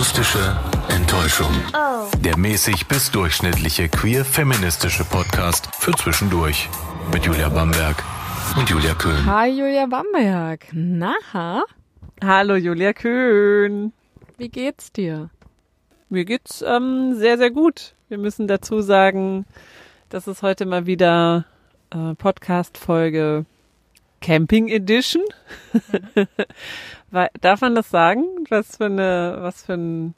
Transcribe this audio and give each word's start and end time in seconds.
Akustische 0.00 0.56
Enttäuschung. 0.88 1.52
Oh. 1.74 2.08
Der 2.24 2.38
mäßig 2.38 2.88
bis 2.88 3.10
durchschnittliche 3.10 3.90
queer-feministische 3.90 5.04
Podcast 5.04 5.68
für 5.76 5.92
zwischendurch. 5.92 6.70
Mit 7.12 7.26
Julia 7.26 7.50
Bamberg 7.50 8.02
und 8.56 8.70
Julia 8.70 8.94
Köhn. 8.94 9.26
Hi 9.26 9.50
Julia 9.50 9.84
Bamberg. 9.84 10.68
Na, 10.72 11.12
Hallo 12.24 12.54
Julia 12.56 12.94
Köhn. 12.94 13.92
wie 14.38 14.48
geht's 14.48 14.90
dir? 14.90 15.28
Mir 16.08 16.24
geht's 16.24 16.64
ähm, 16.66 17.14
sehr, 17.16 17.36
sehr 17.36 17.50
gut. 17.50 17.94
Wir 18.08 18.16
müssen 18.16 18.48
dazu 18.48 18.80
sagen, 18.80 19.44
das 20.08 20.26
ist 20.26 20.40
heute 20.40 20.64
mal 20.64 20.86
wieder 20.86 21.44
äh, 21.90 22.14
Podcast-Folge 22.14 23.44
Camping 24.22 24.68
Edition. 24.68 25.24
Weil- 26.14 26.26
Darf 27.12 27.60
man 27.60 27.74
das 27.74 27.90
sagen? 27.90 28.24
Was 28.48 28.76
für 28.76 28.86
eine, 28.86 29.38
was 29.40 29.64
für 29.64 29.74
ein 29.74 30.14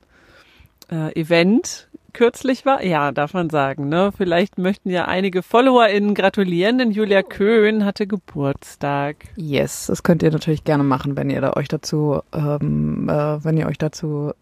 äh, 0.90 1.18
Event 1.18 1.88
kürzlich 2.12 2.66
war? 2.66 2.84
Ja, 2.84 3.12
darf 3.12 3.34
man 3.34 3.50
sagen. 3.50 3.88
Ne? 3.88 4.12
Vielleicht 4.16 4.58
möchten 4.58 4.90
ja 4.90 5.06
einige 5.06 5.42
FollowerInnen 5.42 6.14
gratulieren, 6.14 6.78
denn 6.78 6.90
Julia 6.90 7.22
Köhn 7.22 7.84
hatte 7.84 8.06
Geburtstag. 8.06 9.16
Yes, 9.36 9.86
das 9.86 10.02
könnt 10.02 10.22
ihr 10.22 10.30
natürlich 10.30 10.64
gerne 10.64 10.84
machen, 10.84 11.16
wenn 11.16 11.30
ihr 11.30 11.40
da 11.40 11.54
euch 11.54 11.68
dazu, 11.68 12.20
ähm, 12.32 13.08
äh, 13.08 13.44
wenn 13.44 13.56
ihr 13.56 13.66
euch 13.66 13.78
dazu 13.78 14.32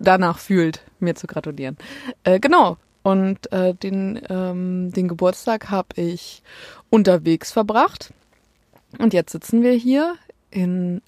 danach 0.00 0.38
fühlt, 0.38 0.82
mir 0.98 1.14
zu 1.14 1.26
gratulieren. 1.26 1.76
Äh, 2.24 2.40
genau. 2.40 2.78
Und 3.02 3.52
äh, 3.52 3.74
den, 3.74 4.18
ähm, 4.30 4.90
den 4.90 5.08
Geburtstag 5.08 5.70
habe 5.70 5.88
ich 5.96 6.42
unterwegs 6.88 7.52
verbracht. 7.52 8.14
Und 8.98 9.12
jetzt 9.12 9.32
sitzen 9.32 9.62
wir 9.62 9.72
hier 9.72 10.14
in 10.50 11.02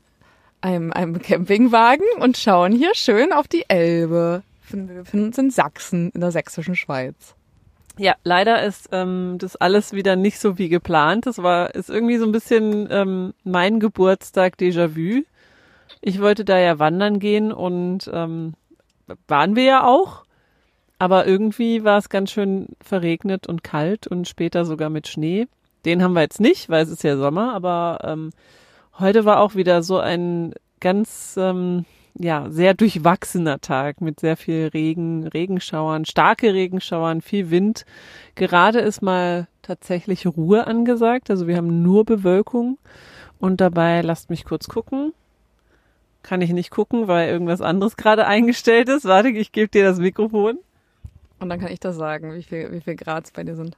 einem, 0.66 0.92
einem 0.92 1.22
Campingwagen 1.22 2.06
und 2.18 2.36
schauen 2.36 2.72
hier 2.72 2.94
schön 2.94 3.32
auf 3.32 3.46
die 3.46 3.64
Elbe. 3.68 4.42
Wir 4.68 4.82
befinden 4.82 5.26
uns 5.26 5.38
in 5.38 5.50
Sachsen, 5.50 6.10
in 6.10 6.20
der 6.20 6.32
sächsischen 6.32 6.74
Schweiz. 6.74 7.34
Ja, 7.98 8.14
leider 8.24 8.62
ist 8.62 8.88
ähm, 8.90 9.36
das 9.38 9.56
alles 9.56 9.92
wieder 9.92 10.16
nicht 10.16 10.38
so 10.40 10.58
wie 10.58 10.68
geplant. 10.68 11.26
Das 11.26 11.42
war 11.42 11.74
ist 11.74 11.88
irgendwie 11.88 12.18
so 12.18 12.26
ein 12.26 12.32
bisschen 12.32 12.88
ähm, 12.90 13.32
mein 13.44 13.78
Geburtstag 13.78 14.56
Déjà-vu. 14.58 15.22
Ich 16.02 16.20
wollte 16.20 16.44
da 16.44 16.58
ja 16.58 16.78
wandern 16.78 17.20
gehen 17.20 17.52
und 17.52 18.10
ähm, 18.12 18.54
waren 19.28 19.54
wir 19.54 19.64
ja 19.64 19.86
auch. 19.86 20.24
Aber 20.98 21.26
irgendwie 21.26 21.84
war 21.84 21.98
es 21.98 22.08
ganz 22.08 22.32
schön 22.32 22.68
verregnet 22.82 23.46
und 23.46 23.62
kalt 23.62 24.06
und 24.08 24.26
später 24.26 24.64
sogar 24.64 24.90
mit 24.90 25.06
Schnee. 25.06 25.46
Den 25.84 26.02
haben 26.02 26.14
wir 26.14 26.22
jetzt 26.22 26.40
nicht, 26.40 26.68
weil 26.68 26.82
es 26.82 26.90
ist 26.90 27.04
ja 27.04 27.16
Sommer. 27.16 27.54
Aber 27.54 28.00
ähm, 28.02 28.32
heute 28.98 29.24
war 29.24 29.40
auch 29.40 29.54
wieder 29.54 29.82
so 29.82 29.98
ein 29.98 30.54
ganz 30.80 31.36
ähm, 31.38 31.84
ja, 32.18 32.46
sehr 32.50 32.74
durchwachsener 32.74 33.60
Tag 33.60 34.00
mit 34.00 34.20
sehr 34.20 34.36
viel 34.36 34.68
Regen, 34.72 35.26
Regenschauern, 35.26 36.04
starke 36.04 36.52
Regenschauern, 36.54 37.20
viel 37.20 37.50
Wind. 37.50 37.84
Gerade 38.34 38.80
ist 38.80 39.02
mal 39.02 39.48
tatsächlich 39.62 40.26
Ruhe 40.26 40.66
angesagt, 40.66 41.30
also 41.30 41.46
wir 41.46 41.56
haben 41.56 41.82
nur 41.82 42.04
Bewölkung 42.04 42.78
und 43.38 43.60
dabei 43.60 44.00
lasst 44.00 44.30
mich 44.30 44.44
kurz 44.44 44.68
gucken. 44.68 45.12
Kann 46.22 46.40
ich 46.40 46.50
nicht 46.50 46.70
gucken, 46.70 47.06
weil 47.06 47.28
irgendwas 47.28 47.60
anderes 47.60 47.96
gerade 47.96 48.26
eingestellt 48.26 48.88
ist. 48.88 49.04
Warte, 49.04 49.28
ich 49.28 49.52
gebe 49.52 49.68
dir 49.68 49.84
das 49.84 49.98
Mikrofon. 49.98 50.58
Und 51.38 51.48
dann 51.50 51.60
kann 51.60 51.70
ich 51.70 51.78
das 51.78 51.96
sagen, 51.96 52.34
wie 52.34 52.42
viel, 52.42 52.72
wie 52.72 52.80
viel 52.80 52.96
Grad 52.96 53.26
es 53.26 53.30
bei 53.30 53.44
dir 53.44 53.54
sind. 53.54 53.76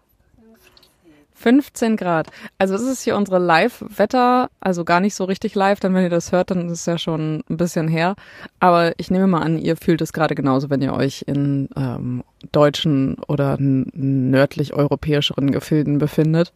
15 1.39 1.97
Grad. 1.97 2.31
Also 2.59 2.75
das 2.75 2.83
ist 2.83 3.03
hier 3.03 3.17
unsere 3.17 3.39
Live-Wetter, 3.39 4.51
also 4.61 4.85
gar 4.85 5.01
nicht 5.01 5.15
so 5.15 5.25
richtig 5.25 5.55
live, 5.55 5.79
denn 5.79 5.95
wenn 5.95 6.03
ihr 6.03 6.11
das 6.11 6.33
hört, 6.33 6.51
dann 6.51 6.67
ist 6.67 6.81
es 6.81 6.87
ja 6.87 6.99
schon 6.99 7.45
ein 7.49 7.57
bisschen 7.57 7.87
her. 7.87 8.17
Aber 8.59 8.93
ich 8.99 9.11
nehme 9.11 9.29
mal 9.29 9.43
an, 9.43 9.59
ihr 9.59 9.77
fühlt 9.77 10.01
es 10.01 10.13
gerade 10.13 10.35
genauso, 10.35 10.69
wenn 10.69 10.83
ihr 10.83 10.93
euch 10.93 11.25
in 11.27 11.69
ähm, 11.77 12.25
deutschen 12.51 13.17
oder 13.29 13.57
nördlich 13.59 14.75
europäischeren 14.75 15.53
Gefilden 15.53 15.99
befindet. 15.99 16.53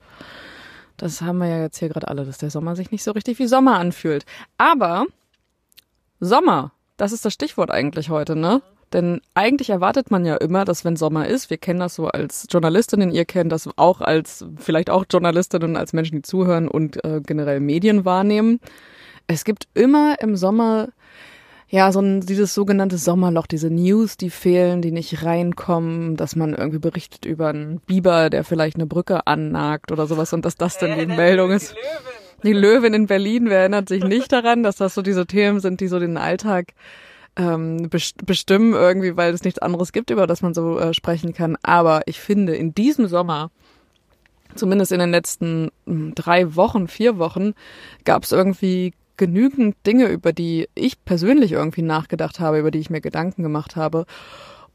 Das 0.96 1.22
haben 1.22 1.38
wir 1.38 1.48
ja 1.48 1.60
jetzt 1.60 1.78
hier 1.78 1.88
gerade 1.88 2.08
alle, 2.08 2.24
dass 2.24 2.38
der 2.38 2.50
Sommer 2.50 2.74
sich 2.74 2.90
nicht 2.90 3.04
so 3.04 3.12
richtig 3.12 3.38
wie 3.38 3.46
Sommer 3.46 3.78
anfühlt. 3.78 4.24
Aber 4.58 5.06
Sommer, 6.18 6.72
das 6.96 7.12
ist 7.12 7.24
das 7.24 7.32
Stichwort 7.32 7.70
eigentlich 7.70 8.10
heute, 8.10 8.36
ne? 8.36 8.62
Denn 8.92 9.20
eigentlich 9.34 9.70
erwartet 9.70 10.10
man 10.10 10.24
ja 10.24 10.36
immer, 10.36 10.64
dass 10.64 10.84
wenn 10.84 10.96
Sommer 10.96 11.26
ist, 11.26 11.50
wir 11.50 11.56
kennen 11.56 11.80
das 11.80 11.94
so 11.94 12.08
als 12.08 12.46
Journalistinnen, 12.50 13.10
ihr 13.10 13.24
kennt 13.24 13.52
das 13.52 13.68
auch 13.76 14.00
als, 14.00 14.44
vielleicht 14.56 14.90
auch 14.90 15.04
Journalistinnen, 15.10 15.76
als 15.76 15.92
Menschen, 15.92 16.16
die 16.16 16.22
zuhören 16.22 16.68
und 16.68 17.02
äh, 17.04 17.20
generell 17.24 17.60
Medien 17.60 18.04
wahrnehmen. 18.04 18.60
Es 19.26 19.44
gibt 19.44 19.68
immer 19.74 20.16
im 20.20 20.36
Sommer 20.36 20.88
ja, 21.72 21.90
so 21.90 22.00
ein, 22.00 22.20
dieses 22.20 22.52
sogenannte 22.52 22.98
Sommerloch, 22.98 23.46
diese 23.46 23.70
News, 23.70 24.18
die 24.18 24.28
fehlen, 24.28 24.82
die 24.82 24.92
nicht 24.92 25.24
reinkommen, 25.24 26.18
dass 26.18 26.36
man 26.36 26.52
irgendwie 26.52 26.78
berichtet 26.78 27.24
über 27.24 27.48
einen 27.48 27.80
Biber, 27.80 28.28
der 28.28 28.44
vielleicht 28.44 28.76
eine 28.76 28.84
Brücke 28.84 29.26
annagt 29.26 29.90
oder 29.90 30.06
sowas 30.06 30.34
und 30.34 30.44
dass 30.44 30.56
das 30.56 30.76
dann 30.76 30.98
die 30.98 31.06
Meldung 31.06 31.50
ist. 31.50 31.74
Die 32.42 32.52
Löwin 32.52 32.92
in 32.92 33.06
Berlin, 33.06 33.48
wer 33.48 33.60
erinnert 33.60 33.88
sich 33.88 34.04
nicht 34.04 34.30
daran, 34.32 34.62
dass 34.62 34.76
das 34.76 34.92
so 34.92 35.00
diese 35.00 35.26
Themen 35.26 35.60
sind, 35.60 35.80
die 35.80 35.88
so 35.88 35.98
den 35.98 36.18
Alltag 36.18 36.74
ähm, 37.36 37.88
best- 37.88 38.24
bestimmen 38.26 38.74
irgendwie, 38.74 39.16
weil 39.16 39.32
es 39.32 39.44
nichts 39.44 39.58
anderes 39.60 39.92
gibt, 39.92 40.10
über 40.10 40.26
das 40.26 40.42
man 40.42 40.54
so 40.54 40.78
äh, 40.78 40.94
sprechen 40.94 41.32
kann. 41.32 41.56
Aber 41.62 42.02
ich 42.06 42.20
finde, 42.20 42.54
in 42.54 42.74
diesem 42.74 43.06
Sommer, 43.08 43.50
zumindest 44.54 44.92
in 44.92 44.98
den 44.98 45.10
letzten 45.10 45.70
mh, 45.86 46.12
drei 46.14 46.56
Wochen, 46.56 46.88
vier 46.88 47.18
Wochen, 47.18 47.54
gab 48.04 48.24
es 48.24 48.32
irgendwie 48.32 48.92
genügend 49.16 49.76
Dinge, 49.86 50.08
über 50.08 50.32
die 50.32 50.68
ich 50.74 51.04
persönlich 51.04 51.52
irgendwie 51.52 51.82
nachgedacht 51.82 52.40
habe, 52.40 52.58
über 52.58 52.70
die 52.70 52.80
ich 52.80 52.90
mir 52.90 53.00
Gedanken 53.00 53.42
gemacht 53.42 53.76
habe 53.76 54.06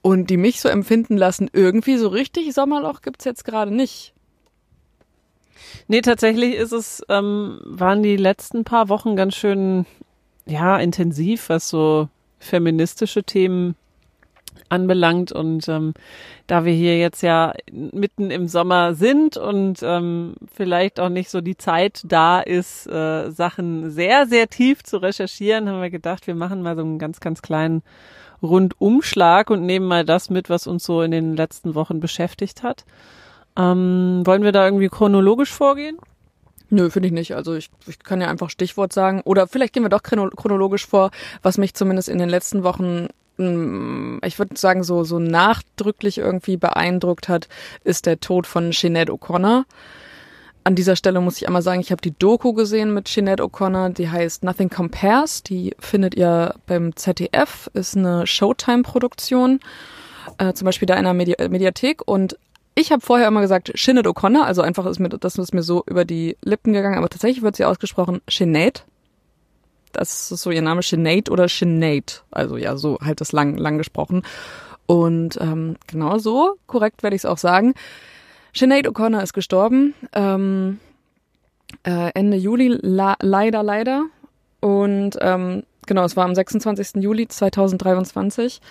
und 0.01 0.29
die 0.29 0.38
mich 0.38 0.62
so 0.62 0.69
empfinden 0.69 1.17
lassen, 1.17 1.50
irgendwie 1.53 1.97
so 1.97 2.07
richtig 2.07 2.53
Sommerloch 2.53 3.01
gibt's 3.01 3.25
jetzt 3.25 3.46
gerade 3.46 3.73
nicht. 3.73 4.13
Nee, 5.88 6.01
tatsächlich 6.01 6.56
ist 6.56 6.72
es, 6.72 7.03
ähm, 7.09 7.59
waren 7.63 8.03
die 8.03 8.16
letzten 8.17 8.63
paar 8.63 8.90
Wochen 8.90 9.16
ganz 9.16 9.35
schön, 9.35 9.85
ja, 10.46 10.78
intensiv, 10.78 11.50
was 11.50 11.69
so 11.69 12.09
feministische 12.39 13.23
Themen 13.23 13.75
anbelangt. 14.69 15.31
Und 15.31 15.67
ähm, 15.67 15.93
da 16.47 16.65
wir 16.65 16.73
hier 16.73 16.97
jetzt 16.97 17.21
ja 17.21 17.53
mitten 17.71 18.31
im 18.31 18.47
Sommer 18.47 18.93
sind 18.93 19.37
und 19.37 19.79
ähm, 19.81 20.35
vielleicht 20.53 20.99
auch 20.99 21.09
nicht 21.09 21.29
so 21.29 21.41
die 21.41 21.57
Zeit 21.57 22.01
da 22.05 22.39
ist, 22.39 22.87
äh, 22.87 23.29
Sachen 23.31 23.91
sehr, 23.91 24.27
sehr 24.27 24.47
tief 24.47 24.83
zu 24.83 24.97
recherchieren, 24.97 25.69
haben 25.69 25.81
wir 25.81 25.89
gedacht, 25.89 26.27
wir 26.27 26.35
machen 26.35 26.61
mal 26.61 26.75
so 26.75 26.81
einen 26.81 26.99
ganz, 26.99 27.19
ganz 27.19 27.41
kleinen 27.41 27.83
Rundumschlag 28.41 29.49
und 29.49 29.65
nehmen 29.65 29.87
mal 29.87 30.05
das 30.05 30.29
mit, 30.29 30.49
was 30.49 30.67
uns 30.67 30.83
so 30.83 31.01
in 31.01 31.11
den 31.11 31.35
letzten 31.35 31.75
Wochen 31.75 31.99
beschäftigt 31.99 32.63
hat. 32.63 32.85
Ähm, 33.57 34.21
wollen 34.25 34.43
wir 34.43 34.51
da 34.51 34.65
irgendwie 34.65 34.89
chronologisch 34.89 35.51
vorgehen? 35.51 35.97
Nö, 36.69 36.89
finde 36.89 37.07
ich 37.07 37.13
nicht. 37.13 37.35
Also 37.35 37.55
ich, 37.55 37.69
ich 37.88 38.00
kann 38.00 38.19
ja 38.22 38.28
einfach 38.28 38.50
Stichwort 38.50 38.91
sagen. 38.94 39.22
Oder 39.23 39.47
vielleicht 39.47 39.73
gehen 39.73 39.83
wir 39.83 39.89
doch 39.89 40.03
chrono- 40.03 40.29
chronologisch 40.35 40.85
vor, 40.85 41.11
was 41.41 41.57
mich 41.57 41.73
zumindest 41.73 42.09
in 42.09 42.17
den 42.17 42.29
letzten 42.29 42.63
Wochen, 42.63 43.07
mm, 43.38 44.19
ich 44.25 44.38
würde 44.38 44.57
sagen, 44.57 44.83
so, 44.83 45.03
so 45.03 45.19
nachdrücklich 45.19 46.17
irgendwie 46.17 46.57
beeindruckt 46.57 47.29
hat, 47.29 47.47
ist 47.83 48.05
der 48.05 48.19
Tod 48.19 48.47
von 48.47 48.72
Sinead 48.73 49.09
O'Connor. 49.09 49.63
An 50.66 50.75
dieser 50.75 50.97
Stelle 50.97 51.22
muss 51.22 51.38
ich 51.38 51.47
einmal 51.47 51.61
sagen, 51.61 51.79
ich 51.79 51.91
habe 51.91 52.01
die 52.01 52.11
Doku 52.17 52.51
gesehen 52.51 52.94
mit 52.94 53.07
Sinead 53.07 53.39
O'Connor, 53.39 53.88
die 53.94 54.09
heißt 54.09 54.44
Nothing 54.44 54.69
Compares. 54.69 55.41
Die 55.44 55.73
findet 55.79 56.16
ihr 56.16 56.55
beim 56.66 56.94
ZDF, 56.97 57.69
ist 57.73 57.95
eine 57.95 58.28
Showtime-Produktion, 58.28 59.61
äh, 60.39 60.51
zum 60.51 60.66
Beispiel 60.66 60.85
da 60.85 60.95
in 60.95 60.99
einer 61.05 61.13
Medi 61.13 61.35
Mediathek. 61.47 62.05
Und 62.05 62.38
ich 62.77 62.91
habe 62.91 63.01
vorher 63.01 63.27
immer 63.27 63.41
gesagt 63.41 63.71
Sinead 63.75 64.05
O'Connor, 64.05 64.43
also 64.43 64.61
einfach 64.61 64.85
ist 64.85 64.99
mir 64.99 65.09
das 65.09 65.38
ist 65.38 65.53
mir 65.53 65.63
so 65.63 65.83
über 65.88 66.05
die 66.05 66.38
Lippen 66.43 66.73
gegangen, 66.73 66.97
aber 66.97 67.09
tatsächlich 67.09 67.41
wird 67.41 67.55
sie 67.55 67.65
ausgesprochen 67.65 68.21
Sinead. 68.29 68.85
Das 69.93 70.31
ist 70.31 70.43
so 70.43 70.51
ihr 70.51 70.61
Name 70.61 70.83
Sinead 70.83 71.31
oder 71.31 71.47
Sinead, 71.47 72.23
also 72.29 72.55
ja 72.55 72.78
so 72.78 72.99
halt 73.02 73.19
das 73.19 73.31
lang 73.31 73.57
lang 73.57 73.79
gesprochen. 73.79 74.22
Und 74.85 75.40
ähm, 75.41 75.78
genau 75.87 76.19
so 76.19 76.57
korrekt 76.67 77.02
werde 77.02 77.16
ich 77.16 77.22
es 77.22 77.25
auch 77.25 77.40
sagen. 77.40 77.73
Sinead 78.53 78.87
O'Connor 78.87 79.23
ist 79.23 79.34
gestorben 79.34 79.96
ähm, 80.13 80.79
äh, 81.84 82.11
Ende 82.13 82.37
Juli, 82.37 82.78
la 82.79 83.16
leider 83.19 83.63
leider. 83.63 84.03
Und 84.59 85.17
ähm, 85.22 85.63
genau, 85.87 86.03
es 86.03 86.16
war 86.16 86.25
am 86.25 86.35
26. 86.35 87.02
Juli 87.02 87.28
2023. 87.28 88.61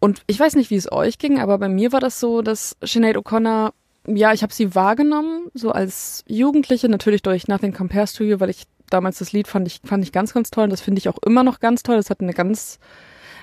Und 0.00 0.22
ich 0.26 0.38
weiß 0.38 0.56
nicht, 0.56 0.70
wie 0.70 0.76
es 0.76 0.90
euch 0.92 1.18
ging, 1.18 1.40
aber 1.40 1.58
bei 1.58 1.68
mir 1.68 1.92
war 1.92 2.00
das 2.00 2.20
so, 2.20 2.42
dass 2.42 2.76
Sinead 2.82 3.16
O'Connor, 3.16 3.72
ja, 4.06 4.32
ich 4.32 4.42
habe 4.42 4.52
sie 4.52 4.74
wahrgenommen, 4.74 5.50
so 5.54 5.72
als 5.72 6.22
Jugendliche, 6.28 6.88
natürlich 6.88 7.22
durch 7.22 7.48
Nothing 7.48 7.72
Compares 7.72 8.12
to 8.12 8.24
You, 8.24 8.40
weil 8.40 8.50
ich 8.50 8.64
damals 8.90 9.18
das 9.18 9.32
Lied 9.32 9.48
fand 9.48 9.66
ich, 9.66 9.80
fand 9.84 10.04
ich 10.04 10.12
ganz, 10.12 10.32
ganz 10.32 10.50
toll 10.50 10.64
und 10.64 10.70
das 10.70 10.80
finde 10.80 10.98
ich 10.98 11.08
auch 11.08 11.18
immer 11.24 11.42
noch 11.42 11.60
ganz 11.60 11.82
toll. 11.82 11.96
Das 11.96 12.10
hat 12.10 12.20
eine 12.20 12.34
ganz, 12.34 12.78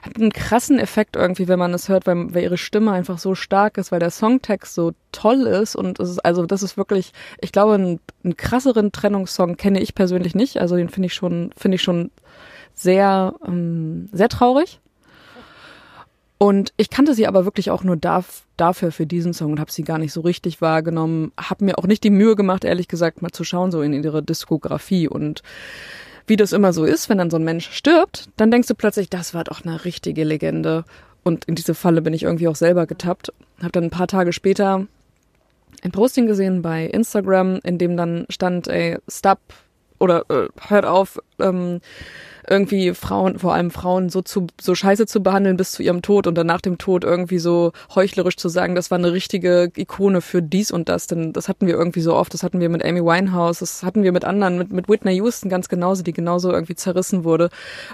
hat 0.01 0.15
einen 0.17 0.31
krassen 0.31 0.79
Effekt 0.79 1.15
irgendwie, 1.15 1.47
wenn 1.47 1.59
man 1.59 1.73
es 1.73 1.89
hört, 1.89 2.07
weil, 2.07 2.33
weil 2.33 2.43
ihre 2.43 2.57
Stimme 2.57 2.91
einfach 2.91 3.17
so 3.17 3.35
stark 3.35 3.77
ist, 3.77 3.91
weil 3.91 3.99
der 3.99 4.11
Songtext 4.11 4.73
so 4.73 4.93
toll 5.11 5.47
ist 5.47 5.75
und 5.75 5.99
es 5.99 6.11
ist, 6.11 6.19
also 6.19 6.45
das 6.45 6.63
ist 6.63 6.77
wirklich, 6.77 7.13
ich 7.41 7.51
glaube, 7.51 7.73
einen, 7.73 7.99
einen 8.23 8.37
krasseren 8.37 8.91
Trennungssong 8.91 9.57
kenne 9.57 9.81
ich 9.81 9.95
persönlich 9.95 10.35
nicht. 10.35 10.59
Also 10.59 10.75
den 10.75 10.89
finde 10.89 11.07
ich 11.07 11.13
schon, 11.13 11.51
finde 11.57 11.75
ich 11.75 11.81
schon 11.81 12.11
sehr, 12.73 13.33
ähm, 13.45 14.09
sehr 14.11 14.29
traurig. 14.29 14.79
Und 16.43 16.73
ich 16.75 16.89
kannte 16.89 17.13
sie 17.13 17.25
aber 17.25 17.45
wirklich 17.45 17.71
auch 17.71 17.85
nur 17.85 17.95
darf, 17.95 18.43
dafür 18.57 18.91
für 18.91 19.05
diesen 19.05 19.33
Song 19.33 19.53
und 19.53 19.61
habe 19.61 19.71
sie 19.71 19.85
gar 19.85 19.97
nicht 19.97 20.11
so 20.11 20.19
richtig 20.19 20.59
wahrgenommen. 20.59 21.31
Habe 21.37 21.63
mir 21.63 21.77
auch 21.77 21.87
nicht 21.87 22.03
die 22.03 22.09
Mühe 22.09 22.35
gemacht, 22.35 22.65
ehrlich 22.65 22.89
gesagt, 22.89 23.21
mal 23.21 23.31
zu 23.31 23.45
schauen 23.45 23.71
so 23.71 23.81
in 23.81 23.93
ihre 23.93 24.21
Diskografie 24.21 25.07
und 25.07 25.41
wie 26.27 26.35
das 26.35 26.51
immer 26.51 26.73
so 26.73 26.83
ist, 26.83 27.07
wenn 27.07 27.17
dann 27.17 27.29
so 27.29 27.37
ein 27.37 27.45
Mensch 27.45 27.71
stirbt, 27.71 28.27
dann 28.35 28.51
denkst 28.51 28.67
du 28.67 28.75
plötzlich, 28.75 29.09
das 29.09 29.33
war 29.33 29.45
doch 29.45 29.63
eine 29.63 29.85
richtige 29.85 30.25
Legende. 30.25 30.83
Und 31.23 31.45
in 31.45 31.55
diese 31.55 31.73
Falle 31.73 32.01
bin 32.01 32.13
ich 32.13 32.23
irgendwie 32.23 32.49
auch 32.49 32.57
selber 32.57 32.87
getappt. 32.87 33.31
Habe 33.59 33.71
dann 33.71 33.85
ein 33.85 33.89
paar 33.89 34.07
Tage 34.07 34.33
später 34.33 34.85
ein 35.81 35.91
Posting 35.93 36.27
gesehen 36.27 36.61
bei 36.61 36.87
Instagram, 36.87 37.61
in 37.63 37.77
dem 37.77 37.95
dann 37.95 38.25
stand, 38.29 38.67
ey, 38.67 38.97
stop 39.07 39.39
oder 39.97 40.25
äh, 40.29 40.49
hört 40.67 40.83
auf, 40.83 41.19
ähm, 41.39 41.79
irgendwie 42.49 42.93
Frauen, 42.93 43.39
vor 43.39 43.53
allem 43.53 43.71
Frauen, 43.71 44.09
so 44.09 44.21
zu 44.21 44.47
so 44.59 44.75
scheiße 44.75 45.05
zu 45.05 45.23
behandeln 45.23 45.57
bis 45.57 45.71
zu 45.71 45.83
ihrem 45.83 46.01
Tod 46.01 46.27
und 46.27 46.35
dann 46.35 46.47
nach 46.47 46.61
dem 46.61 46.77
Tod 46.77 47.03
irgendwie 47.03 47.39
so 47.39 47.71
heuchlerisch 47.93 48.37
zu 48.37 48.49
sagen, 48.49 48.75
das 48.75 48.91
war 48.91 48.97
eine 48.97 49.13
richtige 49.13 49.71
Ikone 49.75 50.21
für 50.21 50.41
dies 50.41 50.71
und 50.71 50.89
das. 50.89 51.07
Denn 51.07 51.33
das 51.33 51.47
hatten 51.47 51.67
wir 51.67 51.75
irgendwie 51.75 52.01
so 52.01 52.15
oft, 52.15 52.33
das 52.33 52.43
hatten 52.43 52.59
wir 52.59 52.69
mit 52.69 52.83
Amy 52.83 53.01
Winehouse, 53.01 53.59
das 53.59 53.83
hatten 53.83 54.03
wir 54.03 54.11
mit 54.11 54.25
anderen, 54.25 54.57
mit, 54.57 54.71
mit 54.71 54.89
Whitney 54.89 55.15
Houston 55.15 55.49
ganz 55.49 55.69
genauso, 55.69 56.03
die 56.03 56.13
genauso 56.13 56.51
irgendwie 56.51 56.75
zerrissen 56.75 57.23
wurde. 57.23 57.49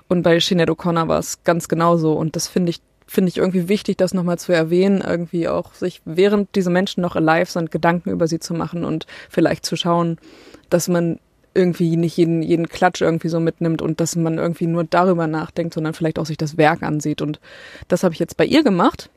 Und 0.08 0.24
bei 0.24 0.40
Sinead 0.40 0.70
O'Connor 0.70 1.08
war 1.08 1.20
es 1.20 1.44
ganz 1.44 1.68
genauso. 1.68 2.14
Und 2.14 2.36
das 2.36 2.48
finde 2.48 2.72
ich 2.72 2.82
finde 3.10 3.30
ich 3.30 3.38
irgendwie 3.38 3.68
wichtig, 3.68 3.98
das 3.98 4.14
nochmal 4.14 4.38
zu 4.38 4.54
erwähnen, 4.54 5.02
irgendwie 5.02 5.48
auch 5.48 5.74
sich, 5.74 6.02
während 6.06 6.54
diese 6.56 6.70
Menschen 6.70 7.02
noch 7.02 7.16
alive 7.16 7.52
sind, 7.52 7.72
Gedanken 7.72 8.12
über 8.12 8.28
sie 8.28 8.40
zu 8.40 8.54
machen 8.54 8.86
und 8.86 9.08
vielleicht 9.30 9.66
zu 9.66 9.76
schauen, 9.76 10.20
dass 10.70 10.88
man 10.88 11.20
irgendwie 11.54 11.98
nicht 11.98 12.18
jeden, 12.18 12.42
jeden 12.42 12.68
Klatsch 12.68 13.02
irgendwie 13.02 13.30
so 13.30 13.40
mitnimmt 13.40 13.82
und 13.82 14.00
dass 14.00 14.16
man 14.16 14.38
irgendwie 14.38 14.68
nur 14.68 14.84
darüber 14.84 15.28
nachdenkt, 15.28 15.74
sondern 15.74 15.94
vielleicht 15.94 16.20
auch 16.20 16.26
sich 16.26 16.38
das 16.38 16.58
Werk 16.58 16.84
ansieht. 16.84 17.22
Und 17.22 17.40
das 17.88 18.04
habe 18.04 18.14
ich 18.14 18.20
jetzt 18.20 18.38
bei 18.38 18.46
ihr 18.46 18.64
gemacht. 18.64 19.10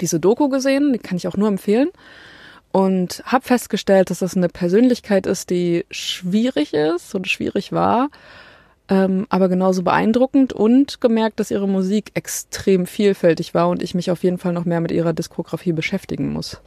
Diese 0.00 0.20
Doku 0.20 0.48
gesehen, 0.48 0.92
die 0.92 0.98
kann 0.98 1.16
ich 1.16 1.26
auch 1.28 1.36
nur 1.36 1.48
empfehlen. 1.48 1.90
Und 2.72 3.22
habe 3.24 3.44
festgestellt, 3.44 4.10
dass 4.10 4.20
das 4.20 4.36
eine 4.36 4.48
Persönlichkeit 4.48 5.26
ist, 5.26 5.50
die 5.50 5.84
schwierig 5.90 6.72
ist 6.72 7.14
und 7.14 7.26
schwierig 7.26 7.72
war 7.72 8.10
ähm, 8.90 9.26
aber 9.30 9.48
genauso 9.48 9.84
beeindruckend 9.84 10.52
und 10.52 11.00
gemerkt, 11.00 11.38
dass 11.38 11.52
ihre 11.52 11.68
Musik 11.68 12.10
extrem 12.14 12.86
vielfältig 12.86 13.54
war 13.54 13.68
und 13.68 13.82
ich 13.82 13.94
mich 13.94 14.10
auf 14.10 14.24
jeden 14.24 14.38
Fall 14.38 14.52
noch 14.52 14.64
mehr 14.64 14.80
mit 14.80 14.90
ihrer 14.90 15.12
Diskografie 15.12 15.72
beschäftigen 15.72 16.32
muss. 16.32 16.60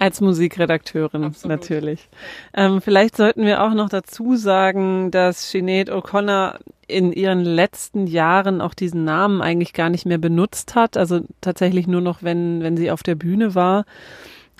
Als 0.00 0.20
Musikredakteurin 0.20 1.24
Absolut. 1.24 1.58
natürlich. 1.58 2.08
Ähm, 2.54 2.80
vielleicht 2.80 3.16
sollten 3.16 3.44
wir 3.44 3.64
auch 3.64 3.74
noch 3.74 3.88
dazu 3.88 4.36
sagen, 4.36 5.10
dass 5.10 5.50
Sinead 5.50 5.90
O'Connor 5.90 6.60
in 6.86 7.12
ihren 7.12 7.40
letzten 7.40 8.06
Jahren 8.06 8.60
auch 8.60 8.74
diesen 8.74 9.02
Namen 9.02 9.42
eigentlich 9.42 9.72
gar 9.72 9.90
nicht 9.90 10.06
mehr 10.06 10.18
benutzt 10.18 10.76
hat. 10.76 10.96
Also 10.96 11.22
tatsächlich 11.40 11.88
nur 11.88 12.00
noch, 12.00 12.22
wenn, 12.22 12.62
wenn 12.62 12.76
sie 12.76 12.92
auf 12.92 13.02
der 13.02 13.16
Bühne 13.16 13.56
war. 13.56 13.86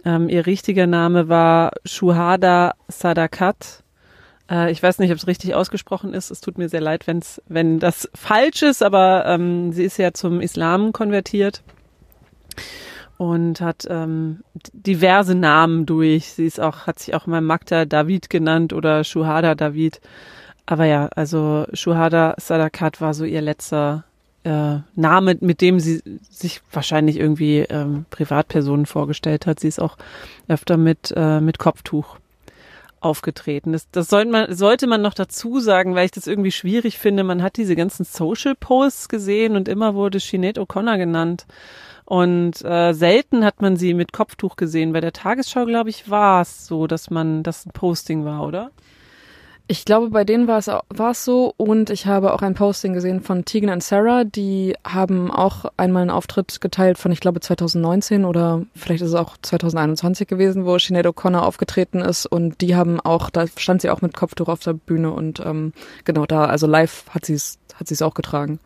Ähm, 0.04 0.28
ihr 0.28 0.44
richtiger 0.44 0.88
Name 0.88 1.28
war 1.28 1.70
Shuhada 1.84 2.74
Sadakat 2.88 3.84
äh, 4.50 4.72
ich 4.72 4.82
weiß 4.82 4.98
nicht, 4.98 5.10
ob 5.10 5.18
es 5.18 5.26
richtig 5.26 5.54
ausgesprochen 5.54 6.14
ist. 6.14 6.30
Es 6.30 6.40
tut 6.40 6.58
mir 6.58 6.68
sehr 6.68 6.80
leid, 6.80 7.06
wenn's, 7.06 7.42
wenn 7.46 7.78
das 7.78 8.08
falsch 8.14 8.62
ist, 8.62 8.82
aber 8.82 9.24
ähm, 9.26 9.72
sie 9.72 9.84
ist 9.84 9.98
ja 9.98 10.12
zum 10.12 10.40
Islam 10.40 10.92
konvertiert 10.92 11.62
und 13.18 13.60
hat 13.60 13.86
ähm, 13.90 14.42
diverse 14.72 15.34
Namen 15.34 15.86
durch. 15.86 16.26
Sie 16.32 16.46
ist 16.46 16.60
auch, 16.60 16.86
hat 16.86 16.98
sich 16.98 17.14
auch 17.14 17.26
mal 17.26 17.40
Magda 17.40 17.84
David 17.84 18.30
genannt 18.30 18.72
oder 18.72 19.04
Shuhada 19.04 19.54
David. 19.54 20.00
Aber 20.66 20.84
ja, 20.84 21.08
also 21.14 21.66
Shuhada 21.72 22.34
Sadakat 22.38 23.00
war 23.00 23.14
so 23.14 23.24
ihr 23.24 23.40
letzter 23.40 24.04
äh, 24.44 24.78
Name, 24.94 25.36
mit 25.40 25.60
dem 25.60 25.80
sie 25.80 26.02
sich 26.30 26.60
wahrscheinlich 26.72 27.18
irgendwie 27.18 27.60
ähm, 27.60 28.06
Privatpersonen 28.10 28.86
vorgestellt 28.86 29.46
hat. 29.46 29.60
Sie 29.60 29.68
ist 29.68 29.80
auch 29.80 29.96
öfter 30.46 30.76
mit, 30.76 31.12
äh, 31.16 31.40
mit 31.40 31.58
Kopftuch 31.58 32.18
aufgetreten. 33.00 33.72
Das, 33.72 33.88
das 33.90 34.08
sollte 34.08 34.30
man, 34.30 34.54
sollte 34.54 34.86
man 34.86 35.02
noch 35.02 35.14
dazu 35.14 35.60
sagen, 35.60 35.94
weil 35.94 36.06
ich 36.06 36.10
das 36.10 36.26
irgendwie 36.26 36.52
schwierig 36.52 36.98
finde. 36.98 37.24
Man 37.24 37.42
hat 37.42 37.56
diese 37.56 37.76
ganzen 37.76 38.04
Social 38.04 38.54
Posts 38.54 39.08
gesehen 39.08 39.56
und 39.56 39.68
immer 39.68 39.94
wurde 39.94 40.20
Sinead 40.20 40.58
O'Connor 40.58 40.98
genannt. 40.98 41.46
Und 42.08 42.64
äh, 42.64 42.94
selten 42.94 43.44
hat 43.44 43.60
man 43.60 43.76
sie 43.76 43.92
mit 43.92 44.14
Kopftuch 44.14 44.56
gesehen. 44.56 44.94
Bei 44.94 45.02
der 45.02 45.12
Tagesschau, 45.12 45.66
glaube 45.66 45.90
ich, 45.90 46.08
war 46.08 46.40
es 46.40 46.66
so, 46.66 46.86
dass 46.86 47.10
man 47.10 47.42
das 47.42 47.66
ein 47.66 47.72
Posting 47.72 48.24
war, 48.24 48.46
oder? 48.46 48.70
Ich 49.66 49.84
glaube, 49.84 50.08
bei 50.08 50.24
denen 50.24 50.48
war 50.48 50.56
es, 50.56 50.68
war 50.68 51.10
es 51.10 51.26
so 51.26 51.52
und 51.58 51.90
ich 51.90 52.06
habe 52.06 52.32
auch 52.32 52.40
ein 52.40 52.54
Posting 52.54 52.94
gesehen 52.94 53.20
von 53.20 53.44
Tegan 53.44 53.68
und 53.68 53.82
Sarah, 53.82 54.24
die 54.24 54.74
haben 54.86 55.30
auch 55.30 55.66
einmal 55.76 56.00
einen 56.00 56.10
Auftritt 56.10 56.62
geteilt 56.62 56.96
von, 56.96 57.12
ich 57.12 57.20
glaube, 57.20 57.40
2019 57.40 58.24
oder 58.24 58.62
vielleicht 58.74 59.02
ist 59.02 59.10
es 59.10 59.14
auch 59.14 59.36
2021 59.42 60.26
gewesen, 60.26 60.64
wo 60.64 60.78
Sinead 60.78 61.04
O'Connor 61.04 61.40
aufgetreten 61.40 62.00
ist 62.00 62.24
und 62.24 62.62
die 62.62 62.74
haben 62.74 63.00
auch, 63.00 63.28
da 63.28 63.44
stand 63.58 63.82
sie 63.82 63.90
auch 63.90 64.00
mit 64.00 64.16
Kopftuch 64.16 64.48
auf 64.48 64.60
der 64.60 64.72
Bühne 64.72 65.10
und 65.10 65.40
ähm, 65.44 65.74
genau 66.06 66.24
da, 66.24 66.46
also 66.46 66.66
live 66.66 67.04
hat 67.10 67.26
sie 67.26 67.34
es 67.34 67.58
hat 67.74 67.86
sie 67.86 67.94
es 67.94 68.00
auch 68.00 68.14
getragen. 68.14 68.60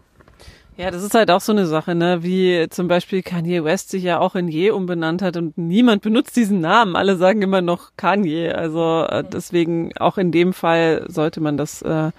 Ja, 0.79 0.91
das 0.91 1.03
ist 1.03 1.15
halt 1.15 1.31
auch 1.31 1.43
so 1.43 1.53
eine 1.53 1.67
Sache, 1.67 1.95
ne? 1.95 2.23
Wie 2.23 2.67
zum 2.71 2.89
Beispiel 2.89 3.23
Kanye 3.23 3.63
West 3.63 3.91
sich 3.91 4.03
ja 4.03 4.19
auch 4.19 4.35
in 4.35 4.49
Ye 4.49 4.71
umbenannt 4.71 5.21
hat 5.21 5.37
und 5.37 5.59
niemand 5.59 6.03
benutzt 6.03 6.35
diesen 6.35 6.61
Namen. 6.61 6.97
Alle 6.97 7.17
sagen 7.17 7.43
immer 7.43 7.61
noch 7.61 7.91
Kanye. 7.97 8.53
Also 8.53 9.05
äh, 9.09 9.23
deswegen 9.23 9.95
auch 9.99 10.17
in 10.17 10.33
dem 10.33 10.55
Fall 10.55 11.05
sollte 11.09 11.41
man 11.43 11.59
das, 11.59 11.83
äh, 11.83 12.11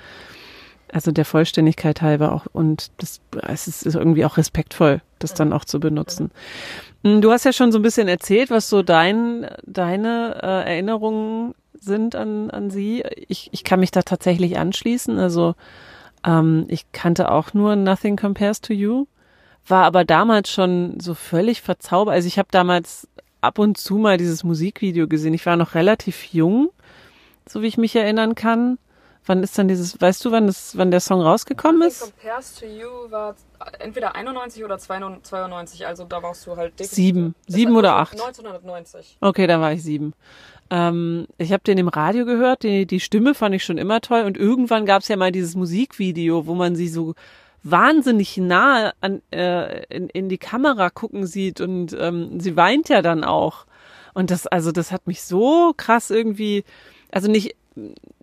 also 0.91 1.11
der 1.11 1.25
Vollständigkeit 1.25 2.03
halber 2.03 2.31
auch 2.31 2.45
und 2.53 2.91
das, 2.99 3.21
es 3.47 3.67
ist 3.67 3.95
irgendwie 3.95 4.23
auch 4.23 4.37
respektvoll, 4.37 5.01
das 5.17 5.33
dann 5.33 5.51
auch 5.51 5.65
zu 5.65 5.79
benutzen. 5.79 6.29
Hm, 7.03 7.21
du 7.21 7.31
hast 7.31 7.45
ja 7.45 7.53
schon 7.53 7.71
so 7.71 7.79
ein 7.79 7.83
bisschen 7.83 8.07
erzählt, 8.07 8.51
was 8.51 8.69
so 8.69 8.83
dein, 8.83 9.47
deine 9.65 10.39
äh, 10.43 10.71
Erinnerungen 10.73 11.55
sind 11.79 12.15
an, 12.15 12.51
an 12.51 12.69
sie. 12.69 13.03
Ich, 13.27 13.49
ich 13.51 13.63
kann 13.63 13.79
mich 13.79 13.91
da 13.91 14.03
tatsächlich 14.03 14.59
anschließen. 14.59 15.17
Also 15.17 15.55
ähm, 16.25 16.65
ich 16.69 16.91
kannte 16.91 17.31
auch 17.31 17.53
nur 17.53 17.75
Nothing 17.75 18.15
Compares 18.17 18.61
to 18.61 18.73
You, 18.73 19.07
war 19.67 19.85
aber 19.85 20.05
damals 20.05 20.49
schon 20.49 20.99
so 20.99 21.13
völlig 21.13 21.61
verzaubert. 21.61 22.15
Also 22.15 22.27
ich 22.27 22.37
habe 22.37 22.49
damals 22.51 23.07
ab 23.41 23.59
und 23.59 23.77
zu 23.77 23.95
mal 23.95 24.17
dieses 24.17 24.43
Musikvideo 24.43 25.07
gesehen. 25.07 25.33
Ich 25.33 25.45
war 25.45 25.55
noch 25.55 25.75
relativ 25.75 26.33
jung, 26.33 26.69
so 27.47 27.61
wie 27.61 27.67
ich 27.67 27.77
mich 27.77 27.95
erinnern 27.95 28.35
kann. 28.35 28.77
Wann 29.25 29.41
ist 29.41 29.57
dann 29.57 29.69
dieses, 29.69 30.01
weißt 30.01 30.25
du, 30.25 30.31
wann 30.31 30.47
das, 30.47 30.77
wann 30.77 30.91
der 30.91 30.99
Song 30.99 31.21
rausgekommen 31.21 31.81
ist? 31.87 32.01
Nothing 32.01 32.13
Compares 32.19 32.55
to 32.55 32.65
You 32.65 33.09
war 33.09 33.35
entweder 33.79 34.15
91 34.15 34.65
oder 34.65 34.77
92, 34.77 35.87
also 35.87 36.03
da 36.03 36.21
warst 36.21 36.45
du 36.45 36.57
halt 36.57 36.73
Sieben, 36.79 37.33
sieben 37.47 37.75
oder 37.77 37.95
acht? 37.95 38.13
1990. 38.13 39.17
Okay, 39.21 39.47
da 39.47 39.61
war 39.61 39.71
ich 39.71 39.83
sieben. 39.83 40.13
Ähm, 40.73 41.27
ich 41.37 41.53
habe 41.53 41.61
den 41.61 41.77
im 41.77 41.87
Radio 41.87 42.25
gehört, 42.25 42.63
die, 42.63 42.87
die 42.87 42.99
Stimme 42.99 43.35
fand 43.35 43.53
ich 43.53 43.63
schon 43.63 43.77
immer 43.77 44.01
toll 44.01 44.23
und 44.23 44.37
irgendwann 44.37 44.87
gab 44.87 45.03
es 45.03 45.07
ja 45.07 45.15
mal 45.15 45.31
dieses 45.31 45.55
Musikvideo, 45.55 46.47
wo 46.47 46.55
man 46.55 46.75
sie 46.75 46.87
so 46.87 47.13
wahnsinnig 47.61 48.37
nah 48.37 48.91
an, 48.99 49.21
äh, 49.31 49.83
in, 49.95 50.09
in 50.09 50.29
die 50.29 50.39
Kamera 50.39 50.89
gucken 50.89 51.27
sieht 51.27 51.61
und 51.61 51.95
ähm, 51.99 52.39
sie 52.39 52.57
weint 52.57 52.89
ja 52.89 53.03
dann 53.03 53.23
auch. 53.23 53.67
Und 54.15 54.31
das, 54.31 54.47
also 54.47 54.71
das 54.71 54.91
hat 54.91 55.05
mich 55.05 55.21
so 55.21 55.73
krass 55.77 56.09
irgendwie, 56.09 56.63
also 57.11 57.29
nicht 57.29 57.55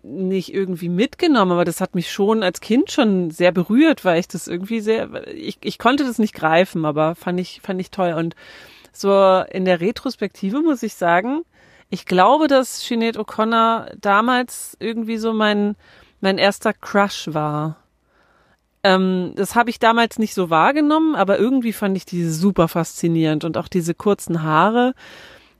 nicht 0.03 0.53
irgendwie 0.53 0.87
mitgenommen, 0.87 1.51
aber 1.51 1.65
das 1.65 1.81
hat 1.81 1.93
mich 1.93 2.09
schon 2.09 2.41
als 2.41 2.61
Kind 2.61 2.89
schon 2.89 3.31
sehr 3.31 3.51
berührt, 3.51 4.05
weil 4.05 4.19
ich 4.19 4.29
das 4.29 4.47
irgendwie 4.47 4.79
sehr, 4.79 5.27
ich, 5.27 5.57
ich 5.61 5.77
konnte 5.77 6.05
das 6.05 6.19
nicht 6.19 6.33
greifen, 6.33 6.85
aber 6.85 7.15
fand 7.15 7.39
ich, 7.39 7.59
fand 7.61 7.81
ich 7.81 7.91
toll. 7.91 8.13
Und 8.13 8.35
so 8.93 9.43
in 9.51 9.65
der 9.65 9.81
Retrospektive 9.81 10.61
muss 10.61 10.83
ich 10.83 10.93
sagen, 10.93 11.43
ich 11.91 12.05
glaube, 12.05 12.47
dass 12.47 12.81
Sinead 12.81 13.17
O'Connor 13.17 13.91
damals 13.99 14.77
irgendwie 14.79 15.17
so 15.17 15.33
mein, 15.33 15.75
mein 16.21 16.37
erster 16.37 16.73
Crush 16.73 17.29
war. 17.33 17.75
Ähm, 18.83 19.33
das 19.35 19.55
habe 19.55 19.69
ich 19.69 19.77
damals 19.77 20.17
nicht 20.17 20.33
so 20.33 20.49
wahrgenommen, 20.49 21.15
aber 21.15 21.37
irgendwie 21.37 21.73
fand 21.73 21.97
ich 21.97 22.05
die 22.05 22.27
super 22.29 22.69
faszinierend 22.69 23.43
und 23.43 23.57
auch 23.57 23.67
diese 23.67 23.93
kurzen 23.93 24.41
Haare. 24.41 24.95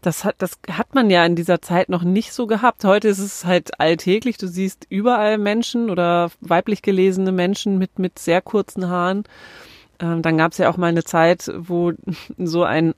Das 0.02 0.24
hat, 0.24 0.36
das 0.40 0.58
hat 0.72 0.96
man 0.96 1.10
ja 1.10 1.26
in 1.26 1.36
dieser 1.36 1.62
Zeit 1.62 1.90
noch 1.90 2.04
nicht 2.04 2.32
so 2.32 2.48
gehabt. 2.48 2.86
Heute 2.86 3.10
ist 3.10 3.20
es 3.20 3.46
halt 3.46 3.80
alltäglich. 3.80 4.38
Du 4.38 4.48
siehst 4.48 4.88
überall 4.90 5.38
Menschen 5.38 5.90
oder 5.90 6.32
weiblich 6.40 6.82
gelesene 6.82 7.34
Menschen 7.34 7.78
mit, 7.78 8.00
mit 8.00 8.18
sehr 8.18 8.42
kurzen 8.42 8.88
Haaren. 8.90 9.26
Ähm, 10.00 10.22
dann 10.22 10.38
gab 10.38 10.54
es 10.54 10.58
ja 10.60 10.70
auch 10.70 10.78
mal 10.78 10.88
eine 10.88 11.04
Zeit, 11.04 11.52
wo 11.56 11.92
so 12.38 12.64
ein 12.64 12.94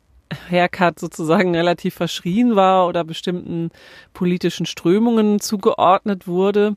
Haircut 0.49 0.99
sozusagen 0.99 1.55
relativ 1.55 1.95
verschrien 1.95 2.55
war 2.55 2.87
oder 2.87 3.03
bestimmten 3.03 3.69
politischen 4.13 4.65
Strömungen 4.65 5.39
zugeordnet 5.39 6.27
wurde, 6.27 6.75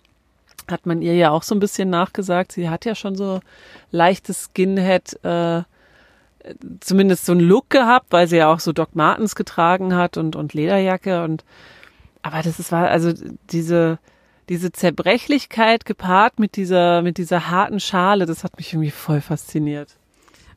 hat 0.68 0.86
man 0.86 1.02
ihr 1.02 1.14
ja 1.14 1.30
auch 1.30 1.42
so 1.42 1.54
ein 1.54 1.60
bisschen 1.60 1.90
nachgesagt. 1.90 2.52
Sie 2.52 2.68
hat 2.68 2.84
ja 2.84 2.94
schon 2.94 3.14
so 3.16 3.40
leichtes 3.90 4.50
Skinhead, 4.50 5.22
äh, 5.25 5.62
zumindest 6.80 7.26
so 7.26 7.32
einen 7.32 7.40
Look 7.40 7.70
gehabt, 7.70 8.06
weil 8.10 8.28
sie 8.28 8.36
ja 8.36 8.52
auch 8.52 8.60
so 8.60 8.72
Doc 8.72 8.94
Martens 8.94 9.34
getragen 9.34 9.94
hat 9.94 10.16
und, 10.16 10.36
und 10.36 10.54
Lederjacke 10.54 11.25
und 11.25 11.44
aber 12.22 12.42
das 12.42 12.58
ist 12.58 12.72
war 12.72 12.88
also 12.88 13.12
diese 13.50 13.98
diese 14.48 14.72
Zerbrechlichkeit 14.72 15.84
gepaart 15.84 16.38
mit 16.38 16.56
dieser 16.56 17.02
mit 17.02 17.18
dieser 17.18 17.50
harten 17.50 17.80
Schale, 17.80 18.26
das 18.26 18.44
hat 18.44 18.56
mich 18.56 18.72
irgendwie 18.72 18.90
voll 18.90 19.20
fasziniert. 19.20 19.96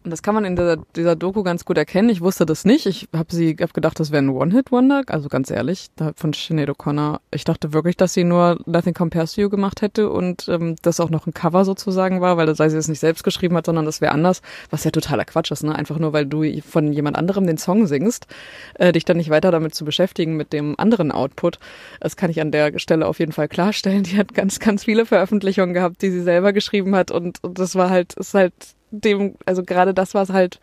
Und 0.03 0.11
das 0.11 0.23
kann 0.23 0.33
man 0.33 0.45
in 0.45 0.55
dieser, 0.55 0.77
dieser 0.95 1.17
Doku 1.17 1.43
ganz 1.43 1.65
gut 1.65 1.77
erkennen. 1.77 2.07
Ich 2.07 2.21
wusste 2.21 2.45
das 2.45 2.63
nicht. 2.63 2.85
Ich 2.85 3.09
habe 3.13 3.35
sie 3.35 3.57
hab 3.59 3.73
gedacht, 3.73 3.99
das 3.99 4.11
wäre 4.11 4.23
ein 4.23 4.29
One-Hit-Wonder. 4.29 5.03
Also 5.07 5.27
ganz 5.27 5.51
ehrlich, 5.51 5.87
von 6.15 6.31
Sinead 6.31 6.69
O'Connor. 6.69 7.19
Ich 7.31 7.43
dachte 7.43 7.73
wirklich, 7.73 7.97
dass 7.97 8.13
sie 8.13 8.23
nur 8.23 8.59
Nothing 8.65 8.93
Compares 8.93 9.33
to 9.33 9.41
You 9.41 9.49
gemacht 9.49 9.81
hätte 9.81 10.09
und 10.09 10.47
ähm, 10.47 10.77
das 10.81 11.01
auch 11.01 11.09
noch 11.09 11.27
ein 11.27 11.33
Cover 11.33 11.65
sozusagen 11.65 12.21
war, 12.21 12.37
weil 12.37 12.45
das 12.45 12.57
sei 12.57 12.69
sie 12.69 12.77
es 12.77 12.87
nicht 12.87 13.01
selbst 13.01 13.25
geschrieben 13.25 13.57
hat, 13.57 13.65
sondern 13.65 13.83
das 13.83 13.99
wäre 13.99 14.13
anders. 14.13 14.41
Was 14.69 14.85
ja 14.85 14.91
totaler 14.91 15.25
Quatsch 15.25 15.51
ist, 15.51 15.63
ne? 15.63 15.75
Einfach 15.75 15.99
nur, 15.99 16.13
weil 16.13 16.25
du 16.25 16.43
von 16.61 16.93
jemand 16.93 17.17
anderem 17.17 17.45
den 17.45 17.57
Song 17.57 17.85
singst, 17.85 18.27
äh, 18.75 18.93
dich 18.93 19.03
dann 19.03 19.17
nicht 19.17 19.29
weiter 19.29 19.51
damit 19.51 19.75
zu 19.75 19.83
beschäftigen 19.83 20.37
mit 20.37 20.53
dem 20.53 20.79
anderen 20.79 21.11
Output. 21.11 21.59
Das 21.99 22.15
kann 22.15 22.31
ich 22.31 22.39
an 22.39 22.51
der 22.51 22.79
Stelle 22.79 23.05
auf 23.05 23.19
jeden 23.19 23.33
Fall 23.33 23.49
klarstellen. 23.49 24.03
Die 24.03 24.17
hat 24.17 24.33
ganz, 24.33 24.59
ganz 24.59 24.85
viele 24.85 25.05
Veröffentlichungen 25.05 25.73
gehabt, 25.73 26.01
die 26.01 26.09
sie 26.09 26.21
selber 26.21 26.53
geschrieben 26.53 26.95
hat 26.95 27.11
und, 27.11 27.43
und 27.43 27.59
das 27.59 27.75
war 27.75 27.89
halt, 27.89 28.13
ist 28.13 28.33
halt 28.33 28.53
dem, 28.91 29.35
also 29.45 29.63
gerade 29.63 29.93
das 29.93 30.13
war 30.13 30.23
es 30.23 30.29
halt, 30.29 30.59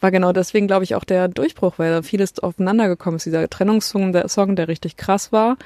war 0.00 0.10
genau 0.10 0.32
deswegen, 0.32 0.66
glaube 0.66 0.84
ich, 0.84 0.94
auch 0.94 1.04
der 1.04 1.28
Durchbruch, 1.28 1.74
weil 1.78 1.90
da 1.90 2.02
vieles 2.02 2.38
aufeinander 2.38 2.88
gekommen 2.88 3.16
ist. 3.16 3.26
Dieser 3.26 3.48
Trennungssong, 3.48 4.12
der 4.12 4.28
Song, 4.28 4.56
der 4.56 4.68
richtig 4.68 4.96
krass 4.96 5.32
war, 5.32 5.56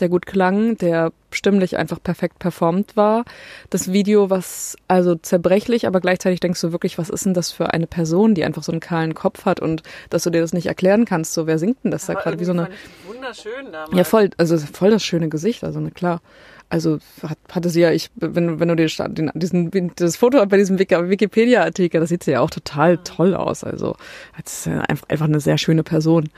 der 0.00 0.08
gut 0.08 0.26
klang, 0.26 0.76
der 0.76 1.12
stimmlich 1.30 1.76
einfach 1.76 2.02
perfekt 2.02 2.38
performt 2.38 2.96
war. 2.96 3.24
Das 3.70 3.92
Video, 3.92 4.30
was 4.30 4.76
also 4.88 5.14
zerbrechlich, 5.14 5.86
aber 5.86 6.00
gleichzeitig 6.00 6.40
denkst 6.40 6.60
du 6.60 6.72
wirklich, 6.72 6.98
was 6.98 7.10
ist 7.10 7.26
denn 7.26 7.34
das 7.34 7.52
für 7.52 7.72
eine 7.72 7.86
Person, 7.86 8.34
die 8.34 8.44
einfach 8.44 8.62
so 8.62 8.72
einen 8.72 8.80
kahlen 8.80 9.14
Kopf 9.14 9.44
hat 9.44 9.60
und 9.60 9.82
dass 10.10 10.24
du 10.24 10.30
dir 10.30 10.40
das 10.40 10.52
nicht 10.52 10.66
erklären 10.66 11.04
kannst, 11.04 11.34
so 11.34 11.46
wer 11.46 11.58
singt 11.58 11.84
denn 11.84 11.90
das 11.90 12.08
aber 12.08 12.18
da 12.18 12.24
gerade 12.24 12.40
wie 12.40 12.44
so 12.44 12.52
eine 12.52 12.68
wunderschön 13.06 13.72
damals. 13.72 13.96
Ja, 13.96 14.04
voll, 14.04 14.30
also 14.36 14.58
voll 14.58 14.90
das 14.90 15.02
schöne 15.02 15.28
Gesicht, 15.28 15.64
also 15.64 15.80
ne, 15.80 15.90
klar. 15.90 16.20
Also 16.68 16.98
hat, 17.22 17.38
hatte 17.50 17.70
sie 17.70 17.80
ja, 17.80 17.92
ich, 17.92 18.10
wenn, 18.16 18.58
wenn 18.58 18.68
du 18.68 18.74
dir 18.74 18.88
den, 19.08 19.30
diesen, 19.34 19.92
das 19.96 20.16
Foto 20.16 20.44
bei 20.46 20.56
diesem 20.56 20.78
Wikipedia-Artikel, 20.78 22.00
das 22.00 22.08
sieht 22.08 22.24
sie 22.24 22.32
ja 22.32 22.40
auch 22.40 22.50
total 22.50 22.98
toll 22.98 23.34
aus. 23.34 23.62
Also 23.62 23.96
als 24.36 24.66
einfach, 24.66 25.08
einfach 25.08 25.26
eine 25.26 25.40
sehr 25.40 25.58
schöne 25.58 25.84
Person. 25.84 26.28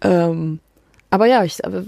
Ähm, 0.00 0.58
aber 1.14 1.26
ja, 1.26 1.44
ich, 1.44 1.64
aber 1.64 1.84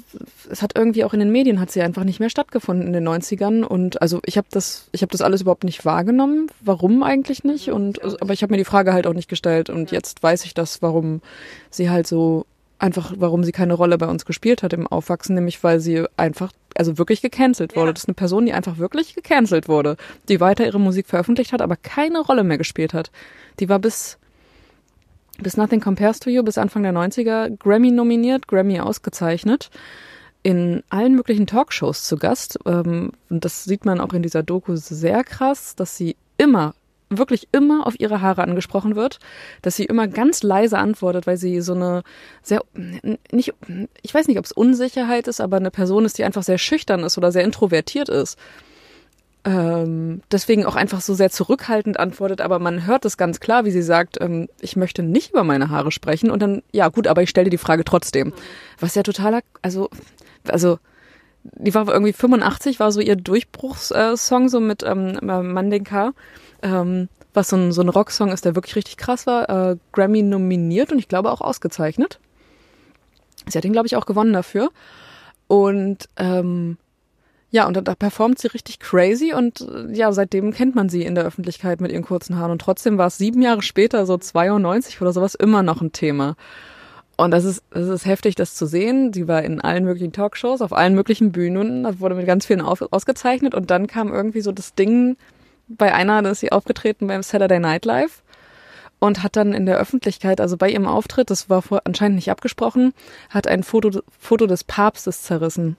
es 0.49 0.62
hat 0.62 0.76
irgendwie 0.76 1.02
auch 1.02 1.12
in 1.12 1.18
den 1.18 1.32
Medien 1.32 1.58
hat 1.58 1.73
sie 1.73 1.82
einfach 1.82 2.04
nicht 2.04 2.20
mehr 2.20 2.30
stattgefunden 2.30 2.87
in 2.87 2.92
den 2.92 3.08
90ern 3.08 3.64
und 3.64 4.00
also 4.00 4.20
ich 4.25 4.38
habe 4.38 4.46
das 4.52 4.88
ich 4.92 5.02
habe 5.02 5.11
das 5.11 5.20
alles 5.20 5.40
überhaupt 5.40 5.64
nicht 5.64 5.85
wahrgenommen, 5.85 6.46
warum 6.61 7.02
eigentlich 7.02 7.42
nicht? 7.42 7.73
Und 7.73 8.00
aber 8.23 8.35
ich 8.35 8.44
habe 8.44 8.52
mir 8.52 8.58
die 8.58 8.64
Frage 8.64 8.92
halt 8.92 9.04
auch 9.08 9.14
nicht 9.14 9.28
gestellt. 9.28 9.68
Und 9.68 9.90
jetzt 9.90 10.23
weiß 10.23 10.44
ich 10.44 10.54
das, 10.54 10.80
warum 10.80 11.23
sie 11.70 11.90
halt 11.90 12.06
so 12.06 12.46
einfach, 12.78 13.14
warum 13.16 13.45
sie 13.45 13.52
keine 13.52 13.75
Rolle 13.75 13.99
bei 13.99 14.06
uns 14.06 14.25
gespielt 14.25 14.62
hat 14.62 14.73
im 14.73 14.87
Aufwachsen, 14.87 15.35
nämlich 15.35 15.62
weil 15.64 15.80
sie 15.80 16.04
einfach, 16.16 16.52
also 16.76 16.99
wirklich 16.99 17.23
gecancelt 17.23 17.75
wurde. 17.75 17.88
Ja. 17.88 17.92
Das 17.92 18.02
ist 18.02 18.09
eine 18.09 18.14
Person, 18.14 18.47
die 18.47 18.52
einfach 18.52 18.78
wirklich 18.78 19.14
gecancelt 19.14 19.68
wurde, 19.68 19.97
die 20.28 20.40
weiter 20.40 20.66
ihre 20.66 20.80
Musik 20.80 21.06
veröffentlicht 21.06 21.52
hat, 21.52 21.62
aber 21.62 21.76
keine 21.76 22.21
Rolle 22.21 22.45
mehr 22.45 22.59
gespielt 22.59 22.95
hat. 22.95 23.11
Die 23.61 23.68
war 23.68 23.78
bis, 23.78 24.18
bis 25.38 25.56
Nothing 25.56 25.80
Compares 25.80 26.21
to 26.21 26.30
You, 26.30 26.42
bis 26.42 26.59
Anfang 26.59 26.83
der 26.83 26.92
90er 26.92 27.56
Grammy 27.56 27.90
nominiert, 27.90 28.47
Grammy 28.47 28.80
ausgezeichnet, 28.80 29.71
in 30.42 30.83
allen 30.90 31.14
möglichen 31.14 31.47
Talkshows 31.47 32.04
zu 32.04 32.16
Gast. 32.16 32.59
Ähm, 32.66 33.12
und 33.30 33.45
das 33.45 33.64
sieht 33.64 33.85
man 33.85 34.00
auch 34.00 34.12
in 34.12 34.23
dieser 34.23 34.42
Doku 34.42 34.76
sehr 34.76 35.25
krass, 35.25 35.75
dass 35.76 35.97
sie 35.97 36.16
immer 36.37 36.75
wirklich 37.08 37.48
immer 37.52 37.86
auf 37.86 37.98
ihre 38.00 38.20
Haare 38.20 38.42
angesprochen 38.42 38.96
wird, 38.96 39.18
dass 39.62 39.76
sie 39.76 39.84
immer 39.84 40.08
ganz 40.08 40.42
leise 40.42 40.78
antwortet, 40.78 41.26
weil 41.26 41.36
sie 41.36 41.60
so 41.60 41.75
eine 41.75 42.02
sehr 42.42 42.62
nicht 43.30 43.54
ich 44.02 44.14
weiß 44.14 44.28
nicht, 44.28 44.38
ob 44.38 44.44
es 44.44 44.52
Unsicherheit 44.52 45.28
ist, 45.28 45.40
aber 45.40 45.56
eine 45.56 45.70
Person 45.70 46.04
ist, 46.04 46.18
die 46.18 46.25
einfach 46.25 46.42
sehr 46.42 46.58
schüchtern 46.58 47.04
ist 47.04 47.16
oder 47.16 47.32
sehr 47.32 47.44
introvertiert 47.44 48.08
ist. 48.08 48.38
Ähm, 49.44 50.22
deswegen 50.32 50.66
auch 50.66 50.75
einfach 50.75 51.00
so 51.00 51.14
sehr 51.14 51.30
zurückhaltend 51.30 52.00
antwortet, 52.00 52.40
aber 52.40 52.58
man 52.58 52.84
hört 52.84 53.04
es 53.04 53.16
ganz 53.16 53.38
klar, 53.38 53.64
wie 53.64 53.70
sie 53.70 53.82
sagt, 53.82 54.20
ähm, 54.20 54.48
ich 54.60 54.75
möchte 54.75 55.04
nicht 55.04 55.30
über 55.30 55.44
meine 55.44 55.70
Haare 55.70 55.92
sprechen. 55.92 56.32
Und 56.32 56.42
dann 56.42 56.62
ja 56.72 56.88
gut, 56.88 57.06
aber 57.06 57.22
ich 57.22 57.30
stelle 57.30 57.48
die 57.48 57.58
Frage 57.58 57.84
trotzdem, 57.84 58.32
was 58.80 58.96
ja 58.96 59.04
totaler 59.04 59.42
also 59.62 59.88
also 60.48 60.78
die 61.44 61.75
war 61.75 61.88
irgendwie 61.88 62.12
85 62.12 62.80
war 62.80 62.90
so 62.90 63.00
ihr 63.00 63.14
Durchbruchssong 63.14 64.48
so 64.48 64.58
mit 64.58 64.82
ähm, 64.82 65.18
Mandinka 65.22 66.12
ähm, 66.62 67.08
was 67.34 67.48
so 67.48 67.56
ein, 67.56 67.72
so 67.72 67.82
ein 67.82 67.88
Rocksong 67.88 68.30
ist, 68.32 68.44
der 68.44 68.54
wirklich 68.54 68.76
richtig 68.76 68.96
krass 68.96 69.26
war, 69.26 69.48
äh, 69.48 69.76
Grammy 69.92 70.22
nominiert 70.22 70.92
und 70.92 70.98
ich 70.98 71.08
glaube 71.08 71.30
auch 71.30 71.40
ausgezeichnet. 71.40 72.18
Sie 73.48 73.56
hat 73.56 73.64
ihn, 73.64 73.72
glaube 73.72 73.86
ich, 73.86 73.96
auch 73.96 74.06
gewonnen 74.06 74.32
dafür. 74.32 74.70
Und 75.46 76.08
ähm, 76.16 76.78
ja, 77.50 77.66
und 77.66 77.76
da, 77.76 77.80
da 77.80 77.94
performt 77.94 78.38
sie 78.38 78.48
richtig 78.48 78.80
crazy 78.80 79.32
und 79.32 79.60
äh, 79.60 79.92
ja, 79.92 80.10
seitdem 80.12 80.52
kennt 80.52 80.75
man 80.75 80.88
sie 80.88 81.02
in 81.02 81.14
der 81.14 81.25
Öffentlichkeit 81.25 81.80
mit 81.80 81.92
ihren 81.92 82.04
kurzen 82.04 82.36
Haaren. 82.36 82.52
Und 82.52 82.60
trotzdem 82.60 82.98
war 82.98 83.06
es 83.06 83.18
sieben 83.18 83.40
Jahre 83.40 83.62
später, 83.62 84.04
so 84.06 84.16
92 84.18 85.00
oder 85.00 85.12
sowas, 85.12 85.34
immer 85.34 85.62
noch 85.62 85.80
ein 85.80 85.92
Thema. 85.92 86.36
Und 87.16 87.30
das 87.30 87.44
ist, 87.44 87.62
das 87.70 87.88
ist 87.88 88.04
heftig, 88.04 88.34
das 88.34 88.54
zu 88.54 88.66
sehen. 88.66 89.12
Sie 89.12 89.26
war 89.26 89.42
in 89.42 89.60
allen 89.60 89.84
möglichen 89.84 90.12
Talkshows, 90.12 90.60
auf 90.60 90.72
allen 90.72 90.94
möglichen 90.94 91.32
Bühnen, 91.32 91.98
wurde 92.00 92.14
mit 92.14 92.26
ganz 92.26 92.44
vielen 92.44 92.60
auf, 92.60 92.82
ausgezeichnet 92.90 93.54
und 93.54 93.70
dann 93.70 93.86
kam 93.86 94.12
irgendwie 94.12 94.42
so 94.42 94.52
das 94.52 94.75
Ding, 94.75 95.16
bei 95.68 95.94
einer, 95.94 96.23
da 96.23 96.30
ist 96.30 96.40
sie 96.40 96.52
aufgetreten 96.52 97.06
beim 97.06 97.23
Saturday 97.23 97.58
Night 97.58 97.85
Live 97.85 98.23
und 98.99 99.23
hat 99.23 99.37
dann 99.37 99.52
in 99.52 99.66
der 99.66 99.78
Öffentlichkeit, 99.78 100.40
also 100.40 100.56
bei 100.56 100.70
ihrem 100.70 100.87
Auftritt, 100.87 101.30
das 101.30 101.50
war 101.50 101.62
vor, 101.62 101.82
anscheinend 101.85 102.16
nicht 102.16 102.30
abgesprochen, 102.30 102.94
hat 103.30 103.46
ein 103.46 103.62
Foto, 103.62 104.02
Foto 104.18 104.46
des 104.46 104.64
Papstes 104.64 105.23
zerrissen. 105.23 105.76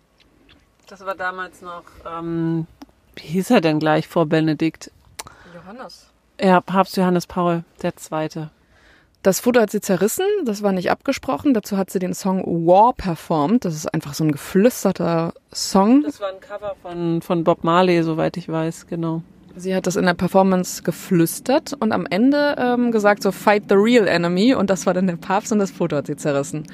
Das 0.88 1.06
war 1.06 1.16
damals 1.16 1.62
noch, 1.62 1.84
ähm, 2.06 2.68
wie 3.16 3.28
hieß 3.28 3.50
er 3.52 3.62
denn 3.62 3.80
gleich 3.80 4.08
vor 4.08 4.26
Benedikt? 4.26 4.92
Johannes. 5.54 6.08
Ja, 6.40 6.62
Papst 6.62 6.96
Johannes 6.98 7.28
Paul, 7.28 7.64
der 7.82 7.96
Zweite. 7.96 8.52
Das 9.24 9.40
Foto 9.40 9.60
hat 9.60 9.72
sie 9.72 9.82
zerrissen, 9.82 10.26
das 10.46 10.62
war 10.62 10.72
nicht 10.72 10.92
abgesprochen. 10.92 11.54
Dazu 11.54 11.76
hat 11.76 11.90
sie 11.90 12.00
den 12.00 12.14
Song 12.14 12.46
War 12.66 12.94
performt. 12.94 13.66
Das 13.66 13.74
ist 13.74 13.94
einfach 13.94 14.14
so 14.14 14.24
ein 14.24 14.32
geflüsterter 14.32 15.34
Song. 15.52 16.04
Das 16.04 16.22
war 16.22 16.30
ein 16.30 16.40
Cover 16.40 16.76
von, 16.82 17.22
von 17.22 17.44
Bob 17.44 17.64
Marley, 17.64 18.04
soweit 18.04 18.38
ich 18.38 18.48
weiß, 18.48 18.88
genau. 18.88 19.24
Sie 19.60 19.76
hat 19.76 19.88
das 19.88 19.96
in 19.96 20.06
der 20.06 20.14
Performance 20.14 20.84
geflüstert 20.84 21.74
und 21.80 21.92
am 21.92 22.06
Ende 22.06 22.56
ähm, 22.60 22.92
gesagt 22.92 23.24
so 23.24 23.32
Fight 23.32 23.64
the 23.70 23.76
real 23.76 24.08
enemy 24.08 24.54
und 24.54 24.70
das 24.70 24.86
war 24.86 24.94
dann 24.94 25.08
der 25.08 25.16
Papst 25.16 25.52
und 25.52 25.58
das 25.58 25.72
Foto 25.72 25.96
hat 25.96 26.06
sie 26.06 26.16
zerrissen. 26.16 26.68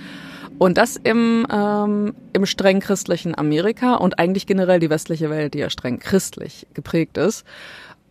Und 0.59 0.77
das 0.77 0.97
im, 0.97 1.47
ähm, 1.49 2.13
im 2.33 2.45
streng 2.45 2.81
christlichen 2.81 3.37
Amerika 3.37 3.95
und 3.95 4.19
eigentlich 4.19 4.47
generell 4.47 4.79
die 4.79 4.89
westliche 4.89 5.29
Welt, 5.29 5.53
die 5.53 5.59
ja 5.59 5.69
streng 5.69 5.99
christlich 5.99 6.67
geprägt 6.73 7.17
ist. 7.17 7.45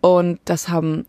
Und 0.00 0.40
das 0.46 0.70
haben, 0.70 1.04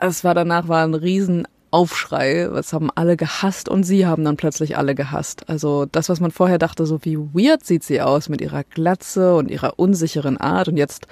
es 0.00 0.24
war 0.24 0.34
danach 0.34 0.66
war 0.66 0.84
ein 0.84 0.94
riesen 0.94 1.46
Aufschrei, 1.74 2.48
das 2.54 2.72
haben 2.72 2.88
alle 2.94 3.16
gehasst 3.16 3.68
und 3.68 3.82
sie 3.82 4.06
haben 4.06 4.24
dann 4.24 4.36
plötzlich 4.36 4.78
alle 4.78 4.94
gehasst. 4.94 5.48
Also 5.48 5.86
das, 5.86 6.08
was 6.08 6.20
man 6.20 6.30
vorher 6.30 6.58
dachte, 6.58 6.86
so 6.86 7.04
wie 7.04 7.18
weird 7.18 7.64
sieht 7.64 7.82
sie 7.82 8.00
aus 8.00 8.28
mit 8.28 8.40
ihrer 8.40 8.62
Glatze 8.62 9.34
und 9.34 9.50
ihrer 9.50 9.76
unsicheren 9.76 10.36
Art 10.36 10.68
und 10.68 10.76
jetzt 10.76 11.08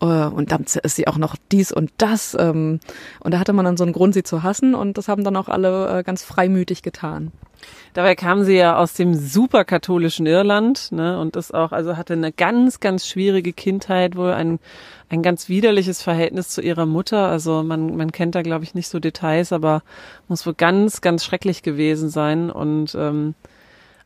äh, 0.00 0.04
und 0.04 0.52
dann 0.52 0.62
ist 0.62 0.94
sie 0.94 1.08
auch 1.08 1.18
noch 1.18 1.34
dies 1.50 1.72
und 1.72 1.90
das 1.98 2.36
ähm, 2.38 2.78
und 3.18 3.34
da 3.34 3.40
hatte 3.40 3.52
man 3.52 3.64
dann 3.64 3.76
so 3.76 3.82
einen 3.82 3.92
Grund, 3.92 4.14
sie 4.14 4.22
zu 4.22 4.44
hassen 4.44 4.76
und 4.76 4.98
das 4.98 5.08
haben 5.08 5.24
dann 5.24 5.36
auch 5.36 5.48
alle 5.48 5.98
äh, 5.98 6.02
ganz 6.04 6.22
freimütig 6.22 6.82
getan. 6.82 7.32
Dabei 7.94 8.16
kam 8.16 8.42
sie 8.42 8.56
ja 8.56 8.76
aus 8.76 8.94
dem 8.94 9.14
superkatholischen 9.14 10.26
Irland, 10.26 10.90
ne, 10.90 11.20
und 11.20 11.36
ist 11.36 11.54
auch, 11.54 11.70
also 11.70 11.96
hatte 11.96 12.14
eine 12.14 12.32
ganz, 12.32 12.80
ganz 12.80 13.06
schwierige 13.06 13.52
Kindheit, 13.52 14.16
wohl 14.16 14.32
ein, 14.32 14.58
ein 15.10 15.22
ganz 15.22 15.48
widerliches 15.48 16.02
Verhältnis 16.02 16.48
zu 16.48 16.60
ihrer 16.60 16.86
Mutter. 16.86 17.28
Also 17.28 17.62
man, 17.62 17.96
man 17.96 18.10
kennt 18.10 18.34
da, 18.34 18.42
glaube 18.42 18.64
ich, 18.64 18.74
nicht 18.74 18.88
so 18.88 18.98
Details, 18.98 19.52
aber 19.52 19.82
muss 20.26 20.44
wohl 20.44 20.54
ganz, 20.54 21.02
ganz 21.02 21.24
schrecklich 21.24 21.62
gewesen 21.62 22.08
sein. 22.08 22.50
Und, 22.50 22.96
ähm, 22.96 23.34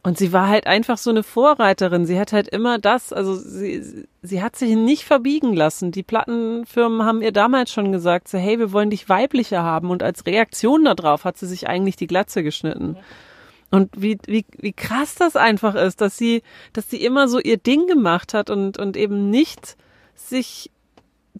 und 0.03 0.19
sie 0.19 0.35
war 0.35 0.49
halt 0.49 0.67
einfach 0.67 0.99
so 0.99 1.09
eine 1.09 1.23
Vorreiterin. 1.23 2.05
Sie 2.05 2.21
hat 2.21 2.35
halt 2.35 2.49
immer 2.49 2.79
das, 2.79 3.15
also 3.15 3.35
sie, 3.35 4.07
sie 4.21 4.43
hat 4.43 4.55
sich 4.57 4.77
nicht 4.77 5.05
verbiegen 5.05 5.55
lassen. 5.55 5.93
Die 5.93 6.03
Plattenfirmen 6.03 7.05
haben 7.05 7.23
ihr 7.23 7.33
damals 7.33 7.73
schon 7.73 7.91
gesagt, 7.91 8.29
so, 8.29 8.37
hey, 8.37 8.59
wir 8.59 8.73
wollen 8.73 8.91
dich 8.91 9.09
weiblicher 9.09 9.63
haben. 9.63 9.89
Und 9.89 10.03
als 10.03 10.27
Reaktion 10.27 10.85
darauf 10.85 11.25
hat 11.25 11.39
sie 11.39 11.47
sich 11.47 11.69
eigentlich 11.69 11.97
die 11.97 12.07
Glatze 12.07 12.43
geschnitten. 12.43 12.97
Und 13.71 13.91
wie, 13.97 14.19
wie, 14.27 14.47
wie 14.57 14.73
krass 14.73 15.15
das 15.15 15.37
einfach 15.37 15.75
ist, 15.75 16.01
dass 16.01 16.17
sie, 16.17 16.43
dass 16.73 16.89
sie 16.89 17.05
immer 17.05 17.29
so 17.29 17.39
ihr 17.39 17.59
Ding 17.59 17.87
gemacht 17.87 18.33
hat 18.33 18.49
und, 18.49 18.79
und 18.79 18.97
eben 18.97 19.31
nicht 19.31 19.77
sich 20.15 20.71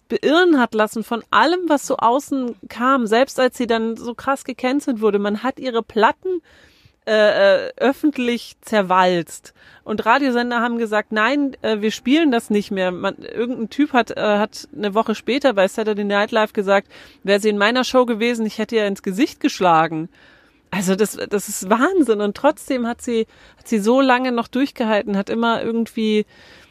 beirren 0.09 0.59
hat 0.59 0.73
lassen 0.73 1.03
von 1.03 1.23
allem, 1.31 1.61
was 1.67 1.87
so 1.87 1.97
außen 1.97 2.55
kam. 2.67 3.07
Selbst 3.07 3.39
als 3.39 3.57
sie 3.57 3.67
dann 3.67 3.97
so 3.97 4.13
krass 4.13 4.43
gecancelt 4.43 5.01
wurde, 5.01 5.19
man 5.19 5.43
hat 5.43 5.59
ihre 5.59 5.83
Platten 5.83 6.41
äh, 7.09 7.67
äh, 7.67 7.71
öffentlich 7.77 8.57
zerwalzt. 8.61 9.55
Und 9.83 10.05
Radiosender 10.05 10.59
haben 10.59 10.77
gesagt, 10.77 11.11
nein, 11.11 11.57
äh, 11.63 11.81
wir 11.81 11.89
spielen 11.89 12.29
das 12.29 12.51
nicht 12.51 12.69
mehr. 12.69 12.91
Man, 12.91 13.15
irgendein 13.17 13.69
Typ 13.71 13.93
hat, 13.93 14.11
äh, 14.11 14.21
hat 14.21 14.67
eine 14.75 14.93
Woche 14.93 15.15
später 15.15 15.53
bei 15.53 15.67
Saturday 15.67 16.03
Night 16.03 16.29
Live 16.29 16.53
gesagt, 16.53 16.87
wäre 17.23 17.39
sie 17.39 17.49
in 17.49 17.57
meiner 17.57 17.83
Show 17.83 18.05
gewesen, 18.05 18.45
ich 18.45 18.59
hätte 18.59 18.75
ihr 18.75 18.85
ins 18.85 19.01
Gesicht 19.01 19.39
geschlagen. 19.39 20.09
Also 20.71 20.95
das, 20.95 21.17
das 21.29 21.49
ist 21.49 21.69
Wahnsinn. 21.69 22.21
Und 22.21 22.37
trotzdem 22.37 22.85
hat 22.87 23.01
sie, 23.01 23.27
hat 23.57 23.67
sie 23.67 23.79
so 23.79 24.01
lange 24.01 24.31
noch 24.31 24.47
durchgehalten, 24.47 25.17
hat 25.17 25.29
immer 25.29 25.63
irgendwie 25.63 26.25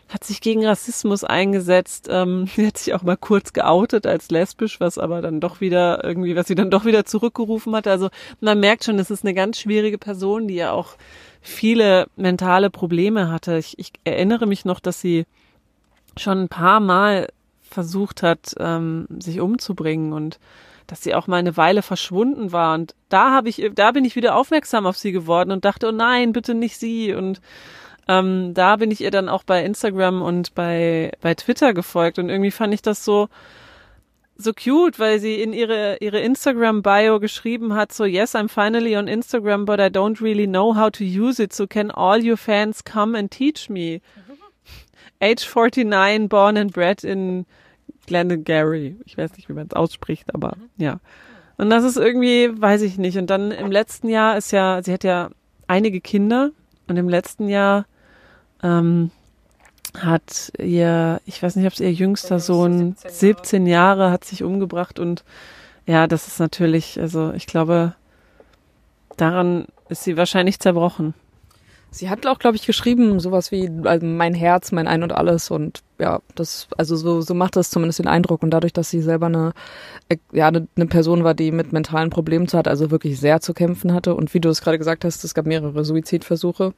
hat 0.08 0.24
sich 0.24 0.40
gegen 0.40 0.64
Rassismus 0.64 1.22
eingesetzt. 1.22 2.08
Ähm, 2.10 2.46
sie 2.56 2.66
hat 2.66 2.78
sich 2.78 2.94
auch 2.94 3.02
mal 3.02 3.16
kurz 3.16 3.52
geoutet 3.52 4.06
als 4.06 4.30
lesbisch, 4.30 4.80
was 4.80 4.98
aber 4.98 5.20
dann 5.20 5.40
doch 5.40 5.60
wieder 5.60 6.02
irgendwie, 6.04 6.34
was 6.34 6.46
sie 6.46 6.54
dann 6.54 6.70
doch 6.70 6.84
wieder 6.84 7.04
zurückgerufen 7.04 7.74
hat. 7.76 7.86
Also 7.86 8.08
man 8.40 8.58
merkt 8.60 8.84
schon, 8.84 8.98
es 8.98 9.10
ist 9.10 9.24
eine 9.24 9.34
ganz 9.34 9.58
schwierige 9.58 9.98
Person, 9.98 10.48
die 10.48 10.54
ja 10.54 10.72
auch 10.72 10.96
viele 11.40 12.06
mentale 12.16 12.70
Probleme 12.70 13.30
hatte. 13.30 13.58
Ich, 13.58 13.78
ich 13.78 13.92
erinnere 14.04 14.46
mich 14.46 14.64
noch, 14.64 14.80
dass 14.80 15.00
sie 15.00 15.26
schon 16.16 16.44
ein 16.44 16.48
paar 16.48 16.80
Mal 16.80 17.28
versucht 17.62 18.22
hat, 18.22 18.54
ähm, 18.58 19.06
sich 19.18 19.40
umzubringen 19.40 20.12
und 20.14 20.38
dass 20.88 21.02
sie 21.02 21.14
auch 21.14 21.28
mal 21.28 21.36
eine 21.36 21.56
Weile 21.56 21.82
verschwunden 21.82 22.50
war. 22.50 22.74
Und 22.74 22.94
da 23.10 23.30
habe 23.30 23.48
ich, 23.48 23.70
da 23.74 23.92
bin 23.92 24.04
ich 24.04 24.16
wieder 24.16 24.34
aufmerksam 24.34 24.86
auf 24.86 24.96
sie 24.96 25.12
geworden 25.12 25.52
und 25.52 25.64
dachte, 25.64 25.88
oh 25.88 25.92
nein, 25.92 26.32
bitte 26.32 26.54
nicht 26.54 26.78
sie. 26.78 27.14
Und 27.14 27.40
ähm, 28.08 28.54
da 28.54 28.76
bin 28.76 28.90
ich 28.90 29.02
ihr 29.02 29.10
dann 29.10 29.28
auch 29.28 29.44
bei 29.44 29.62
Instagram 29.62 30.22
und 30.22 30.54
bei, 30.54 31.12
bei 31.20 31.34
Twitter 31.34 31.74
gefolgt. 31.74 32.18
Und 32.18 32.30
irgendwie 32.30 32.50
fand 32.50 32.72
ich 32.72 32.80
das 32.80 33.04
so, 33.04 33.28
so 34.38 34.52
cute, 34.52 34.98
weil 34.98 35.20
sie 35.20 35.42
in 35.42 35.52
ihre, 35.52 35.98
ihre 36.00 36.20
Instagram-Bio 36.20 37.20
geschrieben 37.20 37.74
hat, 37.74 37.92
so, 37.92 38.06
yes, 38.06 38.34
I'm 38.34 38.48
finally 38.48 38.96
on 38.96 39.08
Instagram, 39.08 39.66
but 39.66 39.80
I 39.80 39.90
don't 39.90 40.22
really 40.22 40.46
know 40.46 40.74
how 40.74 40.90
to 40.90 41.04
use 41.04 41.42
it, 41.42 41.52
so 41.52 41.66
can 41.66 41.90
all 41.90 42.18
your 42.18 42.38
fans 42.38 42.82
come 42.82 43.14
and 43.14 43.30
teach 43.30 43.68
me? 43.68 44.00
Age 45.20 45.44
49, 45.44 46.28
born 46.28 46.56
and 46.56 46.72
bred 46.72 47.04
in 47.04 47.44
Glengarry. 48.08 48.96
Ich 49.04 49.16
weiß 49.16 49.36
nicht, 49.36 49.48
wie 49.48 49.52
man 49.52 49.66
es 49.66 49.76
ausspricht, 49.76 50.34
aber 50.34 50.56
ja. 50.76 50.98
Und 51.56 51.70
das 51.70 51.84
ist 51.84 51.96
irgendwie, 51.96 52.50
weiß 52.60 52.82
ich 52.82 52.98
nicht. 52.98 53.18
Und 53.18 53.28
dann 53.28 53.50
im 53.50 53.70
letzten 53.70 54.08
Jahr 54.08 54.36
ist 54.36 54.50
ja, 54.50 54.82
sie 54.82 54.92
hat 54.92 55.04
ja 55.04 55.30
einige 55.66 56.00
Kinder 56.00 56.50
und 56.88 56.96
im 56.96 57.08
letzten 57.08 57.48
Jahr 57.48 57.86
ähm, 58.62 59.10
hat 59.96 60.52
ihr, 60.58 61.20
ich 61.26 61.42
weiß 61.42 61.56
nicht, 61.56 61.66
ob 61.66 61.72
es 61.72 61.80
ihr 61.80 61.92
jüngster 61.92 62.40
Sohn 62.40 62.96
17 63.06 63.66
Jahre 63.66 64.10
hat 64.10 64.24
sich 64.24 64.42
umgebracht 64.42 64.98
und 64.98 65.24
ja, 65.86 66.06
das 66.06 66.28
ist 66.28 66.38
natürlich, 66.38 67.00
also 67.00 67.32
ich 67.32 67.46
glaube, 67.46 67.94
daran 69.16 69.66
ist 69.88 70.04
sie 70.04 70.16
wahrscheinlich 70.16 70.60
zerbrochen. 70.60 71.14
Sie 71.90 72.10
hat 72.10 72.26
auch, 72.26 72.38
glaube 72.38 72.56
ich, 72.56 72.66
geschrieben, 72.66 73.18
sowas 73.18 73.50
wie 73.50 73.70
also 73.84 74.04
mein 74.04 74.34
Herz, 74.34 74.72
mein 74.72 74.86
Ein 74.86 75.02
und 75.02 75.12
alles 75.12 75.50
und 75.50 75.82
ja, 75.98 76.20
das, 76.34 76.68
also 76.76 76.96
so, 76.96 77.22
so 77.22 77.34
macht 77.34 77.56
das 77.56 77.70
zumindest 77.70 77.98
den 77.98 78.08
Eindruck 78.08 78.42
und 78.42 78.50
dadurch, 78.50 78.74
dass 78.74 78.90
sie 78.90 79.00
selber 79.00 79.26
eine, 79.26 79.52
ja, 80.32 80.48
eine, 80.48 80.68
eine 80.76 80.86
Person 80.86 81.24
war, 81.24 81.32
die 81.34 81.50
mit 81.50 81.72
mentalen 81.72 82.10
Problemen 82.10 82.46
zu 82.46 82.58
hat, 82.58 82.68
also 82.68 82.90
wirklich 82.90 83.18
sehr 83.18 83.40
zu 83.40 83.54
kämpfen 83.54 83.94
hatte 83.94 84.14
und 84.14 84.34
wie 84.34 84.40
du 84.40 84.50
es 84.50 84.60
gerade 84.60 84.78
gesagt 84.78 85.04
hast, 85.04 85.24
es 85.24 85.34
gab 85.34 85.46
mehrere 85.46 85.84
Suizidversuche. 85.84 86.74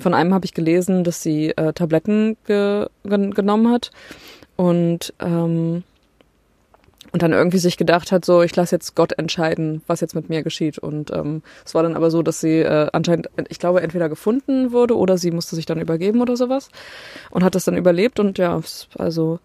Von 0.00 0.14
einem 0.14 0.32
habe 0.32 0.46
ich 0.46 0.54
gelesen, 0.54 1.04
dass 1.04 1.22
sie 1.22 1.50
äh, 1.50 1.72
Tabletten 1.74 2.36
ge 2.46 2.86
genommen 3.04 3.70
hat 3.70 3.90
und 4.56 5.12
ähm, 5.20 5.84
und 7.14 7.22
dann 7.22 7.32
irgendwie 7.32 7.58
sich 7.58 7.76
gedacht 7.76 8.10
hat, 8.10 8.24
so 8.24 8.42
ich 8.42 8.56
lasse 8.56 8.74
jetzt 8.74 8.96
Gott 8.96 9.12
entscheiden, 9.12 9.82
was 9.86 10.00
jetzt 10.00 10.16
mit 10.16 10.30
mir 10.30 10.42
geschieht. 10.42 10.78
Und 10.78 11.12
ähm, 11.12 11.44
es 11.64 11.72
war 11.72 11.84
dann 11.84 11.94
aber 11.94 12.10
so, 12.10 12.24
dass 12.24 12.40
sie 12.40 12.58
äh, 12.58 12.88
anscheinend, 12.92 13.28
ich 13.48 13.60
glaube, 13.60 13.82
entweder 13.82 14.08
gefunden 14.08 14.72
wurde 14.72 14.96
oder 14.98 15.16
sie 15.16 15.30
musste 15.30 15.54
sich 15.54 15.64
dann 15.64 15.80
übergeben 15.80 16.20
oder 16.20 16.36
sowas 16.36 16.70
und 17.30 17.44
hat 17.44 17.54
das 17.54 17.66
dann 17.66 17.76
überlebt. 17.76 18.18
Und 18.18 18.36
ja, 18.38 18.60
also 18.98 19.38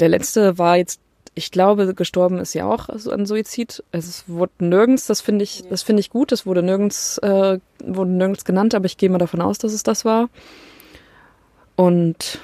der 0.00 0.08
letzte 0.08 0.58
war 0.58 0.76
jetzt, 0.76 0.98
ich 1.36 1.52
glaube, 1.52 1.94
gestorben 1.94 2.40
ist 2.40 2.52
ja 2.52 2.66
auch 2.66 2.88
an 2.88 3.26
Suizid. 3.26 3.84
Es 3.92 4.24
wurde 4.26 4.54
nirgends, 4.58 5.06
das 5.06 5.20
finde 5.20 5.44
ich, 5.44 5.62
das 5.70 5.84
finde 5.84 6.00
ich 6.00 6.10
gut. 6.10 6.32
Es 6.32 6.46
wurde 6.46 6.64
nirgends, 6.64 7.18
äh, 7.18 7.60
wurde 7.84 8.10
nirgends 8.10 8.44
genannt, 8.44 8.74
aber 8.74 8.86
ich 8.86 8.96
gehe 8.96 9.08
mal 9.08 9.18
davon 9.18 9.40
aus, 9.40 9.58
dass 9.58 9.72
es 9.72 9.84
das 9.84 10.04
war. 10.04 10.30
Und 11.76 12.40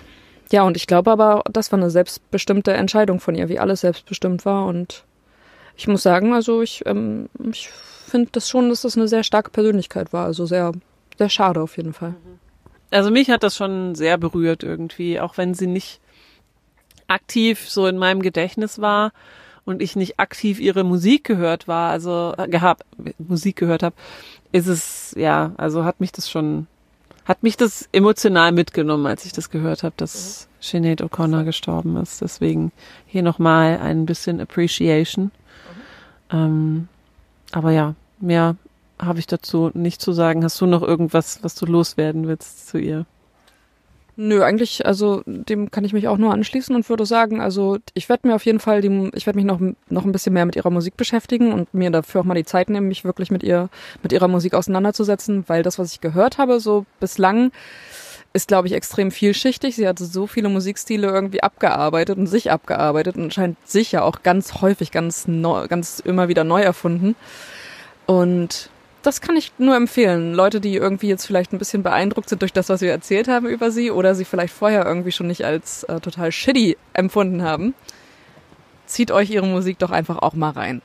ja, 0.52 0.62
und 0.64 0.76
ich 0.76 0.86
glaube 0.86 1.10
aber, 1.10 1.42
das 1.50 1.72
war 1.72 1.78
eine 1.78 1.90
selbstbestimmte 1.90 2.74
Entscheidung 2.74 3.20
von 3.20 3.34
ihr, 3.34 3.48
wie 3.48 3.58
alles 3.58 3.80
selbstbestimmt 3.80 4.44
war. 4.44 4.66
Und 4.66 5.04
ich 5.76 5.88
muss 5.88 6.02
sagen, 6.02 6.34
also 6.34 6.60
ich, 6.60 6.84
ähm, 6.84 7.30
ich 7.50 7.70
finde 7.70 8.28
das 8.32 8.50
schon, 8.50 8.68
dass 8.68 8.82
das 8.82 8.96
eine 8.96 9.08
sehr 9.08 9.24
starke 9.24 9.50
Persönlichkeit 9.50 10.12
war. 10.12 10.26
Also 10.26 10.44
sehr, 10.44 10.72
sehr 11.16 11.30
schade 11.30 11.62
auf 11.62 11.78
jeden 11.78 11.94
Fall. 11.94 12.14
Also 12.90 13.10
mich 13.10 13.30
hat 13.30 13.42
das 13.42 13.56
schon 13.56 13.94
sehr 13.94 14.18
berührt 14.18 14.62
irgendwie, 14.62 15.18
auch 15.18 15.38
wenn 15.38 15.54
sie 15.54 15.66
nicht 15.66 16.00
aktiv 17.08 17.68
so 17.70 17.86
in 17.86 17.96
meinem 17.96 18.20
Gedächtnis 18.20 18.78
war 18.78 19.12
und 19.64 19.80
ich 19.80 19.96
nicht 19.96 20.20
aktiv 20.20 20.60
ihre 20.60 20.84
Musik 20.84 21.24
gehört 21.24 21.66
war, 21.66 21.90
also 21.90 22.34
äh, 22.36 22.46
gehabt, 22.48 22.84
Musik 23.16 23.56
gehört 23.56 23.82
habe, 23.82 23.96
ist 24.52 24.66
es, 24.66 25.14
ja, 25.16 25.52
also 25.56 25.84
hat 25.84 26.00
mich 26.00 26.12
das 26.12 26.30
schon 26.30 26.66
hat 27.24 27.42
mich 27.42 27.56
das 27.56 27.88
emotional 27.92 28.52
mitgenommen, 28.52 29.06
als 29.06 29.24
ich 29.24 29.32
das 29.32 29.50
gehört 29.50 29.82
habe, 29.82 29.94
dass 29.96 30.48
mhm. 30.48 30.56
Sinead 30.60 31.02
O'Connor 31.02 31.44
gestorben 31.44 31.96
ist. 31.96 32.20
Deswegen 32.20 32.72
hier 33.06 33.22
nochmal 33.22 33.78
ein 33.78 34.06
bisschen 34.06 34.40
Appreciation. 34.40 35.26
Mhm. 36.30 36.36
Ähm, 36.36 36.88
aber 37.52 37.70
ja, 37.70 37.94
mehr 38.20 38.56
habe 38.98 39.18
ich 39.18 39.26
dazu 39.26 39.70
nicht 39.74 40.00
zu 40.00 40.12
sagen. 40.12 40.44
Hast 40.44 40.60
du 40.60 40.66
noch 40.66 40.82
irgendwas, 40.82 41.42
was 41.42 41.54
du 41.54 41.66
loswerden 41.66 42.26
willst 42.26 42.68
zu 42.68 42.78
ihr? 42.78 43.06
Nö, 44.16 44.42
eigentlich, 44.42 44.84
also 44.84 45.22
dem 45.24 45.70
kann 45.70 45.84
ich 45.84 45.94
mich 45.94 46.06
auch 46.06 46.18
nur 46.18 46.34
anschließen 46.34 46.76
und 46.76 46.88
würde 46.90 47.06
sagen, 47.06 47.40
also 47.40 47.78
ich 47.94 48.10
werde 48.10 48.28
mir 48.28 48.34
auf 48.34 48.44
jeden 48.44 48.60
Fall, 48.60 48.82
die, 48.82 49.10
ich 49.14 49.24
werde 49.24 49.38
mich 49.38 49.46
noch, 49.46 49.58
noch 49.88 50.04
ein 50.04 50.12
bisschen 50.12 50.34
mehr 50.34 50.44
mit 50.44 50.54
ihrer 50.54 50.70
Musik 50.70 50.98
beschäftigen 50.98 51.52
und 51.52 51.72
mir 51.72 51.90
dafür 51.90 52.20
auch 52.20 52.24
mal 52.24 52.34
die 52.34 52.44
Zeit 52.44 52.68
nehmen, 52.68 52.88
mich 52.88 53.04
wirklich 53.04 53.30
mit 53.30 53.42
ihr, 53.42 53.70
mit 54.02 54.12
ihrer 54.12 54.28
Musik 54.28 54.52
auseinanderzusetzen, 54.52 55.44
weil 55.46 55.62
das, 55.62 55.78
was 55.78 55.92
ich 55.92 56.02
gehört 56.02 56.36
habe, 56.36 56.60
so 56.60 56.84
bislang, 57.00 57.52
ist, 58.34 58.48
glaube 58.48 58.66
ich, 58.66 58.74
extrem 58.74 59.10
vielschichtig. 59.10 59.76
Sie 59.76 59.88
hat 59.88 59.98
so 59.98 60.26
viele 60.26 60.48
Musikstile 60.48 61.08
irgendwie 61.08 61.42
abgearbeitet 61.42 62.18
und 62.18 62.26
sich 62.26 62.50
abgearbeitet 62.50 63.16
und 63.16 63.32
scheint 63.32 63.56
sich 63.66 63.92
ja 63.92 64.02
auch 64.02 64.22
ganz 64.22 64.60
häufig 64.60 64.90
ganz 64.90 65.26
neu, 65.26 65.68
ganz 65.68 66.00
immer 66.00 66.28
wieder 66.28 66.44
neu 66.44 66.62
erfunden. 66.62 67.14
Und 68.06 68.70
das 69.02 69.20
kann 69.20 69.36
ich 69.36 69.52
nur 69.58 69.76
empfehlen. 69.76 70.34
Leute, 70.34 70.60
die 70.60 70.74
irgendwie 70.76 71.08
jetzt 71.08 71.26
vielleicht 71.26 71.52
ein 71.52 71.58
bisschen 71.58 71.82
beeindruckt 71.82 72.28
sind 72.28 72.42
durch 72.42 72.52
das, 72.52 72.68
was 72.68 72.80
wir 72.80 72.90
erzählt 72.90 73.28
haben 73.28 73.46
über 73.46 73.70
sie 73.70 73.90
oder 73.90 74.14
sie 74.14 74.24
vielleicht 74.24 74.54
vorher 74.54 74.86
irgendwie 74.86 75.12
schon 75.12 75.26
nicht 75.26 75.44
als 75.44 75.84
äh, 75.84 76.00
total 76.00 76.32
shitty 76.32 76.76
empfunden 76.92 77.42
haben, 77.42 77.74
zieht 78.86 79.10
euch 79.10 79.30
ihre 79.30 79.46
Musik 79.46 79.78
doch 79.78 79.90
einfach 79.90 80.18
auch 80.18 80.34
mal 80.34 80.50
rein. 80.50 80.82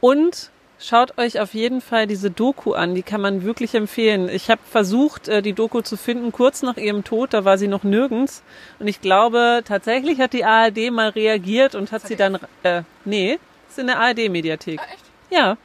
Und 0.00 0.50
schaut 0.78 1.16
euch 1.18 1.40
auf 1.40 1.54
jeden 1.54 1.80
Fall 1.80 2.06
diese 2.06 2.30
Doku 2.30 2.72
an, 2.72 2.94
die 2.94 3.02
kann 3.02 3.20
man 3.20 3.44
wirklich 3.44 3.74
empfehlen. 3.74 4.28
Ich 4.28 4.50
habe 4.50 4.60
versucht, 4.68 5.28
äh, 5.28 5.40
die 5.40 5.52
Doku 5.52 5.80
zu 5.80 5.96
finden, 5.96 6.32
kurz 6.32 6.62
nach 6.62 6.76
ihrem 6.76 7.04
Tod, 7.04 7.32
da 7.32 7.44
war 7.44 7.56
sie 7.56 7.68
noch 7.68 7.84
nirgends. 7.84 8.42
Und 8.78 8.88
ich 8.88 9.00
glaube, 9.00 9.62
tatsächlich 9.64 10.20
hat 10.20 10.32
die 10.32 10.44
ARD 10.44 10.90
mal 10.90 11.10
reagiert 11.10 11.74
und 11.74 11.92
hat 11.92 12.06
sie 12.06 12.16
dann, 12.16 12.38
äh, 12.62 12.82
nee, 13.04 13.38
ist 13.68 13.78
in 13.78 13.86
der 13.86 14.00
ARD-Mediathek. 14.00 14.80
Ah, 14.80 14.92
echt? 14.92 15.04
Ja, 15.30 15.56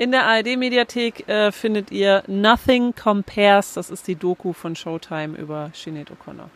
in 0.00 0.12
der 0.12 0.26
ARD-Mediathek 0.26 1.28
äh, 1.28 1.52
findet 1.52 1.90
ihr 1.90 2.22
Nothing 2.26 2.94
Compares. 2.94 3.74
Das 3.74 3.90
ist 3.90 4.08
die 4.08 4.14
Doku 4.16 4.54
von 4.54 4.74
Showtime 4.74 5.36
über 5.36 5.70
Sinead 5.74 6.10
O'Connor. 6.10 6.48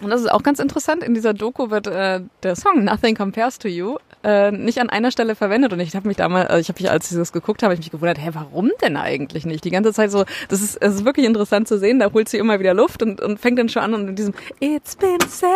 Und 0.00 0.10
das 0.10 0.20
ist 0.20 0.30
auch 0.30 0.42
ganz 0.42 0.58
interessant. 0.58 1.02
In 1.02 1.14
dieser 1.14 1.32
Doku 1.32 1.70
wird 1.70 1.86
äh, 1.86 2.20
der 2.42 2.56
Song 2.56 2.84
Nothing 2.84 3.14
Compares 3.14 3.58
to 3.58 3.68
You 3.68 3.96
äh, 4.22 4.50
nicht 4.50 4.78
an 4.80 4.90
einer 4.90 5.10
Stelle 5.10 5.34
verwendet. 5.34 5.72
Und 5.72 5.80
ich 5.80 5.94
habe 5.96 6.06
mich 6.06 6.18
damals, 6.18 6.50
also 6.50 6.60
ich 6.60 6.68
habe 6.68 6.82
mich, 6.82 6.90
als 6.90 7.10
ich 7.10 7.16
das 7.16 7.32
geguckt 7.32 7.62
habe, 7.62 7.72
ich 7.72 7.80
mich 7.80 7.90
gewundert, 7.90 8.18
hä, 8.18 8.30
warum 8.32 8.70
denn 8.82 8.96
eigentlich 8.96 9.46
nicht? 9.46 9.64
Die 9.64 9.70
ganze 9.70 9.94
Zeit 9.94 10.10
so, 10.10 10.24
das 10.48 10.60
ist, 10.60 10.76
es 10.82 10.96
ist 10.96 11.04
wirklich 11.04 11.24
interessant 11.24 11.66
zu 11.66 11.78
sehen. 11.78 11.98
Da 11.98 12.12
holt 12.12 12.28
sie 12.28 12.36
immer 12.36 12.58
wieder 12.60 12.74
Luft 12.74 13.02
und, 13.02 13.20
und 13.20 13.40
fängt 13.40 13.58
dann 13.58 13.70
schon 13.70 13.82
an 13.82 13.94
und 13.94 14.08
in 14.08 14.16
diesem 14.16 14.34
It's 14.60 14.96
been 14.96 15.20
seven 15.20 15.54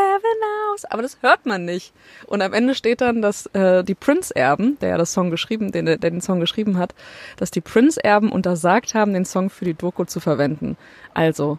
hours. 0.71 0.87
Aber 0.87 1.03
das 1.03 1.19
hört 1.21 1.45
man 1.45 1.67
nicht. 1.67 1.93
Und 2.27 2.41
am 2.41 2.55
Ende 2.55 2.75
steht 2.75 3.03
dann, 3.03 3.21
dass 3.21 3.47
äh, 3.47 3.85
die 3.85 3.95
Prince-Erben, 3.95 4.79
der 4.81 4.91
ja 4.91 4.99
das 4.99 5.13
Song 5.13 5.31
geschrieben, 5.31 5.71
den, 5.73 5.85
der 5.85 5.99
den 5.99 6.23
Song 6.23 6.41
geschrieben 6.41 6.79
hat, 6.79 6.95
dass 7.37 7.51
die 7.51 7.61
Prince-Erben 7.61 8.33
untersagt 8.33 8.95
haben, 8.95 9.13
den 9.13 9.27
Song 9.27 9.51
für 9.51 9.67
die 9.67 9.75
Doku 9.75 10.05
zu 10.05 10.21
verwenden. 10.21 10.79
Also 11.13 11.59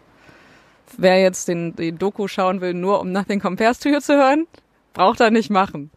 wer 0.98 1.20
jetzt 1.20 1.48
den, 1.48 1.76
den 1.76 1.98
Doku 1.98 2.28
schauen 2.28 2.60
will, 2.60 2.74
nur 2.74 3.00
um 3.00 3.12
Nothing 3.12 3.40
Compares 3.40 3.78
to 3.78 3.88
You 3.88 4.00
zu 4.00 4.14
hören, 4.14 4.46
braucht 4.92 5.20
er 5.20 5.30
nicht 5.30 5.50
machen. 5.50 5.90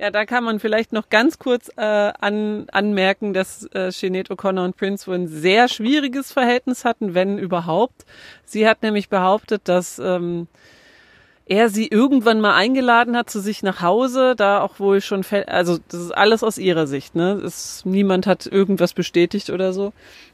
Ja, 0.00 0.12
da 0.12 0.26
kann 0.26 0.44
man 0.44 0.60
vielleicht 0.60 0.92
noch 0.92 1.08
ganz 1.08 1.40
kurz 1.40 1.70
äh, 1.76 1.82
an, 1.82 2.68
anmerken, 2.70 3.34
dass 3.34 3.68
äh, 3.74 3.90
Sinead 3.90 4.30
O'Connor 4.30 4.64
und 4.64 4.76
Prince 4.76 5.10
ein 5.12 5.26
sehr 5.26 5.66
schwieriges 5.66 6.32
Verhältnis 6.32 6.84
hatten, 6.84 7.14
wenn 7.14 7.36
überhaupt. 7.36 8.06
Sie 8.44 8.68
hat 8.68 8.82
nämlich 8.82 9.08
behauptet, 9.08 9.62
dass 9.64 9.98
ähm, 9.98 10.46
er 11.48 11.70
sie 11.70 11.88
irgendwann 11.88 12.40
mal 12.40 12.54
eingeladen 12.54 13.16
hat 13.16 13.30
zu 13.30 13.40
sich 13.40 13.62
nach 13.62 13.80
Hause, 13.80 14.34
da 14.36 14.60
auch 14.60 14.78
wohl 14.78 15.00
schon, 15.00 15.24
also 15.46 15.78
das 15.88 16.00
ist 16.00 16.10
alles 16.10 16.42
aus 16.42 16.58
ihrer 16.58 16.86
Sicht, 16.86 17.14
ne? 17.14 17.32
Es, 17.44 17.84
niemand 17.86 18.26
hat 18.26 18.46
irgendwas 18.46 18.92
bestätigt 18.92 19.48
oder 19.48 19.72
so. 19.72 19.92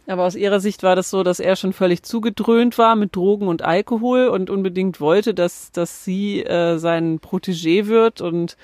Aber 0.09 0.25
aus 0.25 0.35
ihrer 0.35 0.59
Sicht 0.59 0.83
war 0.83 0.97
das 0.97 1.11
so, 1.11 1.23
dass 1.23 1.39
er 1.39 1.55
schon 1.55 1.73
völlig 1.73 2.03
zugedröhnt 2.03 2.79
war 2.79 2.97
mit 2.97 3.15
Drogen 3.15 3.47
und 3.47 3.63
Alkohol 3.63 4.27
und 4.27 4.51
unbedingt 4.51 5.01
wollte, 5.01 5.35
dass, 5.35 5.71
dass 5.71 6.05
sie 6.05 6.43
äh, 6.43 6.79
sein 6.79 7.21
Protégé 7.21 7.87
wird 7.87 8.21
und 8.21 8.57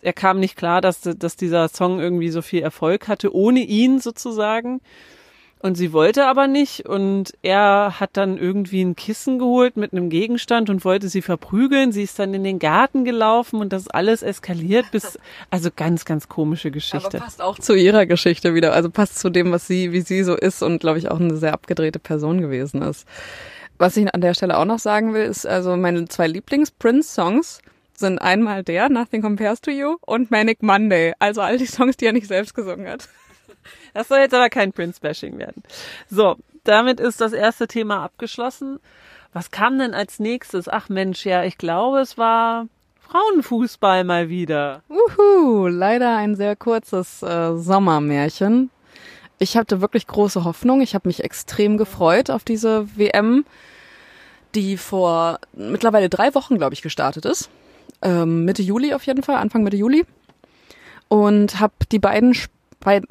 er 0.00 0.14
kam 0.14 0.40
nicht 0.40 0.56
klar, 0.56 0.80
dass, 0.80 1.02
dass 1.02 1.36
dieser 1.36 1.68
Song 1.68 2.00
irgendwie 2.00 2.30
so 2.30 2.42
viel 2.42 2.62
Erfolg 2.62 3.06
hatte, 3.06 3.34
ohne 3.34 3.60
ihn 3.60 4.00
sozusagen. 4.00 4.80
Und 5.62 5.76
sie 5.76 5.92
wollte 5.92 6.26
aber 6.26 6.48
nicht 6.48 6.86
und 6.86 7.34
er 7.40 8.00
hat 8.00 8.10
dann 8.14 8.36
irgendwie 8.36 8.82
ein 8.82 8.96
Kissen 8.96 9.38
geholt 9.38 9.76
mit 9.76 9.92
einem 9.92 10.10
Gegenstand 10.10 10.68
und 10.70 10.84
wollte 10.84 11.08
sie 11.08 11.22
verprügeln. 11.22 11.92
Sie 11.92 12.02
ist 12.02 12.18
dann 12.18 12.34
in 12.34 12.42
den 12.42 12.58
Garten 12.58 13.04
gelaufen 13.04 13.60
und 13.60 13.72
das 13.72 13.86
alles 13.86 14.24
eskaliert 14.24 14.86
bis, 14.90 15.20
also 15.50 15.70
ganz, 15.74 16.04
ganz 16.04 16.28
komische 16.28 16.72
Geschichte. 16.72 17.16
Aber 17.16 17.18
passt 17.18 17.40
auch 17.40 17.60
zu 17.60 17.74
ihrer 17.74 18.06
Geschichte 18.06 18.56
wieder. 18.56 18.72
Also 18.72 18.90
passt 18.90 19.20
zu 19.20 19.30
dem, 19.30 19.52
was 19.52 19.68
sie, 19.68 19.92
wie 19.92 20.00
sie 20.00 20.24
so 20.24 20.34
ist 20.36 20.64
und 20.64 20.80
glaube 20.80 20.98
ich 20.98 21.12
auch 21.12 21.20
eine 21.20 21.36
sehr 21.36 21.52
abgedrehte 21.52 22.00
Person 22.00 22.40
gewesen 22.40 22.82
ist. 22.82 23.06
Was 23.78 23.96
ich 23.96 24.12
an 24.12 24.20
der 24.20 24.34
Stelle 24.34 24.58
auch 24.58 24.64
noch 24.64 24.80
sagen 24.80 25.14
will, 25.14 25.22
ist 25.22 25.46
also 25.46 25.76
meine 25.76 26.08
zwei 26.08 26.26
Lieblings-Prince-Songs 26.26 27.60
sind 27.94 28.18
einmal 28.18 28.64
der 28.64 28.88
Nothing 28.88 29.22
Compares 29.22 29.60
to 29.60 29.70
You 29.70 29.96
und 30.00 30.32
Manic 30.32 30.60
Monday. 30.60 31.12
Also 31.20 31.40
all 31.40 31.56
die 31.56 31.66
Songs, 31.66 31.96
die 31.96 32.06
er 32.06 32.12
nicht 32.12 32.26
selbst 32.26 32.54
gesungen 32.54 32.88
hat. 32.88 33.08
Das 33.94 34.08
soll 34.08 34.18
jetzt 34.18 34.34
aber 34.34 34.48
kein 34.48 34.72
Prince-Bashing 34.72 35.38
werden. 35.38 35.62
So, 36.08 36.36
damit 36.64 37.00
ist 37.00 37.20
das 37.20 37.32
erste 37.32 37.66
Thema 37.66 38.02
abgeschlossen. 38.02 38.78
Was 39.32 39.50
kam 39.50 39.78
denn 39.78 39.94
als 39.94 40.18
nächstes? 40.18 40.68
Ach 40.68 40.88
Mensch, 40.88 41.24
ja, 41.24 41.44
ich 41.44 41.58
glaube, 41.58 42.00
es 42.00 42.18
war 42.18 42.66
Frauenfußball 43.00 44.04
mal 44.04 44.28
wieder. 44.28 44.82
Uhu, 44.88 45.66
leider 45.66 46.16
ein 46.16 46.36
sehr 46.36 46.56
kurzes 46.56 47.22
äh, 47.22 47.56
Sommermärchen. 47.56 48.70
Ich 49.38 49.56
hatte 49.56 49.80
wirklich 49.80 50.06
große 50.06 50.44
Hoffnung. 50.44 50.80
Ich 50.82 50.94
habe 50.94 51.08
mich 51.08 51.24
extrem 51.24 51.76
gefreut 51.76 52.30
auf 52.30 52.44
diese 52.44 52.86
WM, 52.96 53.44
die 54.54 54.76
vor 54.76 55.40
mittlerweile 55.52 56.08
drei 56.08 56.34
Wochen, 56.34 56.58
glaube 56.58 56.74
ich, 56.74 56.82
gestartet 56.82 57.24
ist. 57.24 57.50
Ähm, 58.02 58.44
Mitte 58.44 58.62
Juli 58.62 58.94
auf 58.94 59.04
jeden 59.04 59.22
Fall, 59.22 59.36
Anfang 59.36 59.62
Mitte 59.62 59.76
Juli. 59.76 60.04
Und 61.08 61.60
habe 61.60 61.74
die 61.90 61.98
beiden, 61.98 62.36
beiden 62.80 63.08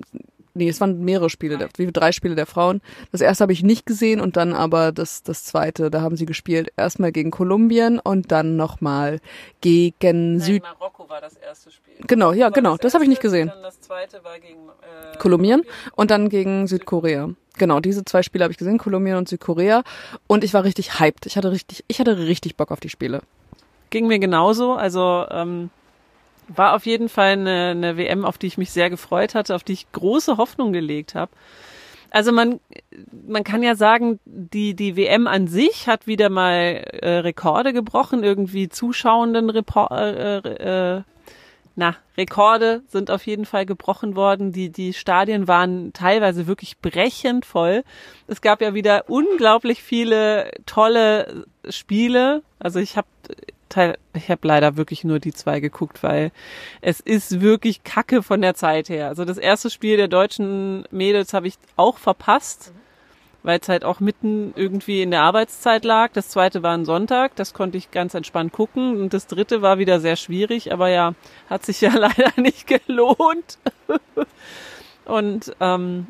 nee, 0.53 0.69
es 0.69 0.81
waren 0.81 1.03
mehrere 1.03 1.29
Spiele, 1.29 1.57
der, 1.57 1.69
wie 1.77 1.91
drei 1.91 2.11
Spiele 2.11 2.35
der 2.35 2.45
Frauen. 2.45 2.81
Das 3.11 3.21
erste 3.21 3.43
habe 3.43 3.53
ich 3.53 3.63
nicht 3.63 3.85
gesehen 3.85 4.21
und 4.21 4.37
dann 4.37 4.53
aber 4.53 4.91
das, 4.91 5.23
das 5.23 5.43
zweite, 5.43 5.91
da 5.91 6.01
haben 6.01 6.17
sie 6.17 6.25
gespielt. 6.25 6.71
Erstmal 6.77 7.11
gegen 7.11 7.31
Kolumbien 7.31 7.99
und 7.99 8.31
dann 8.31 8.55
nochmal 8.55 9.19
gegen 9.61 10.37
Nein, 10.37 10.39
Süd. 10.39 10.63
Marokko 10.63 11.09
war 11.09 11.21
das 11.21 11.35
erste 11.35 11.71
Spiel. 11.71 11.93
Genau, 12.07 12.33
ja, 12.33 12.49
genau, 12.49 12.71
das, 12.71 12.79
das 12.81 12.93
habe 12.93 13.03
ich 13.03 13.09
nicht 13.09 13.21
gesehen. 13.21 13.49
Dann 13.49 13.63
das 13.63 13.81
zweite 13.81 14.23
war 14.23 14.39
gegen 14.39 14.69
äh, 14.69 15.17
Kolumbien 15.17 15.63
und 15.95 16.11
dann 16.11 16.29
gegen 16.29 16.67
Südkorea. 16.67 17.29
Genau, 17.57 17.79
diese 17.79 18.05
zwei 18.05 18.23
Spiele 18.23 18.43
habe 18.43 18.51
ich 18.51 18.57
gesehen, 18.57 18.77
Kolumbien 18.77 19.17
und 19.17 19.27
Südkorea. 19.27 19.83
Und 20.27 20.43
ich 20.43 20.53
war 20.53 20.63
richtig 20.63 20.99
hyped. 20.99 21.25
Ich 21.25 21.37
hatte 21.37 21.51
richtig, 21.51 21.83
ich 21.87 21.99
hatte 21.99 22.17
richtig 22.17 22.55
Bock 22.55 22.71
auf 22.71 22.79
die 22.79 22.89
Spiele. 22.89 23.21
Ging 23.89 24.07
mir 24.07 24.19
genauso. 24.19 24.73
Also 24.73 25.25
ähm, 25.29 25.69
war 26.47 26.75
auf 26.75 26.85
jeden 26.85 27.09
Fall 27.09 27.33
eine, 27.33 27.69
eine 27.69 27.97
WM, 27.97 28.25
auf 28.25 28.37
die 28.37 28.47
ich 28.47 28.57
mich 28.57 28.71
sehr 28.71 28.89
gefreut 28.89 29.35
hatte, 29.35 29.55
auf 29.55 29.63
die 29.63 29.73
ich 29.73 29.91
große 29.91 30.37
Hoffnung 30.37 30.73
gelegt 30.73 31.15
habe. 31.15 31.31
Also 32.09 32.33
man, 32.33 32.59
man 33.25 33.45
kann 33.45 33.63
ja 33.63 33.75
sagen, 33.75 34.19
die, 34.25 34.75
die 34.75 34.97
WM 34.97 35.27
an 35.27 35.47
sich 35.47 35.87
hat 35.87 36.07
wieder 36.07 36.29
mal 36.29 36.83
äh, 37.01 37.19
Rekorde 37.19 37.71
gebrochen, 37.71 38.23
irgendwie 38.23 38.67
zuschauenden 38.67 39.49
Repor 39.49 39.91
äh, 39.91 40.37
äh, 40.97 41.01
na, 41.75 41.95
Rekorde 42.17 42.83
sind 42.89 43.09
auf 43.09 43.25
jeden 43.25 43.45
Fall 43.45 43.65
gebrochen 43.65 44.15
worden. 44.15 44.51
Die, 44.51 44.69
die 44.69 44.93
Stadien 44.93 45.47
waren 45.47 45.93
teilweise 45.93 46.45
wirklich 46.45 46.79
brechend 46.79 47.45
voll. 47.45 47.83
Es 48.27 48.41
gab 48.41 48.61
ja 48.61 48.73
wieder 48.73 49.05
unglaublich 49.07 49.81
viele 49.81 50.51
tolle 50.65 51.45
Spiele. 51.69 52.43
Also 52.59 52.79
ich 52.79 52.97
habe 52.97 53.07
Teil, 53.71 53.97
ich 54.13 54.29
habe 54.29 54.47
leider 54.47 54.77
wirklich 54.77 55.03
nur 55.03 55.19
die 55.19 55.33
zwei 55.33 55.59
geguckt, 55.59 56.03
weil 56.03 56.31
es 56.81 56.99
ist 56.99 57.41
wirklich 57.41 57.83
Kacke 57.83 58.21
von 58.21 58.41
der 58.41 58.53
Zeit 58.53 58.89
her. 58.89 59.07
Also 59.07 59.25
das 59.25 59.37
erste 59.37 59.69
Spiel 59.69 59.97
der 59.97 60.07
deutschen 60.07 60.85
Mädels 60.91 61.33
habe 61.33 61.47
ich 61.47 61.55
auch 61.75 61.97
verpasst, 61.97 62.71
weil 63.43 63.59
es 63.59 63.69
halt 63.69 63.83
auch 63.83 63.99
mitten 63.99 64.53
irgendwie 64.55 65.01
in 65.01 65.11
der 65.11 65.21
Arbeitszeit 65.23 65.83
lag. 65.83 66.11
Das 66.13 66.29
zweite 66.29 66.61
war 66.61 66.77
ein 66.77 66.85
Sonntag, 66.85 67.35
das 67.35 67.53
konnte 67.53 67.77
ich 67.77 67.91
ganz 67.91 68.13
entspannt 68.13 68.53
gucken. 68.53 69.01
Und 69.01 69.13
das 69.13 69.27
dritte 69.27 69.61
war 69.61 69.79
wieder 69.79 69.99
sehr 69.99 70.15
schwierig, 70.15 70.71
aber 70.71 70.89
ja, 70.89 71.13
hat 71.49 71.65
sich 71.65 71.81
ja 71.81 71.93
leider 71.95 72.31
nicht 72.37 72.67
gelohnt. 72.67 73.57
Und 75.05 75.55
ähm, 75.59 76.07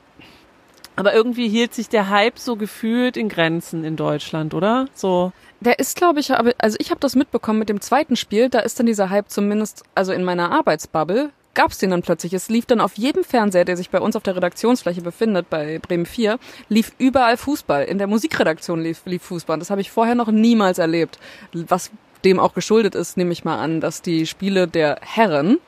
aber 0.96 1.14
irgendwie 1.14 1.48
hielt 1.48 1.74
sich 1.74 1.90
der 1.90 2.10
Hype 2.10 2.38
so 2.38 2.58
gefühlt 2.58 3.18
in 3.18 3.30
Grenzen 3.30 3.84
in 3.84 3.96
Deutschland, 3.96 4.54
oder? 4.54 4.88
So. 4.94 5.32
Der 5.62 5.78
ist, 5.78 5.96
glaube 5.96 6.20
ich, 6.20 6.32
aber 6.34 6.54
also 6.58 6.76
ich 6.80 6.90
habe 6.90 7.00
das 7.00 7.16
mitbekommen 7.16 7.60
mit 7.60 7.70
dem 7.70 7.82
zweiten 7.82 8.16
Spiel. 8.16 8.50
Da 8.50 8.60
ist 8.60 8.80
dann 8.80 8.88
dieser 8.88 9.10
Hype 9.12 9.30
zumindest, 9.30 9.84
also 9.96 10.12
in 10.12 10.24
meiner 10.24 10.52
Arbeitsbubble 10.52 11.30
gab's 11.54 11.78
den 11.78 11.92
dann 11.92 12.02
plötzlich. 12.02 12.34
Es 12.34 12.50
lief 12.50 12.66
dann 12.66 12.82
auf 12.82 12.98
jedem 12.98 13.24
Fernseher, 13.24 13.66
der 13.66 13.78
sich 13.78 13.90
bei 13.90 14.00
uns 14.00 14.16
auf 14.16 14.24
der 14.24 14.36
Redaktionsfläche 14.36 15.02
befindet, 15.02 15.50
bei 15.50 15.80
Bremen 15.80 16.06
4, 16.06 16.40
lief 16.70 16.94
überall 16.98 17.38
Fußball. 17.38 17.84
In 17.84 17.98
der 17.98 18.08
Musikredaktion 18.08 18.82
lief, 18.82 19.02
lief 19.06 19.22
Fußball. 19.24 19.60
Das 19.60 19.70
habe 19.70 19.82
ich 19.82 19.92
vorher 19.92 20.16
noch 20.16 20.32
niemals 20.32 20.80
erlebt. 20.80 21.20
Was 21.54 21.92
dem 22.24 22.40
auch 22.40 22.54
geschuldet 22.54 22.96
ist, 22.96 23.18
nehme 23.18 23.32
ich 23.32 23.44
mal 23.44 23.60
an, 23.60 23.82
dass 23.82 24.02
die 24.02 24.26
Spiele 24.26 24.68
der 24.68 25.00
Herren 25.02 25.60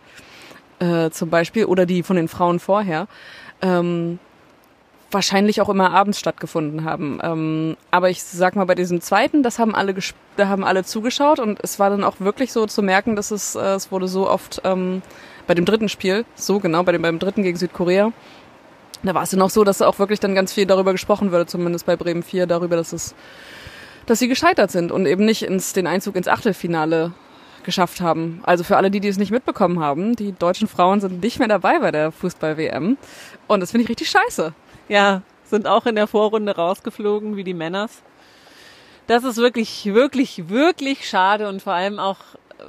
äh, 0.79 1.09
zum 1.09 1.29
Beispiel 1.29 1.65
oder 1.65 1.85
die 1.85 2.03
von 2.03 2.15
den 2.15 2.27
Frauen 2.27 2.59
vorher 2.59 3.07
ähm, 3.61 4.19
wahrscheinlich 5.13 5.61
auch 5.61 5.69
immer 5.69 5.91
abends 5.91 6.19
stattgefunden 6.19 6.83
haben. 6.85 7.19
Ähm, 7.21 7.77
aber 7.91 8.09
ich 8.09 8.23
sag 8.23 8.55
mal, 8.55 8.65
bei 8.65 8.75
diesem 8.75 9.01
zweiten, 9.01 9.43
das 9.43 9.59
haben 9.59 9.75
alle 9.75 9.95
da 10.35 10.47
haben 10.47 10.63
alle 10.63 10.83
zugeschaut 10.83 11.39
und 11.39 11.59
es 11.61 11.79
war 11.79 11.89
dann 11.89 12.03
auch 12.03 12.19
wirklich 12.19 12.51
so 12.51 12.65
zu 12.65 12.81
merken, 12.81 13.15
dass 13.15 13.31
es, 13.31 13.55
äh, 13.55 13.75
es 13.75 13.91
wurde 13.91 14.07
so 14.07 14.29
oft 14.29 14.61
ähm, 14.63 15.01
bei 15.47 15.53
dem 15.53 15.65
dritten 15.65 15.89
Spiel, 15.89 16.25
so 16.35 16.59
genau, 16.59 16.83
bei 16.83 16.91
dem 16.91 17.01
beim 17.01 17.19
dritten 17.19 17.43
gegen 17.43 17.57
Südkorea, 17.57 18.11
da 19.03 19.13
war 19.13 19.23
es 19.23 19.31
dann 19.31 19.41
auch 19.41 19.49
so, 19.49 19.63
dass 19.63 19.81
auch 19.81 19.99
wirklich 19.99 20.19
dann 20.19 20.33
ganz 20.33 20.53
viel 20.53 20.65
darüber 20.65 20.93
gesprochen 20.93 21.31
wurde, 21.31 21.45
zumindest 21.45 21.85
bei 21.85 21.95
Bremen 21.95 22.23
4, 22.23 22.47
darüber, 22.47 22.75
dass 22.75 22.93
es, 22.93 23.13
dass 24.05 24.19
sie 24.19 24.27
gescheitert 24.27 24.71
sind 24.71 24.91
und 24.91 25.05
eben 25.05 25.25
nicht 25.25 25.43
ins, 25.43 25.73
den 25.73 25.87
Einzug 25.87 26.15
ins 26.15 26.27
Achtelfinale 26.27 27.11
geschafft 27.63 28.01
haben. 28.01 28.41
Also 28.43 28.63
für 28.63 28.77
alle, 28.77 28.91
die, 28.91 28.99
die 28.99 29.07
es 29.07 29.17
nicht 29.17 29.31
mitbekommen 29.31 29.79
haben, 29.79 30.15
die 30.15 30.33
deutschen 30.33 30.67
Frauen 30.67 31.01
sind 31.01 31.21
nicht 31.21 31.39
mehr 31.39 31.47
dabei 31.47 31.79
bei 31.79 31.91
der 31.91 32.11
Fußball-WM. 32.11 32.97
Und 33.47 33.59
das 33.59 33.71
finde 33.71 33.83
ich 33.83 33.89
richtig 33.89 34.09
scheiße 34.09 34.53
ja, 34.93 35.23
sind 35.43 35.67
auch 35.67 35.87
in 35.87 35.95
der 35.95 36.05
Vorrunde 36.05 36.55
rausgeflogen, 36.55 37.35
wie 37.35 37.43
die 37.43 37.55
Männers. 37.55 38.03
Das 39.07 39.23
ist 39.23 39.37
wirklich, 39.37 39.85
wirklich, 39.85 40.49
wirklich 40.49 41.09
schade 41.09 41.49
und 41.49 41.63
vor 41.63 41.73
allem 41.73 41.97
auch, 41.99 42.17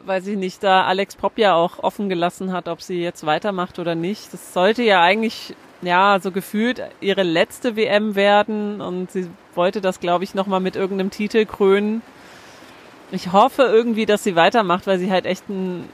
weil 0.06 0.22
sie 0.22 0.36
nicht 0.36 0.62
da 0.62 0.84
Alex 0.84 1.16
Popp 1.16 1.36
ja 1.36 1.54
auch 1.54 1.80
offen 1.80 2.08
gelassen 2.08 2.50
hat, 2.50 2.66
ob 2.66 2.80
sie 2.80 3.02
jetzt 3.02 3.26
weitermacht 3.26 3.78
oder 3.78 3.94
nicht. 3.94 4.32
Das 4.32 4.54
sollte 4.54 4.82
ja 4.82 5.02
eigentlich, 5.02 5.54
ja, 5.82 6.18
so 6.18 6.30
gefühlt 6.30 6.82
ihre 7.02 7.24
letzte 7.24 7.76
WM 7.76 8.14
werden 8.14 8.80
und 8.80 9.12
sie 9.12 9.28
wollte 9.54 9.82
das, 9.82 10.00
glaube 10.00 10.24
ich, 10.24 10.34
nochmal 10.34 10.60
mit 10.60 10.76
irgendeinem 10.76 11.10
Titel 11.10 11.44
krönen. 11.44 12.00
Ich 13.12 13.32
hoffe 13.32 13.64
irgendwie, 13.64 14.06
dass 14.06 14.24
sie 14.24 14.34
weitermacht, 14.34 14.86
weil 14.86 14.98
sie 14.98 15.10
halt 15.10 15.26
echt 15.26 15.50
ein, 15.50 15.86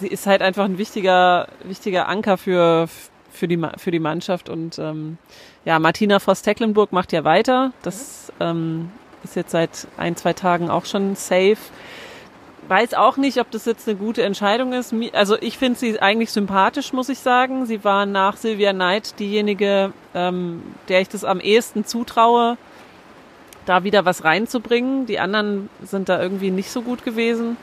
sie 0.00 0.08
ist 0.08 0.26
halt 0.26 0.40
einfach 0.40 0.64
ein 0.64 0.78
wichtiger, 0.78 1.46
wichtiger 1.62 2.08
Anker 2.08 2.38
für, 2.38 2.88
für 3.32 3.48
die, 3.48 3.60
für 3.76 3.90
die 3.90 3.98
Mannschaft. 3.98 4.48
Und 4.48 4.78
ähm, 4.78 5.18
ja, 5.64 5.78
Martina 5.78 6.18
Voss-Tecklenburg 6.18 6.92
macht 6.92 7.12
ja 7.12 7.24
weiter. 7.24 7.72
Das 7.82 8.32
ähm, 8.40 8.90
ist 9.24 9.36
jetzt 9.36 9.50
seit 9.50 9.86
ein, 9.96 10.16
zwei 10.16 10.32
Tagen 10.32 10.70
auch 10.70 10.84
schon 10.84 11.16
safe. 11.16 11.56
Weiß 12.68 12.94
auch 12.94 13.16
nicht, 13.16 13.38
ob 13.38 13.50
das 13.50 13.64
jetzt 13.64 13.88
eine 13.88 13.98
gute 13.98 14.22
Entscheidung 14.22 14.72
ist. 14.72 14.94
Also 15.12 15.36
ich 15.40 15.58
finde 15.58 15.78
sie 15.78 16.00
eigentlich 16.00 16.30
sympathisch, 16.30 16.92
muss 16.92 17.08
ich 17.08 17.18
sagen. 17.18 17.66
Sie 17.66 17.82
war 17.82 18.06
nach 18.06 18.36
Silvia 18.36 18.72
Knight 18.72 19.18
diejenige, 19.18 19.92
ähm, 20.14 20.62
der 20.88 21.00
ich 21.00 21.08
das 21.08 21.24
am 21.24 21.40
ehesten 21.40 21.84
zutraue, 21.84 22.56
da 23.66 23.84
wieder 23.84 24.04
was 24.04 24.24
reinzubringen. 24.24 25.06
Die 25.06 25.18
anderen 25.18 25.68
sind 25.82 26.08
da 26.08 26.22
irgendwie 26.22 26.50
nicht 26.50 26.70
so 26.70 26.82
gut 26.82 27.04
gewesen. 27.04 27.56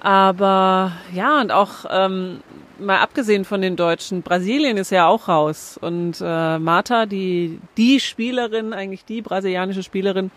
Aber 0.00 0.92
ja, 1.12 1.40
und 1.40 1.52
auch 1.52 1.84
ähm, 1.90 2.40
mal 2.82 2.98
abgesehen 2.98 3.44
von 3.44 3.62
den 3.62 3.76
Deutschen, 3.76 4.22
Brasilien 4.22 4.76
ist 4.76 4.90
ja 4.90 5.06
auch 5.06 5.28
raus. 5.28 5.78
Und 5.80 6.20
äh, 6.20 6.58
Marta, 6.58 7.06
die, 7.06 7.60
die 7.76 8.00
Spielerin, 8.00 8.72
eigentlich 8.72 9.04
die 9.04 9.22
brasilianische 9.22 9.82
Spielerin, 9.82 10.30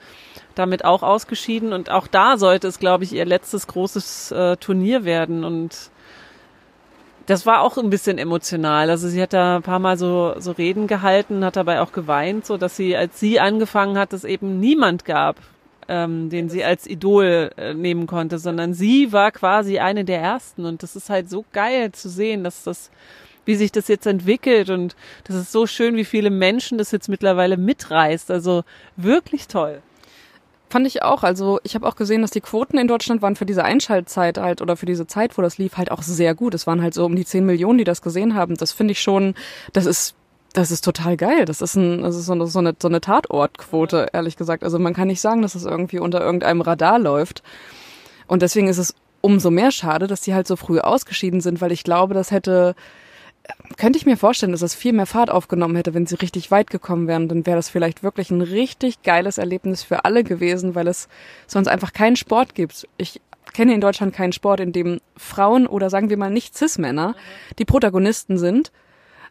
damit 0.55 0.85
auch 0.85 1.03
ausgeschieden. 1.03 1.73
Und 1.73 1.89
auch 1.89 2.07
da 2.07 2.37
sollte 2.37 2.67
es, 2.67 2.79
glaube 2.79 3.03
ich, 3.03 3.13
ihr 3.13 3.25
letztes 3.25 3.67
großes 3.67 4.31
äh, 4.31 4.57
Turnier 4.57 5.03
werden. 5.05 5.43
Und 5.43 5.91
das 7.25 7.45
war 7.45 7.61
auch 7.61 7.77
ein 7.77 7.89
bisschen 7.89 8.17
emotional. 8.17 8.89
Also 8.89 9.07
sie 9.07 9.21
hat 9.21 9.33
da 9.33 9.57
ein 9.57 9.63
paar 9.63 9.79
Mal 9.79 9.97
so, 9.97 10.35
so 10.37 10.51
Reden 10.51 10.87
gehalten, 10.87 11.43
hat 11.43 11.55
dabei 11.55 11.81
auch 11.81 11.91
geweint, 11.91 12.45
so 12.45 12.57
dass 12.57 12.75
sie, 12.75 12.95
als 12.95 13.19
sie 13.19 13.39
angefangen 13.39 13.97
hat, 13.97 14.13
es 14.13 14.23
eben 14.23 14.59
niemand 14.59 15.05
gab, 15.05 15.37
ähm, 15.87 16.29
den 16.29 16.49
sie 16.49 16.63
als 16.63 16.87
Idol 16.87 17.51
äh, 17.57 17.73
nehmen 17.73 18.07
konnte, 18.07 18.39
sondern 18.39 18.73
sie 18.73 19.11
war 19.11 19.31
quasi 19.31 19.79
eine 19.79 20.05
der 20.05 20.19
ersten. 20.19 20.65
Und 20.65 20.83
das 20.83 20.95
ist 20.95 21.09
halt 21.09 21.29
so 21.29 21.45
geil 21.53 21.91
zu 21.91 22.09
sehen, 22.09 22.43
dass 22.43 22.63
das, 22.63 22.91
wie 23.45 23.55
sich 23.55 23.71
das 23.71 23.87
jetzt 23.87 24.07
entwickelt 24.07 24.69
und 24.69 24.95
das 25.25 25.35
ist 25.35 25.51
so 25.51 25.67
schön, 25.67 25.95
wie 25.95 26.05
viele 26.05 26.31
Menschen 26.31 26.77
das 26.77 26.91
jetzt 26.91 27.09
mittlerweile 27.09 27.57
mitreißt. 27.57 28.31
Also 28.31 28.63
wirklich 28.95 29.47
toll. 29.47 29.81
Fand 30.69 30.87
ich 30.87 31.03
auch. 31.03 31.23
Also 31.23 31.59
ich 31.63 31.75
habe 31.75 31.87
auch 31.87 31.95
gesehen, 31.95 32.21
dass 32.21 32.31
die 32.31 32.41
Quoten 32.41 32.77
in 32.77 32.87
Deutschland 32.87 33.21
waren 33.21 33.35
für 33.35 33.45
diese 33.45 33.63
Einschaltzeit 33.63 34.39
halt 34.39 34.61
oder 34.61 34.75
für 34.75 34.87
diese 34.87 35.05
Zeit, 35.05 35.37
wo 35.37 35.41
das 35.41 35.57
lief, 35.59 35.77
halt 35.77 35.91
auch 35.91 36.01
sehr 36.01 36.33
gut. 36.33 36.55
Es 36.55 36.65
waren 36.65 36.81
halt 36.81 36.95
so 36.95 37.05
um 37.05 37.15
die 37.15 37.25
10 37.25 37.45
Millionen, 37.45 37.77
die 37.77 37.83
das 37.83 38.01
gesehen 38.01 38.33
haben. 38.33 38.57
Das 38.57 38.71
finde 38.71 38.93
ich 38.93 38.99
schon, 38.99 39.35
das 39.73 39.85
ist 39.85 40.15
Das 40.55 40.71
ist 40.71 40.85
total 40.85 41.17
geil. 41.17 41.43
Das 41.43 41.61
ist, 41.61 41.75
ein, 41.75 42.01
das 42.01 42.15
ist 42.15 42.27
so 42.27 42.31
eine, 42.31 42.47
so 42.47 42.59
eine, 42.59 43.01
Tatortquote, 43.01 44.07
ehrlich 44.13 44.37
gesagt. 44.37 44.63
Also 44.63 44.79
man 44.79 44.93
kann 44.93 45.09
nicht 45.09 45.19
sagen, 45.19 45.41
dass 45.41 45.51
das 45.51 45.65
irgendwie 45.65 45.99
unter 45.99 46.21
irgendeinem 46.21 46.61
Radar 46.61 46.97
läuft. 46.97 47.43
Und 48.25 48.41
deswegen 48.41 48.69
ist 48.69 48.77
es 48.77 48.95
umso 49.19 49.51
mehr 49.51 49.71
schade, 49.71 50.07
dass 50.07 50.21
die 50.21 50.33
halt 50.33 50.47
so 50.47 50.55
früh 50.55 50.79
ausgeschieden 50.79 51.41
sind, 51.41 51.59
weil 51.59 51.73
ich 51.73 51.83
glaube, 51.83 52.13
das 52.13 52.31
hätte, 52.31 52.73
könnte 53.75 53.97
ich 53.97 54.05
mir 54.05 54.15
vorstellen, 54.15 54.53
dass 54.53 54.61
das 54.61 54.75
viel 54.75 54.93
mehr 54.93 55.05
Fahrt 55.05 55.29
aufgenommen 55.29 55.75
hätte, 55.75 55.93
wenn 55.93 56.05
sie 56.05 56.15
richtig 56.15 56.51
weit 56.51 56.69
gekommen 56.69 57.09
wären. 57.09 57.27
Dann 57.27 57.45
wäre 57.45 57.57
das 57.57 57.67
vielleicht 57.67 58.01
wirklich 58.01 58.31
ein 58.31 58.41
richtig 58.41 59.03
geiles 59.03 59.37
Erlebnis 59.37 59.83
für 59.83 60.05
alle 60.05 60.23
gewesen, 60.23 60.73
weil 60.73 60.87
es 60.87 61.09
sonst 61.47 61.67
einfach 61.67 61.91
keinen 61.91 62.15
Sport 62.15 62.55
gibt. 62.55 62.87
Ich 62.95 63.19
kenne 63.51 63.73
in 63.73 63.81
Deutschland 63.81 64.15
keinen 64.15 64.31
Sport, 64.31 64.61
in 64.61 64.71
dem 64.71 65.01
Frauen 65.17 65.67
oder 65.67 65.89
sagen 65.89 66.09
wir 66.09 66.15
mal 66.15 66.31
nicht 66.31 66.55
Cis-Männer 66.55 67.13
die 67.59 67.65
Protagonisten 67.65 68.37
sind 68.37 68.71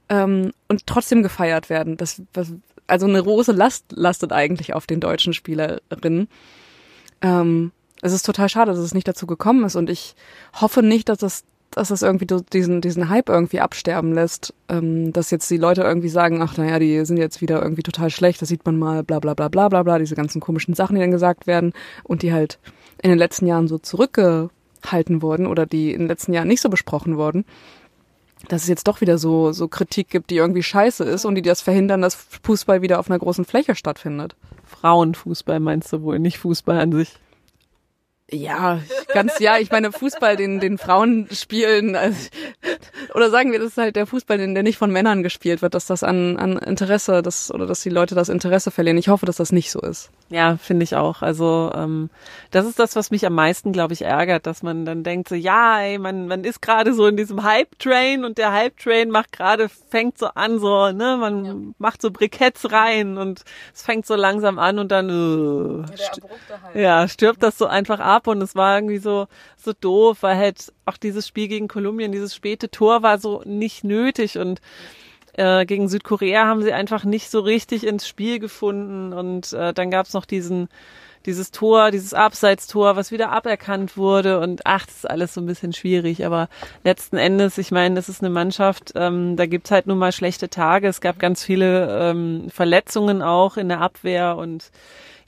ähm, 0.08 0.52
und 0.68 0.86
trotzdem 0.86 1.22
gefeiert 1.22 1.70
werden. 1.70 1.96
Das, 1.96 2.22
das, 2.32 2.52
also 2.86 3.06
eine 3.06 3.22
große 3.22 3.52
Last 3.52 3.86
lastet 3.90 4.32
eigentlich 4.32 4.74
auf 4.74 4.86
den 4.86 5.00
deutschen 5.00 5.32
Spielerinnen. 5.32 6.28
Ähm, 7.22 7.72
es 8.02 8.12
ist 8.12 8.26
total 8.26 8.48
schade, 8.48 8.72
dass 8.72 8.80
es 8.80 8.94
nicht 8.94 9.08
dazu 9.08 9.26
gekommen 9.26 9.64
ist 9.64 9.76
und 9.76 9.88
ich 9.88 10.14
hoffe 10.60 10.82
nicht, 10.82 11.08
dass 11.08 11.18
das 11.18 11.44
dass 11.70 11.88
das 11.88 12.02
irgendwie 12.02 12.26
diesen, 12.52 12.80
diesen 12.80 13.08
Hype 13.08 13.28
irgendwie 13.28 13.58
absterben 13.58 14.12
lässt, 14.12 14.54
ähm, 14.68 15.12
dass 15.12 15.32
jetzt 15.32 15.50
die 15.50 15.56
Leute 15.56 15.82
irgendwie 15.82 16.08
sagen, 16.08 16.40
ach 16.40 16.56
naja, 16.56 16.78
die 16.78 17.04
sind 17.04 17.16
jetzt 17.16 17.40
wieder 17.40 17.60
irgendwie 17.60 17.82
total 17.82 18.10
schlecht, 18.10 18.40
das 18.40 18.48
sieht 18.48 18.64
man 18.64 18.78
mal, 18.78 19.02
bla 19.02 19.18
bla 19.18 19.34
bla 19.34 19.48
bla 19.48 19.68
bla 19.68 19.82
bla, 19.82 19.98
diese 19.98 20.14
ganzen 20.14 20.40
komischen 20.40 20.74
Sachen, 20.74 20.94
die 20.94 21.00
dann 21.00 21.10
gesagt 21.10 21.48
werden 21.48 21.72
und 22.04 22.22
die 22.22 22.32
halt 22.32 22.60
in 23.02 23.10
den 23.10 23.18
letzten 23.18 23.46
Jahren 23.46 23.66
so 23.66 23.78
zurückgehalten 23.78 25.20
wurden 25.20 25.48
oder 25.48 25.66
die 25.66 25.92
in 25.92 26.00
den 26.00 26.08
letzten 26.08 26.32
Jahren 26.32 26.46
nicht 26.46 26.60
so 26.60 26.68
besprochen 26.68 27.16
wurden 27.16 27.44
dass 28.48 28.62
es 28.62 28.68
jetzt 28.68 28.88
doch 28.88 29.00
wieder 29.00 29.18
so, 29.18 29.52
so 29.52 29.68
Kritik 29.68 30.08
gibt, 30.08 30.30
die 30.30 30.36
irgendwie 30.36 30.62
scheiße 30.62 31.04
ist 31.04 31.24
und 31.24 31.34
die 31.34 31.42
das 31.42 31.60
verhindern, 31.60 32.02
dass 32.02 32.14
Fußball 32.14 32.82
wieder 32.82 32.98
auf 32.98 33.10
einer 33.10 33.18
großen 33.18 33.44
Fläche 33.44 33.74
stattfindet. 33.74 34.36
Frauenfußball 34.64 35.60
meinst 35.60 35.92
du 35.92 36.02
wohl, 36.02 36.18
nicht 36.18 36.38
Fußball 36.38 36.78
an 36.78 36.92
sich? 36.92 37.14
Ja, 38.30 38.80
ganz 39.12 39.38
ja, 39.38 39.58
ich 39.58 39.70
meine 39.70 39.92
Fußball, 39.92 40.36
den 40.36 40.58
den 40.58 40.78
Frauen 40.78 41.28
spielen, 41.30 41.94
also, 41.94 42.30
oder 43.14 43.30
sagen 43.30 43.52
wir, 43.52 43.58
das 43.58 43.68
ist 43.68 43.76
halt 43.76 43.96
der 43.96 44.06
Fußball, 44.06 44.38
den, 44.38 44.54
der 44.54 44.62
nicht 44.62 44.78
von 44.78 44.90
Männern 44.90 45.22
gespielt 45.22 45.60
wird, 45.60 45.74
dass 45.74 45.86
das 45.86 46.02
an 46.02 46.38
an 46.38 46.56
Interesse, 46.56 47.20
das 47.20 47.52
oder 47.52 47.66
dass 47.66 47.82
die 47.82 47.90
Leute 47.90 48.14
das 48.14 48.30
Interesse 48.30 48.70
verlieren. 48.70 48.96
Ich 48.96 49.08
hoffe, 49.08 49.26
dass 49.26 49.36
das 49.36 49.52
nicht 49.52 49.70
so 49.70 49.80
ist. 49.80 50.10
Ja, 50.30 50.56
finde 50.56 50.84
ich 50.84 50.96
auch. 50.96 51.22
Also 51.22 51.70
ähm, 51.74 52.10
das 52.50 52.66
ist 52.66 52.78
das, 52.78 52.96
was 52.96 53.10
mich 53.10 53.26
am 53.26 53.34
meisten, 53.34 53.72
glaube 53.72 53.92
ich, 53.92 54.02
ärgert, 54.02 54.46
dass 54.46 54.62
man 54.62 54.84
dann 54.84 55.04
denkt 55.04 55.28
so, 55.28 55.34
ja, 55.34 55.80
ey, 55.80 55.98
man 55.98 56.26
man 56.26 56.44
ist 56.44 56.62
gerade 56.62 56.94
so 56.94 57.06
in 57.06 57.16
diesem 57.16 57.44
Hype 57.44 57.78
Train 57.78 58.24
und 58.24 58.38
der 58.38 58.52
Hype 58.52 58.78
Train 58.78 59.10
macht 59.10 59.32
gerade 59.32 59.68
fängt 59.68 60.18
so 60.18 60.26
an 60.28 60.58
so, 60.58 60.90
ne, 60.90 61.16
man 61.20 61.44
ja. 61.44 61.54
macht 61.78 62.02
so 62.02 62.10
Briketts 62.10 62.72
rein 62.72 63.18
und 63.18 63.44
es 63.72 63.82
fängt 63.82 64.06
so 64.06 64.14
langsam 64.14 64.58
an 64.58 64.78
und 64.78 64.90
dann 64.90 65.08
äh, 65.08 66.74
ja, 66.74 66.80
ja, 66.80 67.08
stirbt 67.08 67.42
das 67.42 67.58
so 67.58 67.66
einfach 67.66 68.00
ab 68.00 68.24
ab 68.24 68.26
und 68.26 68.42
es 68.42 68.54
war 68.54 68.76
irgendwie 68.76 68.98
so, 68.98 69.26
so 69.56 69.72
doof, 69.72 70.18
weil 70.22 70.36
halt 70.36 70.72
auch 70.86 70.96
dieses 70.96 71.26
Spiel 71.28 71.48
gegen 71.48 71.68
Kolumbien, 71.68 72.12
dieses 72.12 72.34
späte 72.34 72.70
Tor 72.70 73.02
war 73.02 73.18
so 73.18 73.42
nicht 73.44 73.84
nötig 73.84 74.38
und 74.38 74.60
äh, 75.36 75.64
gegen 75.66 75.88
Südkorea 75.88 76.46
haben 76.46 76.62
sie 76.62 76.72
einfach 76.72 77.04
nicht 77.04 77.30
so 77.30 77.40
richtig 77.40 77.86
ins 77.86 78.06
Spiel 78.06 78.38
gefunden. 78.38 79.12
Und 79.12 79.52
äh, 79.52 79.72
dann 79.72 79.90
gab's 79.90 80.14
noch 80.14 80.24
diesen 80.24 80.68
dieses 81.26 81.50
Tor, 81.50 81.90
dieses 81.90 82.12
Abseitstor, 82.12 82.96
was 82.96 83.10
wieder 83.10 83.30
aberkannt 83.32 83.96
wurde. 83.96 84.40
Und 84.40 84.62
ach, 84.64 84.86
das 84.86 84.96
ist 84.96 85.10
alles 85.10 85.34
so 85.34 85.40
ein 85.40 85.46
bisschen 85.46 85.72
schwierig, 85.72 86.26
aber 86.26 86.48
letzten 86.82 87.16
Endes, 87.16 87.56
ich 87.58 87.70
meine, 87.70 87.94
das 87.94 88.08
ist 88.08 88.22
eine 88.22 88.30
Mannschaft, 88.30 88.92
ähm, 88.94 89.36
da 89.36 89.46
gibt's 89.46 89.70
halt 89.70 89.86
nun 89.86 89.98
mal 89.98 90.12
schlechte 90.12 90.50
Tage, 90.50 90.88
es 90.88 91.00
gab 91.00 91.18
ganz 91.18 91.42
viele 91.42 92.10
ähm, 92.10 92.50
Verletzungen 92.50 93.22
auch 93.22 93.56
in 93.56 93.68
der 93.68 93.80
Abwehr. 93.80 94.36
Und 94.36 94.70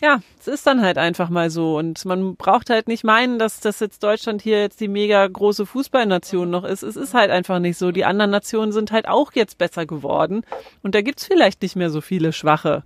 ja, 0.01 0.21
es 0.39 0.49
ist 0.49 0.67
dann 0.67 0.83
halt 0.83 0.99
einfach 0.99 1.29
mal 1.29 1.51
so. 1.51 1.79
Und 1.79 2.05
man 2.05 2.37
braucht 2.37 2.71
halt 2.71 2.89
nicht 2.89 3.05
meinen, 3.05 3.39
dass 3.39 3.61
das 3.61 3.81
jetzt 3.81 4.03
Deutschland 4.03 4.43
hier 4.43 4.61
jetzt 4.61 4.81
die 4.81 4.89
mega 4.89 5.27
große 5.27 5.67
Fußballnation 5.67 6.51
noch 6.51 6.65
ist. 6.65 6.83
Es 6.83 6.97
ist 6.97 7.15
halt 7.15 7.31
einfach 7.31 7.59
nicht 7.59 7.79
so. 7.79 7.93
Die 7.93 8.05
anderen 8.05 8.31
Nationen 8.31 8.73
sind 8.73 8.93
halt 8.93 9.09
auch 9.09 9.33
jetzt 9.33 9.59
besser 9.59 9.87
geworden. 9.87 10.43
Und 10.83 10.95
da 10.95 11.01
gibt's 11.01 11.27
vielleicht 11.27 11.63
nicht 11.63 11.77
mehr 11.77 11.91
so 11.91 12.01
viele 12.01 12.33
Schwache. 12.33 12.83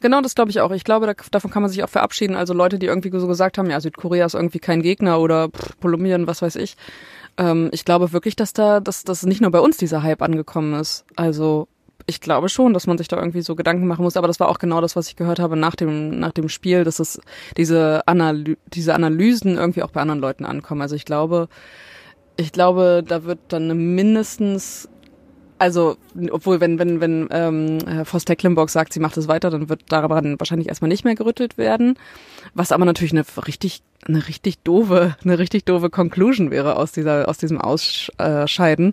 Genau, 0.00 0.20
das 0.20 0.34
glaube 0.34 0.50
ich 0.50 0.60
auch. 0.60 0.70
Ich 0.72 0.84
glaube, 0.84 1.06
da, 1.06 1.14
davon 1.30 1.50
kann 1.50 1.62
man 1.62 1.70
sich 1.70 1.82
auch 1.84 1.88
verabschieden. 1.88 2.34
Also 2.34 2.54
Leute, 2.54 2.78
die 2.78 2.86
irgendwie 2.86 3.16
so 3.18 3.26
gesagt 3.26 3.58
haben, 3.58 3.70
ja, 3.70 3.80
Südkorea 3.80 4.26
ist 4.26 4.34
irgendwie 4.34 4.58
kein 4.58 4.82
Gegner 4.82 5.20
oder 5.20 5.48
pff, 5.48 5.78
Kolumbien, 5.80 6.26
was 6.26 6.42
weiß 6.42 6.56
ich. 6.56 6.76
Ähm, 7.38 7.70
ich 7.72 7.84
glaube 7.84 8.12
wirklich, 8.12 8.36
dass 8.36 8.52
da, 8.52 8.80
dass, 8.80 9.04
dass 9.04 9.24
nicht 9.24 9.40
nur 9.40 9.50
bei 9.50 9.60
uns 9.60 9.76
dieser 9.76 10.02
Hype 10.02 10.22
angekommen 10.22 10.74
ist. 10.74 11.04
Also 11.16 11.68
ich 12.06 12.20
glaube 12.20 12.48
schon, 12.48 12.72
dass 12.72 12.86
man 12.86 12.98
sich 12.98 13.08
da 13.08 13.16
irgendwie 13.16 13.42
so 13.42 13.54
Gedanken 13.54 13.86
machen 13.86 14.02
muss, 14.02 14.16
aber 14.16 14.26
das 14.26 14.40
war 14.40 14.48
auch 14.48 14.58
genau 14.58 14.80
das, 14.80 14.96
was 14.96 15.08
ich 15.08 15.16
gehört 15.16 15.38
habe 15.38 15.56
nach 15.56 15.76
dem, 15.76 16.18
nach 16.18 16.32
dem 16.32 16.48
Spiel, 16.48 16.84
dass 16.84 16.98
es 16.98 17.20
diese, 17.56 18.06
Analy 18.06 18.56
diese 18.68 18.94
Analysen 18.94 19.56
irgendwie 19.56 19.82
auch 19.82 19.90
bei 19.90 20.00
anderen 20.00 20.20
Leuten 20.20 20.44
ankommen. 20.44 20.82
Also 20.82 20.96
ich 20.96 21.04
glaube, 21.04 21.48
ich 22.36 22.52
glaube, 22.52 23.04
da 23.06 23.24
wird 23.24 23.40
dann 23.48 23.94
mindestens 23.94 24.88
also, 25.62 25.96
obwohl, 26.32 26.58
wenn, 26.58 26.80
wenn, 26.80 27.00
wenn 27.00 27.28
ähm, 27.30 28.04
Voss 28.04 28.24
Tecklenburg 28.24 28.68
sagt, 28.68 28.92
sie 28.92 28.98
macht 28.98 29.16
es 29.16 29.28
weiter, 29.28 29.48
dann 29.48 29.68
wird 29.68 29.82
daran 29.90 30.40
wahrscheinlich 30.40 30.68
erstmal 30.68 30.88
nicht 30.88 31.04
mehr 31.04 31.14
gerüttelt 31.14 31.56
werden. 31.56 31.96
Was 32.52 32.72
aber 32.72 32.84
natürlich 32.84 33.12
eine 33.12 33.24
richtig, 33.46 33.80
eine 34.04 34.26
richtig 34.26 34.58
doofe, 34.64 35.14
eine 35.22 35.38
richtig 35.38 35.64
doofe 35.64 35.88
Conclusion 35.88 36.50
wäre 36.50 36.74
aus 36.74 36.90
dieser, 36.90 37.28
aus 37.28 37.38
diesem 37.38 37.60
Ausscheiden. 37.60 38.92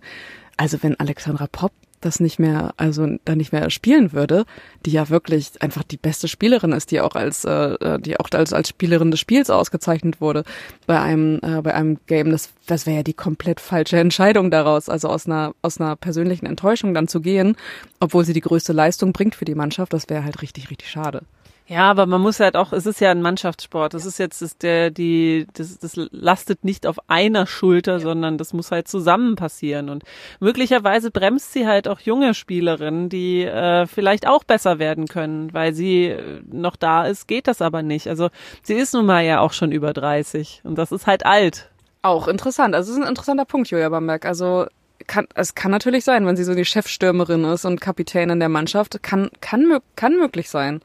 Also 0.58 0.78
wenn 0.84 1.00
Alexandra 1.00 1.48
Popp 1.52 1.72
das 2.02 2.20
nicht 2.20 2.40
mehr, 2.40 2.74
also 2.78 3.08
da 3.26 3.36
nicht 3.36 3.52
mehr 3.52 3.70
spielen 3.70 4.14
würde, 4.14 4.46
die 4.86 4.92
ja 4.92 5.10
wirklich 5.10 5.62
einfach 5.62 5.84
die 5.84 5.98
beste 5.98 6.28
Spielerin 6.28 6.72
ist, 6.72 6.92
die 6.92 7.02
auch 7.02 7.16
als, 7.16 7.46
äh, 7.46 8.00
die 8.00 8.20
auch 8.20 8.30
als 8.32 8.54
als 8.54 8.70
Spielerin 8.70 9.12
des 9.12 9.20
Spiels 9.20 9.50
ausgezeichnet 9.50 10.22
wurde 10.22 10.44
bei 10.88 11.00
einem 11.00 11.40
äh, 11.42 11.62
bei 11.62 11.74
einem 11.74 11.98
Game. 12.08 12.32
Das 12.32 12.50
das 12.68 12.86
wäre 12.86 12.98
ja 12.98 13.04
die 13.04 13.14
komplett 13.14 13.60
falsche 13.60 13.98
Entscheidung 13.98 14.52
daraus, 14.52 14.90
also 14.90 15.10
aus 15.10 15.26
einer 15.26 15.54
aus 15.62 15.80
einer 15.80 15.96
persönlichen 15.96 16.46
Enttäuschung 16.46 16.94
dann 16.94 17.08
zu 17.08 17.22
gehen, 17.22 17.56
obwohl 18.00 18.26
sie 18.26 18.34
die 18.34 18.42
größte 18.42 18.74
Leistung 18.74 19.14
bringt 19.14 19.36
für 19.36 19.46
die 19.46 19.56
Mannschaft. 19.56 19.94
Das 19.94 20.10
wäre 20.10 20.24
halt 20.24 20.42
richtig 20.42 20.70
richtig 20.70 20.90
schade. 20.90 21.24
Ja, 21.70 21.92
aber 21.92 22.08
man 22.08 22.20
muss 22.20 22.40
halt 22.40 22.56
auch, 22.56 22.74
es 22.74 22.88
ist 22.88 23.00
ja 23.00 23.12
ein 23.12 23.22
Mannschaftssport. 23.22 23.94
Das 23.94 24.08
ist 24.08 24.18
jetzt 24.18 24.42
das, 24.42 24.58
der, 24.58 24.90
die, 24.90 25.46
das, 25.54 25.78
das 25.78 25.92
lastet 25.96 26.66
nicht 26.66 26.88
auf 26.88 26.98
einer 27.08 27.46
Schulter, 27.46 27.94
ja. 27.94 28.00
sondern 28.00 28.40
das 28.40 28.54
muss 28.54 28.72
halt 28.72 28.88
zusammen 28.88 29.36
passieren. 29.36 29.90
Und 29.90 30.04
möglicherweise 30.40 31.12
bremst 31.12 31.54
sie 31.54 31.68
halt 31.68 31.88
auch 31.88 32.00
junge 32.00 32.34
Spielerinnen, 32.34 33.10
die 33.10 33.44
äh, 33.44 33.86
vielleicht 33.86 34.28
auch 34.28 34.44
besser 34.44 34.80
werden 34.80 35.06
können, 35.06 35.54
weil 35.54 35.76
sie 35.76 36.06
äh, 36.06 36.42
noch 36.52 36.76
da 36.76 37.06
ist, 37.06 37.28
geht 37.28 37.48
das 37.48 37.62
aber 37.62 37.84
nicht. 37.84 38.08
Also 38.08 38.30
sie 38.64 38.74
ist 38.74 38.96
nun 38.96 39.06
mal 39.06 39.24
ja 39.24 39.40
auch 39.40 39.54
schon 39.54 39.72
über 39.72 39.94
30 39.94 40.62
und 40.64 40.76
das 40.76 40.92
ist 40.92 41.06
halt 41.06 41.28
alt. 41.28 41.70
Auch 42.02 42.28
interessant. 42.28 42.74
Also 42.74 42.92
es 42.92 42.98
ist 42.98 43.04
ein 43.04 43.10
interessanter 43.10 43.46
Punkt, 43.46 43.70
Julia 43.70 43.90
Bamberg. 43.90 44.26
Also 44.26 44.66
kann, 45.06 45.28
es 45.36 45.54
kann 45.54 45.70
natürlich 45.70 46.04
sein, 46.04 46.26
wenn 46.26 46.36
sie 46.36 46.46
so 46.46 46.56
die 46.56 46.66
Chefstürmerin 46.66 47.44
ist 47.44 47.66
und 47.66 47.80
Kapitänin 47.80 48.40
der 48.40 48.50
Mannschaft, 48.50 49.04
kann, 49.04 49.30
kann, 49.40 49.80
kann 49.96 50.18
möglich 50.18 50.50
sein. 50.50 50.82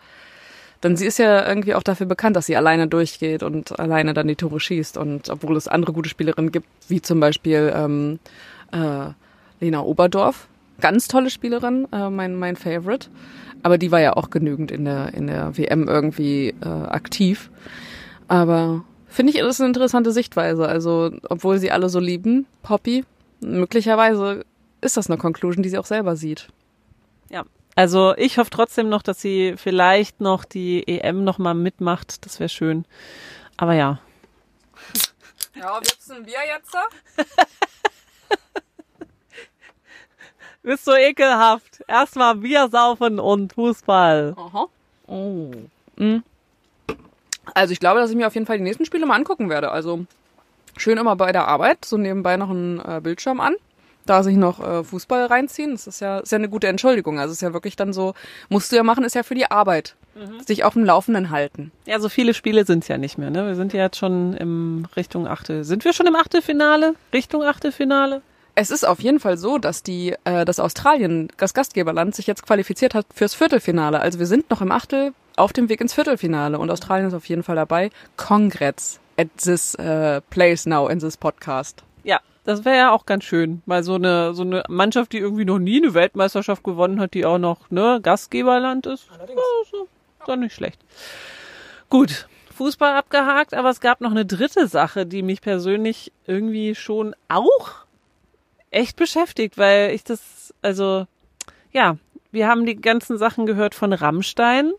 Denn 0.84 0.96
sie 0.96 1.06
ist 1.06 1.18
ja 1.18 1.48
irgendwie 1.48 1.74
auch 1.74 1.82
dafür 1.82 2.06
bekannt, 2.06 2.36
dass 2.36 2.44
sie 2.44 2.56
alleine 2.56 2.86
durchgeht 2.86 3.42
und 3.42 3.80
alleine 3.80 4.12
dann 4.12 4.28
die 4.28 4.36
Tore 4.36 4.60
schießt. 4.60 4.98
Und 4.98 5.30
obwohl 5.30 5.56
es 5.56 5.66
andere 5.66 5.94
gute 5.94 6.10
Spielerinnen 6.10 6.52
gibt, 6.52 6.66
wie 6.88 7.00
zum 7.00 7.20
Beispiel 7.20 7.72
ähm, 7.74 8.18
äh, 8.70 9.12
Lena 9.60 9.82
Oberdorf, 9.82 10.46
ganz 10.80 11.08
tolle 11.08 11.30
Spielerin, 11.30 11.88
äh, 11.90 12.10
mein, 12.10 12.36
mein 12.36 12.56
Favorite. 12.56 13.08
Aber 13.62 13.78
die 13.78 13.90
war 13.90 14.00
ja 14.00 14.12
auch 14.12 14.28
genügend 14.28 14.70
in 14.70 14.84
der, 14.84 15.14
in 15.14 15.26
der 15.26 15.56
WM 15.56 15.88
irgendwie 15.88 16.54
äh, 16.62 16.68
aktiv. 16.68 17.50
Aber 18.28 18.84
finde 19.08 19.32
ich, 19.32 19.38
das 19.38 19.54
ist 19.54 19.60
eine 19.62 19.68
interessante 19.68 20.12
Sichtweise. 20.12 20.68
Also, 20.68 21.12
obwohl 21.30 21.58
sie 21.58 21.70
alle 21.70 21.88
so 21.88 21.98
lieben, 21.98 22.44
Poppy, 22.62 23.06
möglicherweise 23.40 24.44
ist 24.82 24.98
das 24.98 25.08
eine 25.08 25.16
Conclusion, 25.16 25.62
die 25.62 25.70
sie 25.70 25.78
auch 25.78 25.86
selber 25.86 26.14
sieht. 26.14 26.48
Ja, 27.30 27.44
also 27.74 28.14
ich 28.16 28.38
hoffe 28.38 28.50
trotzdem 28.50 28.88
noch, 28.88 29.02
dass 29.02 29.20
sie 29.20 29.54
vielleicht 29.56 30.20
noch 30.20 30.44
die 30.44 30.86
EM 30.86 31.24
noch 31.24 31.38
mal 31.38 31.54
mitmacht. 31.54 32.24
Das 32.24 32.38
wäre 32.38 32.48
schön. 32.48 32.84
Aber 33.56 33.74
ja. 33.74 33.98
Ja, 35.54 35.76
wird's 35.76 36.10
ein 36.10 36.24
Bier 36.24 36.38
jetzt? 36.46 36.76
Bist 40.62 40.84
so 40.84 40.94
ekelhaft. 40.94 41.82
Erstmal 41.86 42.36
Bier 42.36 42.68
saufen 42.68 43.18
und 43.18 43.52
Fußball. 43.54 44.34
Aha. 44.36 44.66
Oh. 45.06 45.50
Mhm. 45.96 46.22
Also 47.54 47.72
ich 47.72 47.80
glaube, 47.80 48.00
dass 48.00 48.10
ich 48.10 48.16
mir 48.16 48.26
auf 48.26 48.34
jeden 48.34 48.46
Fall 48.46 48.58
die 48.58 48.64
nächsten 48.64 48.84
Spiele 48.84 49.06
mal 49.06 49.16
angucken 49.16 49.50
werde. 49.50 49.70
Also 49.70 50.06
schön 50.76 50.98
immer 50.98 51.16
bei 51.16 51.32
der 51.32 51.46
Arbeit, 51.46 51.84
so 51.84 51.96
nebenbei 51.96 52.36
noch 52.36 52.50
einen 52.50 52.80
äh, 52.80 53.00
Bildschirm 53.02 53.40
an 53.40 53.54
da 54.06 54.22
sich 54.22 54.36
noch 54.36 54.60
äh, 54.60 54.84
Fußball 54.84 55.26
reinziehen. 55.26 55.72
Das 55.72 55.86
ist 55.86 56.00
ja, 56.00 56.18
ist 56.18 56.32
ja 56.32 56.38
eine 56.38 56.48
gute 56.48 56.68
Entschuldigung. 56.68 57.18
Also 57.18 57.32
es 57.32 57.38
ist 57.38 57.42
ja 57.42 57.52
wirklich 57.52 57.76
dann 57.76 57.92
so, 57.92 58.14
musst 58.48 58.72
du 58.72 58.76
ja 58.76 58.82
machen, 58.82 59.04
ist 59.04 59.14
ja 59.14 59.22
für 59.22 59.34
die 59.34 59.50
Arbeit. 59.50 59.96
Mhm. 60.14 60.40
Sich 60.46 60.64
auf 60.64 60.74
dem 60.74 60.84
Laufenden 60.84 61.30
halten. 61.30 61.72
Ja, 61.86 61.98
so 61.98 62.08
viele 62.08 62.34
Spiele 62.34 62.64
sind 62.64 62.84
es 62.84 62.88
ja 62.88 62.98
nicht 62.98 63.18
mehr. 63.18 63.30
Ne? 63.30 63.46
Wir 63.46 63.56
sind 63.56 63.72
ja 63.72 63.82
jetzt 63.82 63.98
schon 63.98 64.34
im 64.34 64.86
Richtung 64.96 65.26
Achte. 65.26 65.64
Sind 65.64 65.84
wir 65.84 65.92
schon 65.92 66.06
im 66.06 66.16
Achtelfinale? 66.16 66.94
Richtung 67.12 67.42
Achtelfinale? 67.42 68.22
Es 68.56 68.70
ist 68.70 68.86
auf 68.86 69.00
jeden 69.00 69.18
Fall 69.18 69.36
so, 69.36 69.58
dass 69.58 69.82
die, 69.82 70.14
äh, 70.24 70.44
dass 70.44 70.60
Australien, 70.60 71.28
das 71.36 71.54
Gastgeberland, 71.54 72.14
sich 72.14 72.28
jetzt 72.28 72.46
qualifiziert 72.46 72.94
hat 72.94 73.06
fürs 73.12 73.34
Viertelfinale. 73.34 73.98
Also 73.98 74.20
wir 74.20 74.26
sind 74.26 74.48
noch 74.50 74.60
im 74.60 74.70
Achtel 74.70 75.12
auf 75.36 75.52
dem 75.52 75.68
Weg 75.68 75.80
ins 75.80 75.94
Viertelfinale 75.94 76.58
und 76.58 76.70
Australien 76.70 77.08
ist 77.08 77.14
auf 77.14 77.26
jeden 77.26 77.42
Fall 77.42 77.56
dabei. 77.56 77.90
Congrats 78.16 79.00
at 79.16 79.28
this 79.42 79.76
uh, 79.78 80.20
place 80.30 80.66
now 80.66 80.88
in 80.88 81.00
this 81.00 81.16
podcast. 81.16 81.82
Das 82.44 82.64
wäre 82.64 82.76
ja 82.76 82.92
auch 82.92 83.06
ganz 83.06 83.24
schön, 83.24 83.62
weil 83.64 83.82
so 83.82 83.94
eine 83.94 84.34
so 84.34 84.42
eine 84.42 84.64
Mannschaft, 84.68 85.12
die 85.12 85.18
irgendwie 85.18 85.46
noch 85.46 85.58
nie 85.58 85.82
eine 85.82 85.94
Weltmeisterschaft 85.94 86.62
gewonnen 86.62 87.00
hat, 87.00 87.14
die 87.14 87.24
auch 87.24 87.38
noch 87.38 87.70
ne 87.70 88.00
Gastgeberland 88.02 88.86
ist, 88.86 89.08
Allerdings. 89.10 89.40
Ja, 89.40 89.70
so, 89.70 89.88
doch 90.26 90.36
nicht 90.36 90.54
schlecht. 90.54 90.78
Gut, 91.88 92.28
Fußball 92.54 92.96
abgehakt, 92.96 93.54
aber 93.54 93.70
es 93.70 93.80
gab 93.80 94.00
noch 94.00 94.10
eine 94.10 94.26
dritte 94.26 94.68
Sache, 94.68 95.06
die 95.06 95.22
mich 95.22 95.40
persönlich 95.40 96.12
irgendwie 96.26 96.74
schon 96.74 97.14
auch 97.28 97.84
echt 98.70 98.96
beschäftigt, 98.96 99.56
weil 99.56 99.90
ich 99.94 100.04
das, 100.04 100.52
also, 100.62 101.06
ja, 101.72 101.96
wir 102.30 102.48
haben 102.48 102.66
die 102.66 102.76
ganzen 102.76 103.16
Sachen 103.16 103.46
gehört 103.46 103.74
von 103.74 103.92
Rammstein. 103.92 104.72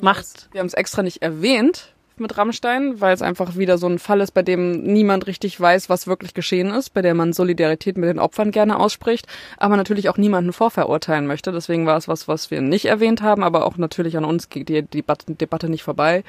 Macht. 0.00 0.48
Wir 0.52 0.60
haben 0.60 0.66
es 0.66 0.74
extra 0.74 1.02
nicht 1.02 1.22
erwähnt 1.22 1.91
mit 2.22 2.38
Rammstein, 2.38 3.00
weil 3.00 3.12
es 3.12 3.22
einfach 3.22 3.56
wieder 3.56 3.76
so 3.76 3.86
ein 3.86 3.98
Fall 3.98 4.20
ist, 4.20 4.32
bei 4.32 4.42
dem 4.42 4.82
niemand 4.82 5.26
richtig 5.26 5.60
weiß, 5.60 5.88
was 5.90 6.06
wirklich 6.06 6.34
geschehen 6.34 6.70
ist, 6.70 6.94
bei 6.94 7.02
der 7.02 7.14
man 7.14 7.32
Solidarität 7.32 7.98
mit 7.98 8.08
den 8.08 8.18
Opfern 8.18 8.50
gerne 8.50 8.78
ausspricht, 8.78 9.26
aber 9.58 9.76
natürlich 9.76 10.08
auch 10.08 10.16
niemanden 10.16 10.52
vorverurteilen 10.52 11.26
möchte. 11.26 11.52
Deswegen 11.52 11.86
war 11.86 11.96
es 11.96 12.08
was, 12.08 12.28
was 12.28 12.50
wir 12.50 12.62
nicht 12.62 12.86
erwähnt 12.86 13.20
haben, 13.20 13.42
aber 13.42 13.66
auch 13.66 13.76
natürlich 13.76 14.16
an 14.16 14.24
uns 14.24 14.48
geht 14.48 14.68
die 14.68 14.82
Debatte, 14.82 15.34
Debatte 15.34 15.68
nicht 15.68 15.82
vorbei. 15.82 16.24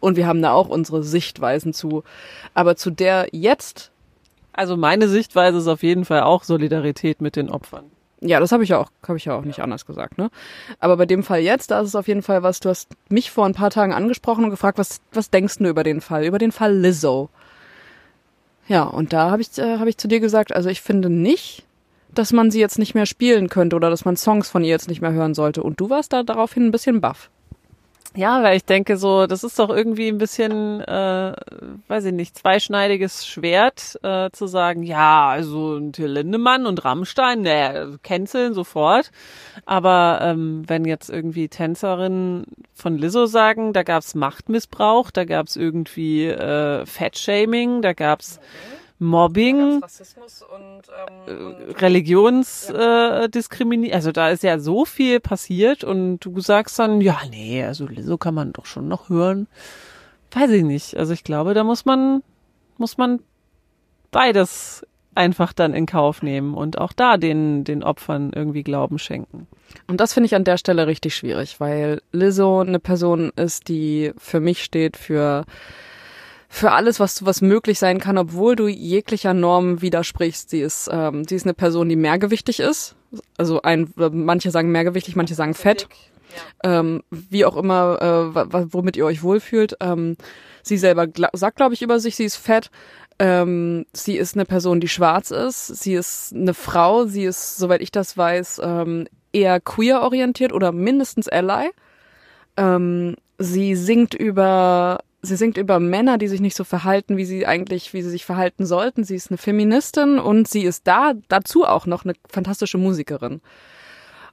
Und 0.00 0.16
wir 0.16 0.26
haben 0.26 0.42
da 0.42 0.52
auch 0.52 0.68
unsere 0.68 1.04
Sichtweisen 1.04 1.72
zu. 1.72 2.02
Aber 2.54 2.76
zu 2.76 2.90
der 2.90 3.28
jetzt 3.30 3.92
also 4.52 4.76
meine 4.76 5.08
Sichtweise 5.08 5.58
ist 5.58 5.66
auf 5.66 5.82
jeden 5.82 6.04
Fall 6.04 6.22
auch 6.22 6.44
Solidarität 6.44 7.20
mit 7.20 7.36
den 7.36 7.50
Opfern. 7.50 7.90
Ja, 8.24 8.38
das 8.38 8.52
habe 8.52 8.62
ich 8.62 8.68
ja 8.68 8.78
auch, 8.78 8.88
habe 9.06 9.18
ich 9.18 9.24
ja 9.24 9.36
auch 9.36 9.44
nicht 9.44 9.60
anders 9.60 9.84
gesagt, 9.84 10.16
ne? 10.16 10.30
Aber 10.78 10.96
bei 10.96 11.06
dem 11.06 11.24
Fall 11.24 11.40
jetzt, 11.40 11.72
da 11.72 11.80
ist 11.80 11.88
es 11.88 11.96
auf 11.96 12.06
jeden 12.06 12.22
Fall 12.22 12.44
was, 12.44 12.60
du 12.60 12.68
hast 12.68 12.88
mich 13.08 13.32
vor 13.32 13.46
ein 13.46 13.54
paar 13.54 13.70
Tagen 13.70 13.92
angesprochen 13.92 14.44
und 14.44 14.50
gefragt, 14.50 14.78
was, 14.78 15.00
was 15.12 15.30
denkst 15.30 15.58
du 15.58 15.68
über 15.68 15.82
den 15.82 16.00
Fall, 16.00 16.24
über 16.24 16.38
den 16.38 16.52
Fall 16.52 16.76
Lizzo? 16.76 17.30
Ja, 18.68 18.84
und 18.84 19.12
da 19.12 19.32
habe 19.32 19.42
ich, 19.42 19.58
äh, 19.58 19.78
hab 19.78 19.88
ich 19.88 19.98
zu 19.98 20.06
dir 20.06 20.20
gesagt, 20.20 20.54
also 20.54 20.68
ich 20.68 20.82
finde 20.82 21.10
nicht, 21.10 21.64
dass 22.14 22.32
man 22.32 22.52
sie 22.52 22.60
jetzt 22.60 22.78
nicht 22.78 22.94
mehr 22.94 23.06
spielen 23.06 23.48
könnte 23.48 23.74
oder 23.74 23.90
dass 23.90 24.04
man 24.04 24.16
Songs 24.16 24.48
von 24.48 24.62
ihr 24.62 24.70
jetzt 24.70 24.88
nicht 24.88 25.00
mehr 25.00 25.12
hören 25.12 25.34
sollte. 25.34 25.64
Und 25.64 25.80
du 25.80 25.90
warst 25.90 26.12
da 26.12 26.22
daraufhin 26.22 26.66
ein 26.66 26.70
bisschen 26.70 27.00
baff. 27.00 27.28
Ja, 28.14 28.42
weil 28.42 28.58
ich 28.58 28.64
denke 28.66 28.98
so, 28.98 29.26
das 29.26 29.42
ist 29.42 29.58
doch 29.58 29.70
irgendwie 29.70 30.08
ein 30.08 30.18
bisschen, 30.18 30.82
äh, 30.82 31.34
weiß 31.88 32.04
ich 32.04 32.12
nicht, 32.12 32.36
zweischneidiges 32.36 33.26
Schwert, 33.26 33.98
äh, 34.02 34.28
zu 34.32 34.46
sagen, 34.46 34.82
ja, 34.82 35.28
also 35.28 35.80
Till 35.90 36.08
Lindemann 36.08 36.66
und 36.66 36.84
Rammstein, 36.84 37.40
ne, 37.40 37.98
canceln 38.02 38.52
sofort. 38.52 39.10
Aber 39.64 40.18
ähm, 40.20 40.62
wenn 40.66 40.84
jetzt 40.84 41.08
irgendwie 41.08 41.48
Tänzerinnen 41.48 42.44
von 42.74 42.98
Lizzo 42.98 43.24
sagen, 43.24 43.72
da 43.72 43.82
gab's 43.82 44.14
Machtmissbrauch, 44.14 45.10
da 45.10 45.24
gab's 45.24 45.56
irgendwie 45.56 46.26
äh, 46.26 46.84
Fettshaming, 46.84 47.80
da 47.80 47.94
gab's 47.94 48.40
okay 48.42 48.81
Mobbing, 49.02 49.82
Rassismus 49.82 50.42
und, 50.42 50.82
ähm, 50.88 51.56
äh, 51.68 51.72
Religionsdiskriminierung. 51.72 53.92
Äh, 53.92 53.94
also 53.94 54.12
da 54.12 54.30
ist 54.30 54.44
ja 54.44 54.60
so 54.60 54.84
viel 54.84 55.18
passiert 55.18 55.82
und 55.82 56.20
du 56.20 56.38
sagst 56.40 56.78
dann, 56.78 57.00
ja, 57.00 57.20
nee, 57.28 57.64
also 57.64 57.88
so 57.98 58.16
kann 58.16 58.34
man 58.34 58.52
doch 58.52 58.66
schon 58.66 58.86
noch 58.86 59.08
hören. 59.08 59.48
Weiß 60.30 60.50
ich 60.50 60.62
nicht. 60.62 60.96
Also 60.96 61.12
ich 61.12 61.24
glaube, 61.24 61.52
da 61.52 61.64
muss 61.64 61.84
man, 61.84 62.22
muss 62.78 62.96
man 62.96 63.18
beides 64.12 64.86
einfach 65.14 65.52
dann 65.52 65.74
in 65.74 65.84
Kauf 65.86 66.22
nehmen 66.22 66.54
und 66.54 66.78
auch 66.78 66.92
da 66.92 67.16
den, 67.16 67.64
den 67.64 67.82
Opfern 67.82 68.30
irgendwie 68.32 68.62
Glauben 68.62 69.00
schenken. 69.00 69.48
Und 69.88 70.00
das 70.00 70.14
finde 70.14 70.26
ich 70.26 70.36
an 70.36 70.44
der 70.44 70.58
Stelle 70.58 70.86
richtig 70.86 71.16
schwierig, 71.16 71.58
weil 71.60 72.00
Lizzo 72.12 72.60
eine 72.60 72.78
Person 72.78 73.32
ist, 73.36 73.68
die 73.68 74.12
für 74.16 74.40
mich 74.40 74.62
steht 74.62 74.96
für 74.96 75.44
für 76.54 76.72
alles, 76.72 77.00
was, 77.00 77.24
was 77.24 77.40
möglich 77.40 77.78
sein 77.78 77.98
kann, 77.98 78.18
obwohl 78.18 78.56
du 78.56 78.68
jeglicher 78.68 79.32
Norm 79.32 79.80
widersprichst. 79.80 80.50
Sie 80.50 80.60
ist, 80.60 80.90
ähm, 80.92 81.24
sie 81.26 81.34
ist 81.34 81.46
eine 81.46 81.54
Person, 81.54 81.88
die 81.88 81.96
mehrgewichtig 81.96 82.60
ist. 82.60 82.94
Also 83.38 83.62
ein, 83.62 83.90
manche 83.96 84.50
sagen 84.50 84.70
mehrgewichtig, 84.70 85.16
manche 85.16 85.34
sagen 85.34 85.54
fett. 85.54 85.88
Ja. 86.62 86.80
Ähm, 86.80 87.02
wie 87.10 87.46
auch 87.46 87.56
immer, 87.56 88.34
äh, 88.34 88.66
womit 88.70 88.98
ihr 88.98 89.06
euch 89.06 89.22
wohlfühlt. 89.22 89.78
Ähm, 89.80 90.18
sie 90.62 90.76
selber 90.76 91.06
gl 91.06 91.26
sagt, 91.32 91.56
glaube 91.56 91.72
ich, 91.72 91.80
über 91.80 91.98
sich, 91.98 92.16
sie 92.16 92.24
ist 92.24 92.36
fett. 92.36 92.70
Ähm, 93.18 93.86
sie 93.94 94.18
ist 94.18 94.36
eine 94.36 94.44
Person, 94.44 94.78
die 94.78 94.88
schwarz 94.88 95.30
ist. 95.30 95.68
Sie 95.68 95.94
ist 95.94 96.34
eine 96.34 96.52
Frau. 96.52 97.06
Sie 97.06 97.24
ist, 97.24 97.56
soweit 97.56 97.80
ich 97.80 97.92
das 97.92 98.18
weiß, 98.18 98.60
ähm, 98.62 99.08
eher 99.32 99.58
queer 99.58 100.02
orientiert 100.02 100.52
oder 100.52 100.70
mindestens 100.70 101.28
ally. 101.28 101.70
Ähm, 102.58 103.16
sie 103.38 103.74
singt 103.74 104.12
über 104.12 104.98
sie 105.22 105.36
singt 105.36 105.56
über 105.56 105.78
Männer, 105.78 106.18
die 106.18 106.28
sich 106.28 106.40
nicht 106.40 106.56
so 106.56 106.64
verhalten, 106.64 107.16
wie 107.16 107.24
sie 107.24 107.46
eigentlich, 107.46 107.94
wie 107.94 108.02
sie 108.02 108.10
sich 108.10 108.24
verhalten 108.24 108.66
sollten. 108.66 109.04
Sie 109.04 109.14
ist 109.14 109.30
eine 109.30 109.38
Feministin 109.38 110.18
und 110.18 110.48
sie 110.48 110.62
ist 110.62 110.86
da 110.86 111.12
dazu 111.28 111.64
auch 111.64 111.86
noch 111.86 112.04
eine 112.04 112.14
fantastische 112.28 112.78
Musikerin. 112.78 113.40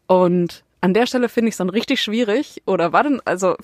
Und 0.08 0.63
an 0.82 0.95
der 0.95 1.06
Stelle 1.06 1.30
finde 1.30 1.49
ich 1.49 1.54
es 1.54 1.58
dann 1.58 1.69
richtig 1.69 2.02
schwierig. 2.02 2.63
Oder 2.65 2.91
war 2.91 3.04
denn, 3.04 3.21
also 3.25 3.56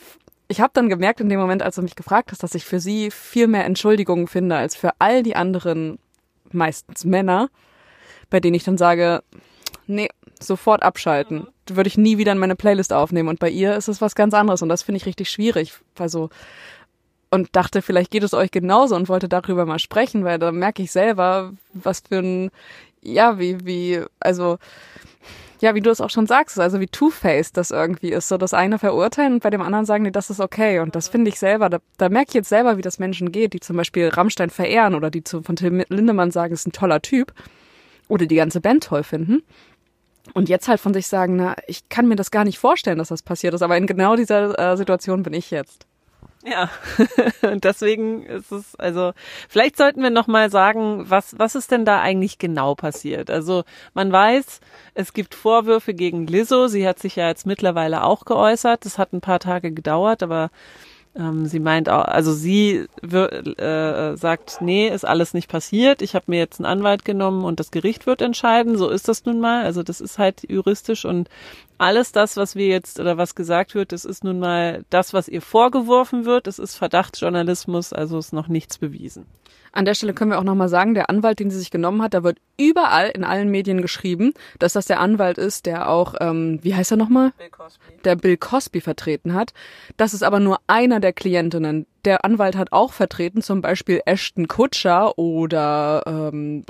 ich 0.48 0.62
habe 0.62 0.72
dann 0.74 0.90
gemerkt 0.90 1.20
in 1.20 1.30
dem 1.30 1.40
Moment, 1.40 1.64
als 1.64 1.76
du 1.76 1.82
mich 1.82 1.96
gefragt 1.96 2.32
hast, 2.32 2.44
dass 2.44 2.54
ich 2.54 2.66
für 2.66 2.80
sie 2.80 3.10
viel 3.10 3.48
mehr 3.48 3.66
Entschuldigungen 3.66 4.28
finde 4.28 4.56
als 4.56 4.76
für 4.76 4.92
all 5.00 5.24
die 5.24 5.36
anderen, 5.36 5.98
meistens 6.52 7.06
Männer, 7.06 7.50
bei 8.30 8.40
denen 8.40 8.54
ich 8.54 8.64
dann 8.64 8.78
sage, 8.78 9.24
nee, 9.88 10.10
sofort 10.40 10.84
abschalten. 10.84 11.48
Würde 11.68 11.88
ich 11.88 11.98
nie 11.98 12.20
wieder 12.20 12.34
in 12.34 12.38
meine 12.38 12.56
Playlist 12.56 12.94
aufnehmen. 12.94 13.30
Und 13.30 13.40
bei 13.40 13.50
ihr 13.50 13.76
ist 13.76 13.88
es 13.88 14.02
was 14.02 14.14
ganz 14.14 14.36
anderes 14.36 14.62
und 14.62 14.70
das 14.70 14.84
finde 14.84 14.98
ich 14.98 15.08
richtig 15.08 15.32
schwierig. 15.32 15.74
Also 15.98 16.30
und 17.36 17.56
dachte, 17.56 17.82
vielleicht 17.82 18.12
geht 18.12 18.24
es 18.24 18.34
euch 18.34 18.52
genauso 18.52 18.95
und 18.95 19.10
wollte 19.10 19.30
darüber 19.30 19.65
mal 19.65 19.80
sprechen, 19.80 20.24
weil 20.24 20.39
da 20.39 20.52
merke 20.52 20.82
ich 20.82 20.91
selber, 20.91 21.54
was 21.74 22.02
für 22.08 22.19
ein, 22.19 22.52
ja, 23.02 23.38
wie, 23.38 23.63
wie, 23.65 24.02
also, 24.19 24.58
ja, 25.62 25.76
wie 25.76 25.82
du 25.82 25.89
es 25.89 26.02
auch 26.02 26.10
schon 26.10 26.28
sagst, 26.28 26.60
also 26.60 26.80
wie 26.80 26.88
Two-Faced 26.88 27.56
das 27.58 27.71
irgendwie 27.71 28.12
ist. 28.12 28.28
So 28.28 28.38
das 28.38 28.54
eine 28.54 28.80
verurteilen 28.80 29.34
und 29.34 29.43
bei 29.43 29.50
dem 29.50 29.62
anderen 29.62 29.86
sagen, 29.86 30.04
nee, 30.04 30.12
das 30.12 30.30
ist 30.30 30.39
okay. 30.39 30.80
Und 30.80 30.95
das 30.95 31.08
finde 31.08 31.30
ich 31.30 31.39
selber, 31.39 31.69
da, 31.69 31.80
da 31.98 32.10
merke 32.10 32.30
ich 32.30 32.34
jetzt 32.36 32.50
selber, 32.50 32.78
wie 32.78 32.82
das 32.82 33.00
Menschen 33.00 33.32
geht, 33.32 33.54
die 33.54 33.60
zum 33.60 33.78
Beispiel 33.78 34.10
Rammstein 34.10 34.50
verehren 34.50 34.95
oder 34.95 35.10
die 35.10 35.24
zu, 35.24 35.41
von 35.41 35.56
Tim 35.56 35.84
Lindemann 35.89 36.32
sagen, 36.32 36.54
ist 36.54 36.67
ein 36.67 36.71
toller 36.71 37.02
Typ 37.02 37.34
oder 38.08 38.26
die 38.26 38.36
ganze 38.36 38.62
Band 38.62 38.84
toll 38.84 39.04
finden. 39.04 39.43
Und 40.34 40.50
jetzt 40.50 40.67
halt 40.67 40.80
von 40.80 40.93
sich 40.93 41.08
sagen, 41.08 41.36
na, 41.36 41.56
ich 41.67 41.88
kann 41.89 42.08
mir 42.08 42.15
das 42.15 42.32
gar 42.32 42.43
nicht 42.43 42.58
vorstellen, 42.58 42.98
dass 42.98 43.10
das 43.10 43.21
passiert 43.21 43.54
ist, 43.54 43.62
aber 43.62 43.78
in 43.78 43.86
genau 43.86 44.15
dieser 44.15 44.58
äh, 44.58 44.78
Situation 44.78 45.24
bin 45.24 45.34
ich 45.34 45.52
jetzt. 45.52 45.86
Ja, 46.47 46.69
und 47.41 47.63
deswegen 47.63 48.23
ist 48.23 48.51
es, 48.51 48.75
also 48.75 49.13
vielleicht 49.49 49.77
sollten 49.77 50.03
wir 50.03 50.12
nochmal 50.12 50.51
sagen, 50.51 51.10
was, 51.10 51.34
was 51.39 51.55
ist 51.55 51.71
denn 51.71 51.86
da 51.86 52.01
eigentlich 52.01 52.38
genau 52.38 52.75
passiert? 52.75 53.31
Also 53.31 53.63
man 53.95 54.12
weiß, 54.12 54.60
es 54.93 55.13
gibt 55.13 55.34
Vorwürfe 55.34 55.95
gegen 55.95 56.27
Lizzo, 56.27 56.67
sie 56.67 56.88
hat 56.88 56.99
sich 56.99 57.15
ja 57.15 57.27
jetzt 57.27 57.47
mittlerweile 57.47 58.03
auch 58.03 58.25
geäußert, 58.25 58.86
das 58.86 58.99
hat 58.99 59.12
ein 59.12 59.21
paar 59.21 59.39
Tage 59.39 59.71
gedauert, 59.71 60.21
aber 60.21 60.51
ähm, 61.17 61.47
sie 61.47 61.60
meint 61.60 61.89
auch, 61.89 62.03
also 62.03 62.34
sie 62.34 62.88
äh, 63.01 64.15
sagt, 64.17 64.58
nee, 64.60 64.89
ist 64.89 65.05
alles 65.05 65.34
nicht 65.34 65.49
passiert. 65.49 66.01
Ich 66.01 66.13
habe 66.13 66.25
mir 66.27 66.39
jetzt 66.39 66.60
einen 66.60 66.65
Anwalt 66.65 67.05
genommen 67.05 67.45
und 67.45 67.60
das 67.60 67.71
Gericht 67.71 68.05
wird 68.05 68.21
entscheiden. 68.21 68.77
So 68.77 68.89
ist 68.89 69.08
das 69.08 69.23
nun 69.25 69.39
mal. 69.39 69.63
Also 69.63 69.81
das 69.81 70.01
ist 70.01 70.19
halt 70.19 70.49
juristisch 70.49 71.05
und 71.05 71.29
alles 71.78 72.12
das, 72.12 72.38
was 72.38 72.56
wir 72.56 72.68
jetzt 72.68 73.00
oder 73.00 73.18
was 73.18 73.36
gesagt 73.36 73.76
wird, 73.76 73.92
das 73.92 74.06
ist 74.06 74.24
nun 74.24 74.40
mal 74.40 74.84
das, 74.90 75.14
was 75.14 75.28
ihr 75.28 75.42
vorgeworfen 75.42 76.26
wird. 76.26 76.48
Es 76.48 76.60
ist 76.60 76.76
Verdachtsjournalismus, 76.76 77.94
also 77.94 78.18
ist 78.18 78.34
noch 78.34 78.48
nichts 78.48 78.78
bewiesen. 78.78 79.26
An 79.76 79.84
der 79.84 79.94
Stelle 79.94 80.14
können 80.14 80.32
wir 80.32 80.40
auch 80.40 80.46
nochmal 80.46 80.70
sagen, 80.70 80.94
der 80.94 81.10
Anwalt, 81.10 81.40
den 81.40 81.52
sie 81.52 81.60
sich 81.60 81.70
genommen 81.70 82.02
hat, 82.02 82.14
da 82.14 82.24
wird 82.24 82.38
überall 82.58 83.10
in 83.10 83.26
allen 83.26 83.52
Medien 83.52 83.82
geschrieben, 83.82 84.34
dass 84.58 84.72
das 84.72 84.86
der 84.86 85.02
Anwalt 85.02 85.38
ist, 85.38 85.66
der 85.66 85.90
auch, 85.90 86.16
ähm, 86.22 86.60
wie 86.62 86.74
heißt 86.74 86.92
er 86.92 86.98
nochmal? 86.98 87.34
Bill 87.38 87.50
Cosby. 87.50 87.86
Der 88.06 88.16
Bill 88.16 88.38
Cosby 88.38 88.80
vertreten 88.80 89.34
hat. 89.34 89.54
Das 89.98 90.14
ist 90.14 90.24
aber 90.24 90.40
nur 90.40 90.60
einer 90.68 91.02
der 91.02 91.12
Klientinnen. 91.12 91.88
Der 92.06 92.24
Anwalt 92.24 92.56
hat 92.56 92.72
auch 92.72 92.94
vertreten, 92.94 93.42
zum 93.42 93.62
Beispiel 93.62 94.02
Ashton 94.06 94.48
Kutscher 94.48 95.17
oder 95.17 96.04
ähm, 96.06 96.63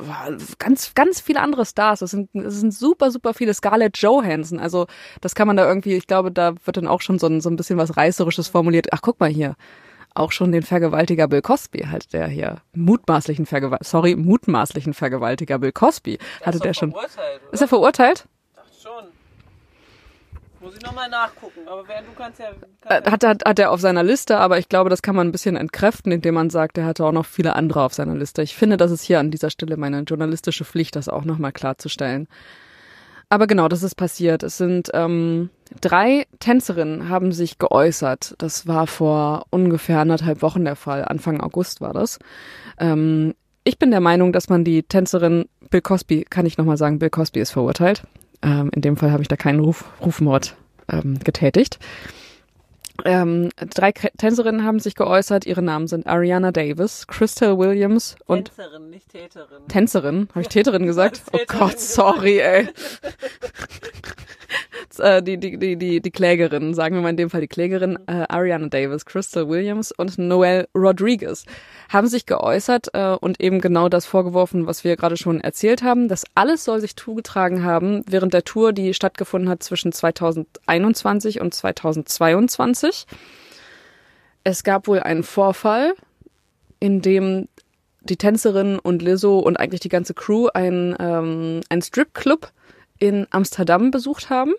ganz, 0.60 0.94
ganz 0.96 1.20
viele 1.20 1.42
andere 1.42 1.66
Stars. 1.66 2.00
Das 2.00 2.12
sind, 2.12 2.30
das 2.34 2.56
sind 2.56 2.74
super, 2.74 3.12
super 3.12 3.34
viele. 3.34 3.54
Scarlett 3.54 3.98
Johansson. 3.98 4.60
Also 4.60 4.88
das 5.20 5.36
kann 5.36 5.48
man 5.48 5.58
da 5.58 5.68
irgendwie, 5.68 5.96
ich 5.96 6.08
glaube, 6.08 6.32
da 6.32 6.54
wird 6.64 6.78
dann 6.78 6.88
auch 6.88 7.02
schon 7.02 7.20
so 7.20 7.28
ein, 7.28 7.42
so 7.42 7.50
ein 7.50 7.58
bisschen 7.58 7.78
was 7.78 7.98
Reißerisches 7.98 8.48
formuliert. 8.48 8.88
Ach, 8.92 9.02
guck 9.02 9.20
mal 9.20 9.30
hier 9.30 9.56
auch 10.16 10.32
schon 10.32 10.52
den 10.54 10.64
Vergewaltiger 10.64 11.28
Bill 11.28 11.42
Cosby, 11.42 11.88
halt 11.92 12.14
der 12.14 12.28
hier 12.28 12.62
mutmaßlichen 12.74 13.46
Vergewal 13.46 13.80
sorry, 13.82 14.16
mutmaßlichen 14.16 14.94
Vergewaltiger 14.94 15.60
Bill 15.60 15.74
Cosby, 15.74 16.18
der 16.40 16.48
hatte 16.48 16.60
der 16.60 16.74
schon. 16.74 16.96
Ist 17.52 17.62
er 17.62 17.68
verurteilt? 17.68 18.26
Muss 20.66 20.76
ich 20.76 20.82
nochmal 20.82 21.10
nachgucken, 21.10 21.60
aber 21.68 21.88
während 21.88 22.08
du 22.08 22.14
kannst 22.18 22.40
ja. 22.40 22.48
Äh, 22.90 23.04
Hat, 23.12 23.24
hat, 23.24 23.46
hat 23.46 23.60
er 23.60 23.70
auf 23.70 23.80
seiner 23.80 24.02
Liste, 24.02 24.40
aber 24.40 24.58
ich 24.58 24.68
glaube, 24.68 24.90
das 24.90 25.04
kann 25.04 25.16
man 25.16 25.28
ein 25.28 25.32
bisschen 25.32 25.56
entkräften, 25.58 26.12
indem 26.12 26.34
man 26.34 26.50
sagt, 26.50 26.80
er 26.80 26.86
hatte 26.86 27.06
auch 27.06 27.12
noch 27.12 27.28
viele 27.28 27.56
andere 27.56 27.84
auf 27.84 27.94
seiner 27.94 28.16
Liste. 28.16 28.42
Ich 28.42 28.56
finde, 28.56 28.76
das 28.76 28.90
ist 28.90 29.04
hier 29.04 29.20
an 29.20 29.30
dieser 29.30 29.52
Stelle 29.52 29.78
meine 29.78 30.00
journalistische 30.00 30.66
Pflicht, 30.66 30.96
das 30.96 31.08
auch 31.08 31.24
nochmal 31.24 31.52
klarzustellen. 31.52 32.28
Aber 33.30 33.46
genau, 33.46 33.68
das 33.68 33.84
ist 33.84 33.94
passiert. 33.94 34.42
Es 34.42 34.58
sind 34.58 34.90
ähm, 34.96 35.52
drei 35.82 36.26
Tänzerinnen 36.40 37.10
haben 37.10 37.32
sich 37.32 37.60
geäußert. 37.60 38.34
Das 38.40 38.66
war 38.66 38.88
vor 38.88 39.46
ungefähr 39.52 40.00
anderthalb 40.00 40.42
Wochen 40.42 40.66
der 40.66 40.76
Fall. 40.76 41.06
Anfang 41.06 41.42
August 41.42 41.80
war 41.80 41.94
das. 41.94 42.18
Ähm, 42.80 43.36
ich 43.64 43.78
bin 43.78 43.92
der 43.92 44.02
Meinung, 44.02 44.34
dass 44.34 44.50
man 44.50 44.64
die 44.64 44.82
Tänzerin 44.82 45.46
Bill 45.70 45.82
Cosby, 45.82 46.26
kann 46.28 46.48
ich 46.48 46.58
nochmal 46.58 46.78
sagen, 46.78 46.98
Bill 46.98 47.12
Cosby 47.12 47.40
ist 47.40 47.52
verurteilt. 47.52 48.02
Ähm, 48.46 48.70
in 48.74 48.82
dem 48.82 48.96
Fall 48.96 49.12
habe 49.12 49.24
ich 49.24 49.28
da 49.28 49.36
keinen 49.36 49.60
Ruf, 49.60 49.86
Rufmord 50.00 50.56
ähm, 50.88 51.20
getätigt. 51.20 51.80
Ähm, 53.04 53.50
drei 53.58 53.92
Tänzerinnen 53.92 54.64
haben 54.64 54.80
sich 54.80 54.96
geäußert. 54.96 55.46
Ihre 55.46 55.62
Namen 55.62 55.88
sind 55.88 56.08
Ariana 56.08 56.52
Davis, 56.52 57.08
Crystal 57.08 57.58
Williams 57.58 58.16
und 58.26 58.56
Tänzerin, 58.56 58.90
nicht 58.90 59.10
Täterin. 59.10 59.68
Tänzerin. 59.68 60.30
Habe 60.30 60.42
ich 60.42 60.48
Täterin 60.48 60.86
gesagt? 60.86 61.22
hast 61.22 61.28
Oh 61.34 61.38
Täterin 61.40 61.60
Gott, 61.60 61.74
gesagt. 61.74 61.80
sorry, 61.82 62.40
ey. 62.40 62.70
Äh, 65.00 65.22
die, 65.22 65.38
die, 65.38 65.58
die, 65.58 65.76
die, 65.76 66.02
die 66.02 66.12
Klägerin, 66.12 66.74
sagen 66.74 66.96
wir 66.96 67.02
mal 67.02 67.10
in 67.10 67.18
dem 67.18 67.30
Fall 67.30 67.42
die 67.42 67.48
Klägerin, 67.48 68.00
äh, 68.08 68.26
Ariana 68.30 68.68
Davis, 68.68 69.06
Crystal 69.06 69.48
Williams 69.50 69.92
und 69.92 70.18
Noel 70.18 70.68
Rodriguez 70.74 71.46
haben 71.90 72.08
sich 72.08 72.26
geäußert 72.26 72.88
äh, 72.94 73.10
und 73.10 73.42
eben 73.42 73.60
genau 73.60 73.90
das 73.90 74.06
vorgeworfen, 74.06 74.68
was 74.68 74.84
wir 74.84 74.96
gerade 74.96 75.18
schon 75.18 75.42
erzählt 75.42 75.84
haben. 75.84 76.08
Das 76.08 76.24
alles 76.34 76.64
soll 76.64 76.80
sich 76.80 76.96
zugetragen 76.96 77.64
haben 77.64 78.04
während 78.10 78.34
der 78.34 78.46
Tour, 78.46 78.74
die 78.74 78.94
stattgefunden 78.94 79.50
hat 79.50 79.64
zwischen 79.64 79.92
2021 79.92 81.42
und 81.42 81.54
2022. 81.54 83.06
Es 84.44 84.64
gab 84.64 84.88
wohl 84.88 85.00
einen 85.00 85.24
Vorfall, 85.24 85.94
in 86.80 87.02
dem 87.02 87.48
die 88.02 88.18
Tänzerin 88.18 88.80
und 88.80 89.02
Lizzo 89.02 89.40
und 89.40 89.58
eigentlich 89.58 89.82
die 89.82 89.90
ganze 89.90 90.14
Crew 90.14 90.48
einen, 90.54 90.96
ähm, 91.00 91.62
einen 91.70 91.82
Stripclub 91.82 92.52
in 93.00 93.28
Amsterdam 93.32 93.92
besucht 93.92 94.30
haben. 94.30 94.54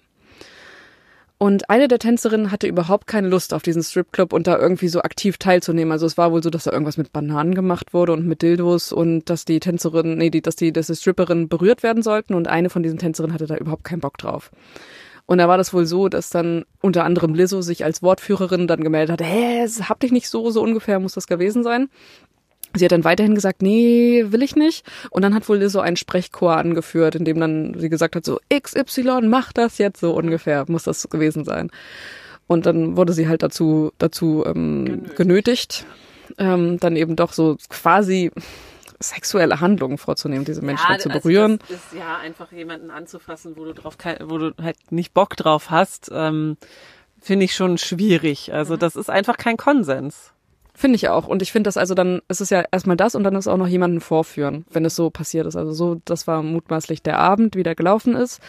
Und 1.39 1.69
eine 1.69 1.87
der 1.87 1.99
Tänzerinnen 1.99 2.51
hatte 2.51 2.67
überhaupt 2.67 3.07
keine 3.07 3.29
Lust 3.29 3.53
auf 3.53 3.63
diesen 3.63 3.83
Stripclub 3.83 4.33
und 4.33 4.47
da 4.47 4.59
irgendwie 4.59 4.89
so 4.89 5.03
aktiv 5.03 5.37
teilzunehmen. 5.37 5.93
Also 5.93 6.07
es 6.07 6.17
war 6.17 6.33
wohl 6.33 6.43
so, 6.43 6.49
dass 6.49 6.65
da 6.65 6.73
irgendwas 6.73 6.97
mit 6.97 7.13
Bananen 7.13 7.55
gemacht 7.55 7.93
wurde 7.93 8.15
und 8.15 8.27
mit 8.27 8.41
Dildos 8.41 8.91
und 8.91 9.29
dass 9.29 9.45
die 9.45 9.61
Tänzerin, 9.61 10.17
nee, 10.17 10.31
die, 10.31 10.41
dass 10.41 10.57
die, 10.57 10.73
dass 10.73 10.87
die 10.87 10.97
Stripperinnen 10.97 11.49
berührt 11.49 11.83
werden 11.83 12.03
sollten 12.03 12.33
und 12.33 12.49
eine 12.49 12.71
von 12.71 12.83
diesen 12.83 12.99
Tänzerinnen 12.99 13.35
hatte 13.35 13.47
da 13.47 13.57
überhaupt 13.57 13.85
keinen 13.85 14.01
Bock 14.01 14.17
drauf. 14.17 14.51
Und 15.27 15.39
da 15.39 15.49
war 15.49 15.59
das 15.59 15.75
wohl 15.75 15.87
so, 15.87 16.09
dass 16.09 16.31
dann 16.31 16.65
unter 16.81 17.05
anderem 17.05 17.35
Lizzo 17.35 17.61
sich 17.61 17.85
als 17.85 18.03
Wortführerin 18.03 18.69
dann 18.69 18.83
gemeldet 18.83 19.21
hat, 19.21 19.27
hä, 19.27 19.67
hab 19.83 20.01
dich 20.01 20.13
nicht 20.13 20.31
so, 20.31 20.51
so 20.51 20.63
ungefähr 20.63 21.01
muss 21.01 21.15
das 21.15 21.27
gewesen 21.27 21.65
sein. 21.65 21.91
Sie 22.79 22.85
hat 22.85 22.93
dann 22.93 23.05
weiterhin 23.05 23.35
gesagt, 23.35 23.63
nee, 23.63 24.25
will 24.29 24.43
ich 24.43 24.57
nicht. 24.57 24.87
Und 25.11 25.23
dann 25.23 25.35
hat 25.35 25.49
wohl 25.49 25.59
Lizzo 25.59 25.81
einen 25.81 25.97
Sprechchor 25.97 26.57
angeführt, 26.57 27.15
in 27.15 27.25
dem 27.25 27.41
dann 27.41 27.75
sie 27.79 27.89
gesagt 27.89 28.17
hat, 28.17 28.25
so 28.25 28.39
XY, 28.53 29.23
mach 29.23 29.53
das 29.53 29.79
jetzt 29.79 30.01
so 30.01 30.13
ungefähr, 30.15 30.65
muss 30.69 30.85
das 30.85 31.09
gewesen 31.09 31.45
sein. 31.45 31.71
Und 32.47 32.67
dann 32.67 32.97
wurde 32.97 33.13
sie 33.13 33.29
halt 33.29 33.43
dazu, 33.43 33.93
dazu 33.99 34.45
ähm, 34.47 35.05
genötigt, 35.17 35.17
genötigt 35.17 35.87
ähm, 36.39 36.79
dann 36.79 36.97
eben 36.97 37.17
doch 37.17 37.33
so 37.33 37.57
quasi 37.69 38.31
sexuelle 38.99 39.61
Handlungen 39.61 39.99
vorzunehmen, 39.99 40.45
diese 40.45 40.63
Menschen 40.63 40.87
ja, 40.91 40.99
zu 40.99 41.11
also 41.11 41.21
berühren. 41.21 41.59
Das 41.69 41.71
ist 41.71 41.95
ja 41.99 42.17
einfach 42.19 42.51
jemanden 42.53 42.91
anzufassen, 42.91 43.57
wo 43.57 43.65
du 43.65 43.75
drauf, 43.75 43.97
wo 44.25 44.39
du 44.39 44.55
halt 44.63 44.77
nicht 44.91 45.13
Bock 45.13 45.37
drauf 45.37 45.71
hast, 45.71 46.11
ähm, 46.13 46.57
finde 47.21 47.45
ich 47.45 47.55
schon 47.55 47.79
schwierig. 47.79 48.53
Also 48.55 48.77
das 48.77 48.97
ist 48.97 49.11
einfach 49.11 49.37
kein 49.37 49.57
Konsens. 49.57 50.33
Finde 50.77 50.97
ich 50.97 51.09
auch. 51.09 51.27
Und 51.27 51.41
ich 51.41 51.53
finde 51.53 51.69
das 51.69 51.79
also 51.79 51.95
dann, 51.95 52.21
es 52.29 52.43
ist 52.43 52.51
ja 52.51 52.63
erstmal 52.71 52.99
das 52.99 53.15
und 53.15 53.25
dann 53.25 53.35
ist 53.35 53.49
auch 53.49 53.57
noch 53.57 53.67
jemanden 53.67 54.03
vorführen, 54.03 54.67
wenn 54.71 54.85
es 54.85 54.95
so 54.95 55.09
passiert 55.09 55.47
ist. 55.47 55.57
Also 55.57 55.73
so, 55.73 56.03
das 56.05 56.27
war 56.27 56.43
mutmaßlich 56.43 57.03
der 57.03 57.19
Abend, 57.19 57.57
wie 57.57 57.63
der 57.63 57.75
gelaufen 57.75 58.15
ist. 58.15 58.43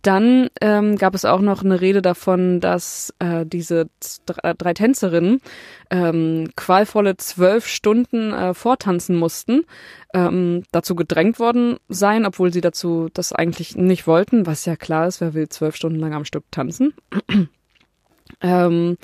Dann 0.00 0.48
ähm, 0.62 0.96
gab 0.96 1.14
es 1.14 1.26
auch 1.26 1.40
noch 1.40 1.62
eine 1.62 1.82
Rede 1.82 2.00
davon, 2.00 2.60
dass 2.60 3.12
äh, 3.18 3.44
diese 3.44 3.90
drei, 4.24 4.54
drei 4.54 4.72
Tänzerinnen 4.72 5.42
ähm, 5.90 6.48
qualvolle 6.56 7.18
zwölf 7.18 7.66
Stunden 7.66 8.32
äh, 8.32 8.54
vortanzen 8.54 9.14
mussten, 9.14 9.66
ähm, 10.14 10.62
dazu 10.72 10.96
gedrängt 10.96 11.38
worden 11.38 11.76
seien, 11.90 12.24
obwohl 12.24 12.54
sie 12.54 12.62
dazu 12.62 13.10
das 13.12 13.34
eigentlich 13.34 13.76
nicht 13.76 14.06
wollten, 14.06 14.46
was 14.46 14.64
ja 14.64 14.76
klar 14.76 15.06
ist, 15.06 15.20
wer 15.20 15.34
will 15.34 15.50
zwölf 15.50 15.76
Stunden 15.76 16.00
lang 16.00 16.14
am 16.14 16.24
Stück 16.24 16.44
tanzen. 16.50 16.94
ähm, 18.40 18.96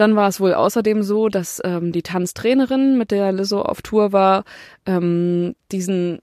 dann 0.00 0.16
war 0.16 0.28
es 0.28 0.40
wohl 0.40 0.54
außerdem 0.54 1.02
so, 1.02 1.28
dass 1.28 1.60
ähm, 1.64 1.92
die 1.92 2.02
Tanztrainerin, 2.02 2.98
mit 2.98 3.10
der 3.10 3.32
Lizzo 3.32 3.62
auf 3.62 3.82
Tour 3.82 4.12
war, 4.12 4.44
ähm, 4.86 5.54
diesen 5.70 6.20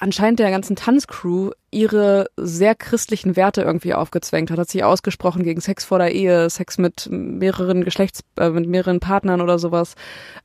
anscheinend 0.00 0.38
der 0.38 0.50
ganzen 0.50 0.76
Tanzcrew 0.76 1.50
ihre 1.70 2.30
sehr 2.36 2.74
christlichen 2.74 3.36
Werte 3.36 3.62
irgendwie 3.62 3.94
aufgezwängt 3.94 4.50
hat, 4.50 4.58
hat 4.58 4.68
sich 4.68 4.82
ausgesprochen 4.82 5.42
gegen 5.42 5.60
Sex 5.60 5.84
vor 5.84 5.98
der 5.98 6.12
Ehe, 6.12 6.48
Sex 6.48 6.78
mit 6.78 7.08
mehreren 7.10 7.84
Geschlechts, 7.84 8.22
äh, 8.38 8.50
mit 8.50 8.66
mehreren 8.66 8.98
Partnern 8.98 9.40
oder 9.40 9.58
sowas 9.58 9.94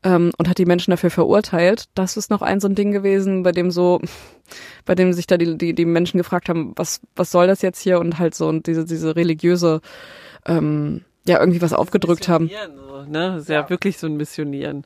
ähm, 0.03 0.31
und 0.37 0.49
hat 0.49 0.57
die 0.57 0.65
Menschen 0.65 0.91
dafür 0.91 1.09
verurteilt. 1.09 1.85
Das 1.95 2.17
ist 2.17 2.29
noch 2.29 2.41
ein 2.41 2.59
so 2.59 2.67
ein 2.67 2.75
Ding 2.75 2.91
gewesen, 2.91 3.43
bei 3.43 3.51
dem 3.51 3.71
so, 3.71 4.01
bei 4.83 4.93
dem 4.93 5.13
sich 5.13 5.25
da 5.25 5.37
die, 5.37 5.57
die, 5.57 5.73
die 5.73 5.85
Menschen 5.85 6.17
gefragt 6.17 6.49
haben, 6.49 6.73
was, 6.75 7.01
was 7.15 7.31
soll 7.31 7.47
das 7.47 7.61
jetzt 7.61 7.81
hier 7.81 7.99
und 7.99 8.19
halt 8.19 8.35
so 8.35 8.47
und 8.47 8.67
diese, 8.67 8.85
diese 8.85 9.15
religiöse 9.15 9.81
ähm, 10.45 11.01
ja 11.27 11.39
irgendwie 11.39 11.61
was 11.61 11.73
aufgedrückt 11.73 12.27
haben. 12.27 12.49
So, 12.49 13.03
ne? 13.03 13.33
Das 13.33 13.43
ist 13.43 13.49
ja. 13.49 13.61
ja 13.61 13.69
wirklich 13.69 13.97
so 13.97 14.07
ein 14.07 14.17
Missionieren. 14.17 14.85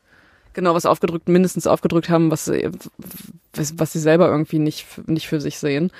Genau, 0.53 0.73
was 0.73 0.85
aufgedrückt, 0.85 1.29
mindestens 1.29 1.67
aufgedrückt 1.67 2.09
haben, 2.09 2.31
was, 2.31 2.51
was, 3.53 3.77
was 3.77 3.93
sie 3.93 3.99
selber 3.99 4.29
irgendwie 4.29 4.59
nicht, 4.59 5.07
nicht 5.07 5.27
für 5.27 5.39
sich 5.39 5.59
sehen. 5.59 5.91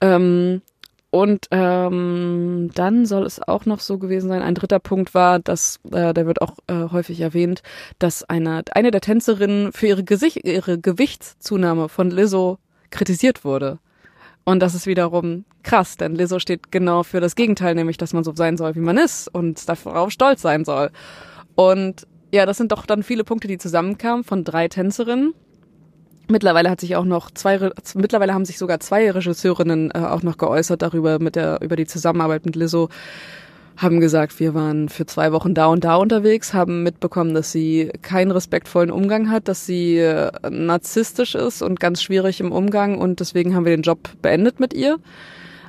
Ähm, 0.00 0.62
und 1.14 1.46
ähm, 1.52 2.72
dann 2.74 3.06
soll 3.06 3.24
es 3.24 3.40
auch 3.40 3.66
noch 3.66 3.78
so 3.78 3.98
gewesen 3.98 4.28
sein. 4.28 4.42
Ein 4.42 4.56
dritter 4.56 4.80
Punkt 4.80 5.14
war, 5.14 5.38
dass 5.38 5.78
äh, 5.92 6.12
der 6.12 6.26
wird 6.26 6.42
auch 6.42 6.56
äh, 6.66 6.90
häufig 6.90 7.20
erwähnt, 7.20 7.62
dass 8.00 8.24
eine 8.24 8.64
eine 8.72 8.90
der 8.90 9.00
Tänzerinnen 9.00 9.72
für 9.72 9.86
ihre 9.86 10.02
Gesicht 10.02 10.44
ihre 10.44 10.76
Gewichtszunahme 10.76 11.88
von 11.88 12.10
Lizzo 12.10 12.58
kritisiert 12.90 13.44
wurde. 13.44 13.78
Und 14.44 14.60
das 14.60 14.74
ist 14.74 14.86
wiederum 14.86 15.44
krass, 15.62 15.96
denn 15.96 16.14
Lizzo 16.14 16.38
steht 16.38 16.70
genau 16.70 17.02
für 17.02 17.20
das 17.20 17.34
Gegenteil, 17.34 17.74
nämlich 17.74 17.96
dass 17.96 18.12
man 18.12 18.24
so 18.24 18.34
sein 18.34 18.56
soll, 18.56 18.74
wie 18.74 18.80
man 18.80 18.98
ist 18.98 19.28
und 19.28 19.66
darauf 19.68 20.10
stolz 20.10 20.42
sein 20.42 20.64
soll. 20.64 20.90
Und 21.54 22.06
ja, 22.32 22.46
das 22.46 22.58
sind 22.58 22.72
doch 22.72 22.84
dann 22.84 23.02
viele 23.02 23.24
Punkte, 23.24 23.48
die 23.48 23.58
zusammenkamen 23.58 24.24
von 24.24 24.44
drei 24.44 24.68
Tänzerinnen. 24.68 25.34
Mittlerweile 26.28 26.70
hat 26.70 26.80
sich 26.80 26.96
auch 26.96 27.04
noch 27.04 27.30
zwei, 27.30 27.70
mittlerweile 27.94 28.34
haben 28.34 28.44
sich 28.44 28.58
sogar 28.58 28.80
zwei 28.80 29.10
Regisseurinnen 29.10 29.90
äh, 29.92 29.98
auch 29.98 30.22
noch 30.22 30.38
geäußert 30.38 30.82
darüber 30.82 31.18
mit 31.18 31.36
der 31.36 31.60
über 31.62 31.76
die 31.76 31.86
Zusammenarbeit 31.86 32.44
mit 32.44 32.56
Lizzo. 32.56 32.88
Haben 33.76 34.00
gesagt, 34.00 34.38
wir 34.38 34.54
waren 34.54 34.88
für 34.88 35.04
zwei 35.04 35.32
Wochen 35.32 35.52
da 35.52 35.66
und 35.66 35.84
da 35.84 35.96
unterwegs, 35.96 36.54
haben 36.54 36.84
mitbekommen, 36.84 37.34
dass 37.34 37.50
sie 37.50 37.90
keinen 38.02 38.30
respektvollen 38.30 38.90
Umgang 38.90 39.30
hat, 39.30 39.48
dass 39.48 39.66
sie 39.66 39.98
äh, 39.98 40.30
narzisstisch 40.48 41.34
ist 41.34 41.60
und 41.60 41.80
ganz 41.80 42.02
schwierig 42.02 42.40
im 42.40 42.52
Umgang 42.52 42.98
und 42.98 43.18
deswegen 43.18 43.54
haben 43.54 43.64
wir 43.64 43.76
den 43.76 43.82
Job 43.82 44.10
beendet 44.22 44.60
mit 44.60 44.74
ihr. 44.74 44.98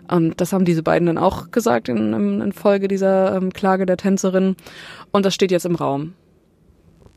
Und 0.07 0.39
das 0.39 0.53
haben 0.53 0.65
diese 0.65 0.83
beiden 0.83 1.07
dann 1.07 1.17
auch 1.17 1.51
gesagt 1.51 1.89
in, 1.89 2.41
in, 2.41 2.51
Folge 2.51 2.87
dieser 2.87 3.35
ähm, 3.35 3.51
Klage 3.51 3.85
der 3.85 3.97
Tänzerin. 3.97 4.55
Und 5.11 5.25
das 5.25 5.33
steht 5.33 5.51
jetzt 5.51 5.65
im 5.65 5.75
Raum. 5.75 6.13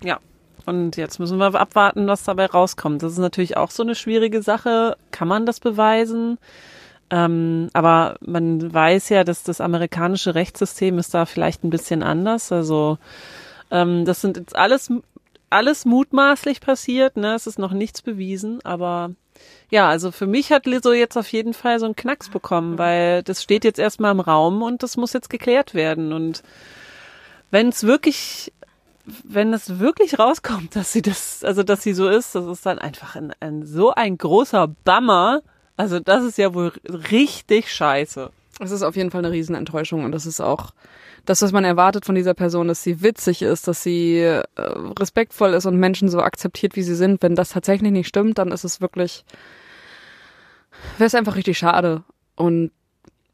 Ja. 0.02 0.18
Und 0.64 0.96
jetzt 0.96 1.18
müssen 1.18 1.38
wir 1.38 1.54
abwarten, 1.54 2.06
was 2.06 2.24
dabei 2.24 2.46
rauskommt. 2.46 3.02
Das 3.02 3.12
ist 3.12 3.18
natürlich 3.18 3.56
auch 3.56 3.70
so 3.70 3.82
eine 3.82 3.94
schwierige 3.94 4.42
Sache. 4.42 4.96
Kann 5.10 5.26
man 5.26 5.46
das 5.46 5.60
beweisen? 5.60 6.38
Ähm, 7.10 7.70
aber 7.72 8.16
man 8.20 8.72
weiß 8.72 9.08
ja, 9.08 9.24
dass 9.24 9.42
das 9.42 9.60
amerikanische 9.60 10.34
Rechtssystem 10.34 10.98
ist 10.98 11.14
da 11.14 11.24
vielleicht 11.26 11.64
ein 11.64 11.70
bisschen 11.70 12.02
anders. 12.02 12.52
Also 12.52 12.98
ähm, 13.70 14.04
das 14.04 14.20
sind 14.20 14.36
jetzt 14.36 14.56
alles 14.56 14.90
alles 15.50 15.86
mutmaßlich 15.86 16.60
passiert. 16.60 17.16
Ne, 17.16 17.34
es 17.34 17.46
ist 17.46 17.58
noch 17.58 17.72
nichts 17.72 18.02
bewiesen, 18.02 18.60
aber 18.64 19.12
ja, 19.70 19.88
also 19.88 20.10
für 20.10 20.26
mich 20.26 20.52
hat 20.52 20.66
Lizzo 20.66 20.92
jetzt 20.92 21.16
auf 21.16 21.30
jeden 21.32 21.54
Fall 21.54 21.78
so 21.78 21.86
einen 21.86 21.96
Knacks 21.96 22.28
bekommen, 22.28 22.78
weil 22.78 23.22
das 23.22 23.42
steht 23.42 23.64
jetzt 23.64 23.78
erstmal 23.78 24.12
im 24.12 24.20
Raum 24.20 24.62
und 24.62 24.82
das 24.82 24.96
muss 24.96 25.12
jetzt 25.12 25.30
geklärt 25.30 25.74
werden. 25.74 26.12
Und 26.12 26.42
wenn 27.50 27.68
es 27.68 27.84
wirklich 27.84 28.52
wenn 29.24 29.54
es 29.54 29.78
wirklich 29.78 30.18
rauskommt, 30.18 30.76
dass 30.76 30.92
sie 30.92 31.02
das, 31.02 31.44
also 31.44 31.62
dass 31.62 31.82
sie 31.82 31.94
so 31.94 32.08
ist, 32.08 32.34
das 32.34 32.46
ist 32.46 32.66
dann 32.66 32.78
einfach 32.78 33.16
ein, 33.16 33.32
ein 33.40 33.66
so 33.66 33.92
ein 33.92 34.18
großer 34.18 34.68
Bummer. 34.84 35.42
Also 35.78 36.00
das 36.00 36.24
ist 36.24 36.38
ja 36.38 36.54
wohl 36.54 36.72
richtig 37.10 37.72
scheiße. 37.72 38.30
Es 38.60 38.72
ist 38.72 38.82
auf 38.82 38.96
jeden 38.96 39.12
Fall 39.12 39.24
eine 39.24 39.32
Riesenenttäuschung 39.32 40.04
und 40.04 40.10
das 40.10 40.26
ist 40.26 40.40
auch 40.40 40.72
das, 41.24 41.40
was 41.40 41.52
man 41.52 41.64
erwartet 41.64 42.04
von 42.04 42.16
dieser 42.16 42.34
Person, 42.34 42.66
dass 42.66 42.82
sie 42.82 43.00
witzig 43.00 43.42
ist, 43.42 43.68
dass 43.68 43.84
sie 43.84 44.18
äh, 44.18 44.42
respektvoll 44.56 45.54
ist 45.54 45.66
und 45.66 45.76
Menschen 45.76 46.08
so 46.08 46.20
akzeptiert, 46.20 46.74
wie 46.74 46.82
sie 46.82 46.96
sind. 46.96 47.22
Wenn 47.22 47.36
das 47.36 47.50
tatsächlich 47.50 47.92
nicht 47.92 48.08
stimmt, 48.08 48.38
dann 48.38 48.50
ist 48.50 48.64
es 48.64 48.80
wirklich, 48.80 49.24
wäre 50.96 51.06
es 51.06 51.14
einfach 51.14 51.36
richtig 51.36 51.58
schade. 51.58 52.02
Und 52.34 52.72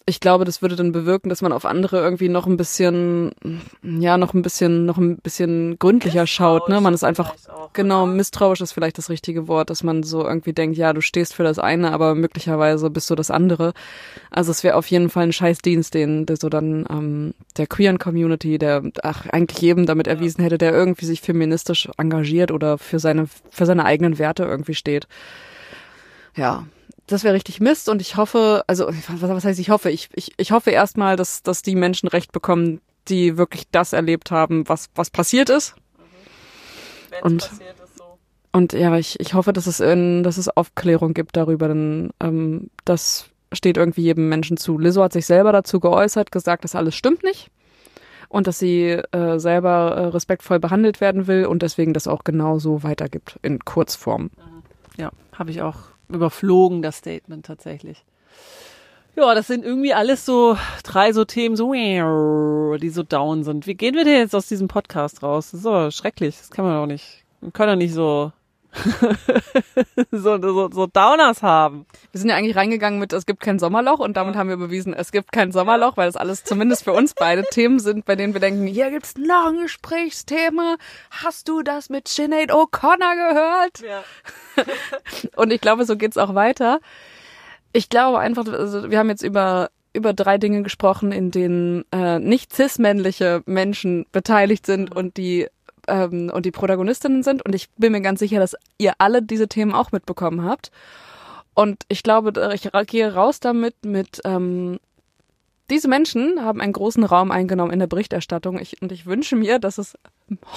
ich 0.07 0.21
glaube, 0.21 0.45
das 0.45 0.61
würde 0.61 0.77
dann 0.77 0.93
bewirken, 0.93 1.31
dass 1.31 1.41
man 1.41 1.53
auf 1.53 1.65
andere 1.65 1.99
irgendwie 1.99 2.29
noch 2.29 2.47
ein 2.47 2.59
bisschen, 2.59 3.33
ja, 3.83 4.19
noch 4.19 4.35
ein 4.35 4.43
bisschen, 4.43 4.85
noch 4.85 4.99
ein 4.99 5.17
bisschen 5.17 5.79
gründlicher 5.79 6.27
schaut, 6.27 6.69
ne? 6.69 6.79
Man 6.83 6.93
ist 6.93 7.05
einfach, 7.05 7.35
auch, 7.49 7.73
genau, 7.73 8.05
misstrauisch 8.05 8.61
ist 8.61 8.73
vielleicht 8.73 8.99
das 8.99 9.09
richtige 9.09 9.49
Wort, 9.49 9.71
dass 9.71 9.83
man 9.83 10.03
so 10.03 10.23
irgendwie 10.23 10.53
denkt, 10.53 10.77
ja, 10.77 10.93
du 10.93 11.01
stehst 11.01 11.33
für 11.33 11.43
das 11.43 11.59
eine, 11.59 11.93
aber 11.93 12.15
möglicherweise 12.15 12.91
bist 12.91 13.09
du 13.09 13.15
das 13.15 13.31
andere. 13.31 13.73
Also 14.31 14.51
es 14.51 14.63
wäre 14.63 14.77
auf 14.77 14.87
jeden 14.89 15.09
Fall 15.09 15.25
ein 15.25 15.33
Scheißdienst, 15.33 15.95
den, 15.95 16.27
der 16.27 16.37
so 16.37 16.51
dann 16.51 16.85
ähm, 16.91 17.35
der 17.57 17.67
queeren 17.67 17.99
Community, 17.99 18.59
der 18.59 18.83
ach, 19.03 19.27
eigentlich 19.31 19.63
jedem 19.63 19.87
damit 19.87 20.07
erwiesen 20.07 20.43
hätte, 20.43 20.59
der 20.59 20.75
irgendwie 20.75 21.07
sich 21.07 21.23
feministisch 21.23 21.89
engagiert 21.97 22.53
oder 22.53 22.77
für 22.77 22.99
seine, 22.99 23.27
für 23.49 23.65
seine 23.65 23.87
eigenen 23.87 24.19
Werte 24.19 24.45
irgendwie 24.45 24.75
steht. 24.75 25.09
Ja, 26.37 26.67
das 27.07 27.25
wäre 27.25 27.35
richtig 27.35 27.61
Mist 27.61 27.89
und 27.89 28.01
ich 28.01 28.17
hoffe, 28.17 28.65
also 28.67 28.89
was, 29.09 29.45
heißt 29.45 29.59
ich 29.59 29.71
hoffe? 29.71 29.91
Ich, 29.91 30.09
ich, 30.15 30.33
ich 30.37 30.53
hoffe 30.53 30.71
erstmal, 30.71 31.17
dass, 31.17 31.43
dass 31.43 31.63
die 31.63 31.77
Menschen 31.77 32.09
Recht 32.09 32.33
bekommen, 32.33 32.81
die 33.09 33.37
wirklich 33.37 33.65
das 33.71 33.93
erlebt 33.93 34.31
haben, 34.31 34.69
was, 34.69 34.89
was 34.95 35.11
passiert 35.11 35.51
ist. 35.51 35.75
Wenn's 37.11 37.23
Und- 37.23 37.49
passiert 37.51 37.79
ist 37.85 37.99
so. 37.99 38.05
Und 38.53 38.73
ja, 38.73 38.97
ich, 38.97 39.19
ich 39.21 39.35
hoffe, 39.35 39.53
dass 39.53 39.67
es, 39.67 39.81
in, 39.81 40.23
dass 40.23 40.39
es 40.39 40.49
Aufklärung 40.49 41.13
gibt 41.13 41.37
darüber, 41.37 41.69
denn 41.69 42.11
ähm, 42.21 42.71
das 42.85 43.27
steht 43.53 43.77
irgendwie 43.77 44.03
jedem 44.03 44.29
Menschen 44.29 44.57
zu. 44.57 44.79
Lizzo 44.79 45.03
hat 45.03 45.13
sich 45.13 45.27
selber 45.27 45.53
dazu 45.53 45.81
geäußert, 45.81 46.31
gesagt, 46.33 46.65
das 46.65 46.75
alles 46.75 46.95
stimmt 46.95 47.23
nicht 47.25 47.51
und 48.29 48.47
dass 48.47 48.59
sie 48.59 48.91
äh, 48.91 49.39
selber 49.39 49.95
äh, 49.97 50.05
respektvoll 50.07 50.59
behandelt 50.61 51.01
werden 51.01 51.27
will 51.27 51.47
und 51.47 51.63
deswegen 51.63 51.93
das 51.93 52.07
auch 52.09 52.25
genau 52.25 52.59
so 52.59 52.83
weitergibt 52.83 53.39
in 53.43 53.59
Kurzform. 53.65 54.31
Ja, 54.97 55.11
habe 55.37 55.51
ich 55.51 55.61
auch 55.63 55.77
überflogen, 56.09 56.83
das 56.83 56.97
Statement 56.97 57.47
tatsächlich. 57.47 58.05
Ja, 59.17 59.35
das 59.35 59.47
sind 59.47 59.65
irgendwie 59.65 59.95
alles 59.95 60.27
so 60.27 60.57
drei 60.83 61.13
so 61.13 61.25
Themen, 61.25 61.57
so 61.57 61.73
die 61.73 62.91
so 62.91 63.03
down 63.05 63.45
sind. 63.45 63.67
Wie 63.67 63.75
gehen 63.75 63.95
wir 63.95 64.05
denn 64.05 64.19
jetzt 64.19 64.35
aus 64.35 64.49
diesem 64.49 64.67
Podcast 64.67 65.23
raus? 65.23 65.53
Das 65.53 65.61
ist 65.61 65.65
so 65.65 65.91
schrecklich. 65.91 66.37
Das 66.37 66.51
kann 66.51 66.65
man 66.65 66.75
doch 66.75 66.87
nicht. 66.87 67.25
Wir 67.41 67.53
können 67.53 67.73
doch 67.73 67.77
nicht 67.77 67.95
so 67.95 68.33
so, 70.11 70.41
so, 70.41 70.71
so 70.71 70.87
Downers 70.87 71.43
haben. 71.43 71.87
Wir 72.13 72.21
sind 72.21 72.31
ja 72.31 72.37
eigentlich 72.37 72.57
reingegangen 72.57 72.99
mit, 72.99 73.13
es 73.13 73.27
gibt 73.27 73.41
kein 73.41 73.59
Sommerloch 73.59 74.01
und 74.01 74.17
damit 74.17 74.37
haben 74.37 74.49
wir 74.49 74.57
bewiesen, 74.57 74.95
es 74.95 75.13
gibt 75.13 75.33
kein 75.33 75.53
Sommerloch, 75.53 75.97
weil 75.97 76.07
das 76.07 76.17
alles 76.17 76.45
zumindest 76.45 76.85
für 76.85 76.93
uns 76.93 77.15
beide 77.15 77.43
Themen 77.51 77.79
sind, 77.79 78.05
bei 78.05 78.17
denen 78.17 78.33
wir 78.33 78.41
denken, 78.41 78.67
hier 78.67 78.91
gibt's 78.91 79.15
noch 79.17 79.49
ein 79.49 79.63
Gesprächsthema. 79.63 80.77
Hast 81.11 81.49
du 81.49 81.63
das 81.63 81.89
mit 81.89 82.09
Sinead 82.09 82.53
O'Connor 82.53 83.15
gehört? 83.29 83.81
Ja. 83.81 84.05
Und 85.37 85.53
ich 85.53 85.61
glaube, 85.61 85.85
so 85.85 85.97
geht's 85.97 86.19
auch 86.19 86.35
weiter. 86.35 86.81
Ich 87.73 87.89
glaube 87.89 88.19
einfach, 88.19 88.47
also 88.47 88.91
wir 88.91 88.99
haben 88.99 89.09
jetzt 89.09 89.23
über 89.23 89.71
über 89.95 90.13
drei 90.13 90.39
Dinge 90.39 90.65
gesprochen, 90.65 91.13
in 91.13 91.31
denen 91.31 91.85
äh, 91.93 92.19
nicht 92.19 92.53
cis-männliche 92.53 93.43
Menschen 93.47 94.07
beteiligt 94.11 94.67
sind 94.67 94.95
und 94.95 95.17
die 95.17 95.47
ähm, 95.89 96.31
und 96.33 96.47
die 96.47 96.51
Protagonistinnen 96.51 97.23
sind. 97.23 97.45
Und 97.45 97.55
ich 97.55 97.71
bin 97.73 97.93
mir 97.93 98.01
ganz 98.01 98.21
sicher, 98.21 98.39
dass 98.39 98.57
ihr 98.79 98.93
alle 98.99 99.23
diese 99.23 99.49
Themen 99.49 99.73
auch 99.73 99.93
mitbekommen 99.93 100.45
habt. 100.45 100.71
Und 101.55 101.85
ich 101.89 102.03
glaube, 102.03 102.53
ich 102.55 102.69
gehe 102.87 103.15
raus 103.15 103.41
damit 103.41 103.85
mit 103.85 104.21
ähm, 104.25 104.79
diese 105.71 105.89
Menschen 105.89 106.45
haben 106.45 106.61
einen 106.61 106.75
großen 106.75 107.05
Raum 107.05 107.31
eingenommen 107.31 107.73
in 107.73 107.79
der 107.79 107.87
Berichterstattung 107.87 108.59
ich, 108.59 108.83
und 108.83 108.93
ich 108.93 109.07
wünsche 109.07 109.35
mir, 109.35 109.59
dass 109.59 109.79
es 109.79 109.95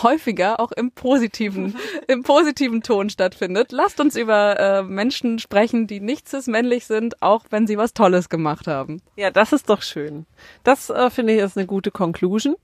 häufiger 0.03 0.59
auch 0.59 0.71
im 0.73 0.91
positiven, 0.91 1.75
im 2.07 2.23
positiven 2.23 2.83
Ton 2.83 3.09
stattfindet. 3.09 3.71
Lasst 3.71 4.01
uns 4.01 4.17
über 4.17 4.59
äh, 4.59 4.83
Menschen 4.83 5.39
sprechen, 5.39 5.87
die 5.87 6.01
nicht 6.01 6.27
cis-männlich 6.27 6.87
sind, 6.87 7.21
auch 7.21 7.45
wenn 7.51 7.67
sie 7.67 7.77
was 7.77 7.93
Tolles 7.93 8.27
gemacht 8.27 8.67
haben. 8.67 9.01
Ja, 9.15 9.31
das 9.31 9.53
ist 9.53 9.69
doch 9.69 9.81
schön. 9.81 10.25
Das 10.65 10.89
äh, 10.89 11.09
finde 11.09 11.33
ich 11.33 11.39
ist 11.39 11.57
eine 11.57 11.67
gute 11.67 11.91
Conclusion. 11.91 12.55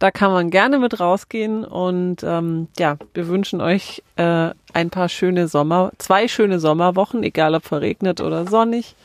Da 0.00 0.10
kann 0.10 0.32
man 0.32 0.48
gerne 0.48 0.78
mit 0.78 0.98
rausgehen 0.98 1.62
und 1.62 2.24
ähm, 2.24 2.68
ja, 2.78 2.96
wir 3.12 3.28
wünschen 3.28 3.60
euch 3.60 4.02
äh, 4.16 4.48
ein 4.72 4.88
paar 4.88 5.10
schöne 5.10 5.46
Sommer, 5.46 5.92
zwei 5.98 6.26
schöne 6.26 6.58
Sommerwochen, 6.58 7.22
egal 7.22 7.54
ob 7.54 7.64
verregnet 7.64 8.22
oder 8.22 8.46
sonnig 8.46 8.96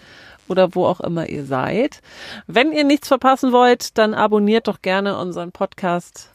oder 0.48 0.74
wo 0.74 0.86
auch 0.86 1.02
immer 1.02 1.28
ihr 1.28 1.46
seid. 1.46 2.02
Wenn 2.48 2.72
ihr 2.72 2.86
nichts 2.86 3.10
verpassen 3.10 3.52
wollt, 3.52 3.98
dann 3.98 4.14
abonniert 4.14 4.70
doch 4.70 4.82
gerne 4.82 5.18
unseren 5.18 5.52
Podcast. 5.52 6.30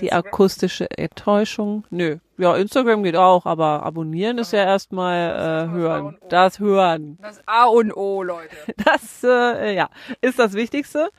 Die 0.00 0.12
akustische 0.12 0.88
Enttäuschung. 0.90 1.84
Nö. 1.90 2.18
Ja, 2.36 2.56
Instagram 2.56 3.02
geht 3.04 3.16
auch, 3.16 3.46
aber 3.46 3.84
abonnieren 3.84 4.38
ist 4.38 4.52
ja 4.52 4.64
erstmal 4.64 5.68
äh, 5.68 5.70
hören. 5.72 6.18
Das 6.28 6.58
hören. 6.58 7.18
Das 7.22 7.40
A 7.46 7.66
und 7.66 7.96
O, 7.96 8.22
Leute. 8.22 8.54
Das 8.84 9.24
äh, 9.24 9.74
ja, 9.74 9.88
ist 10.20 10.38
das 10.38 10.52
Wichtigste. 10.52 11.10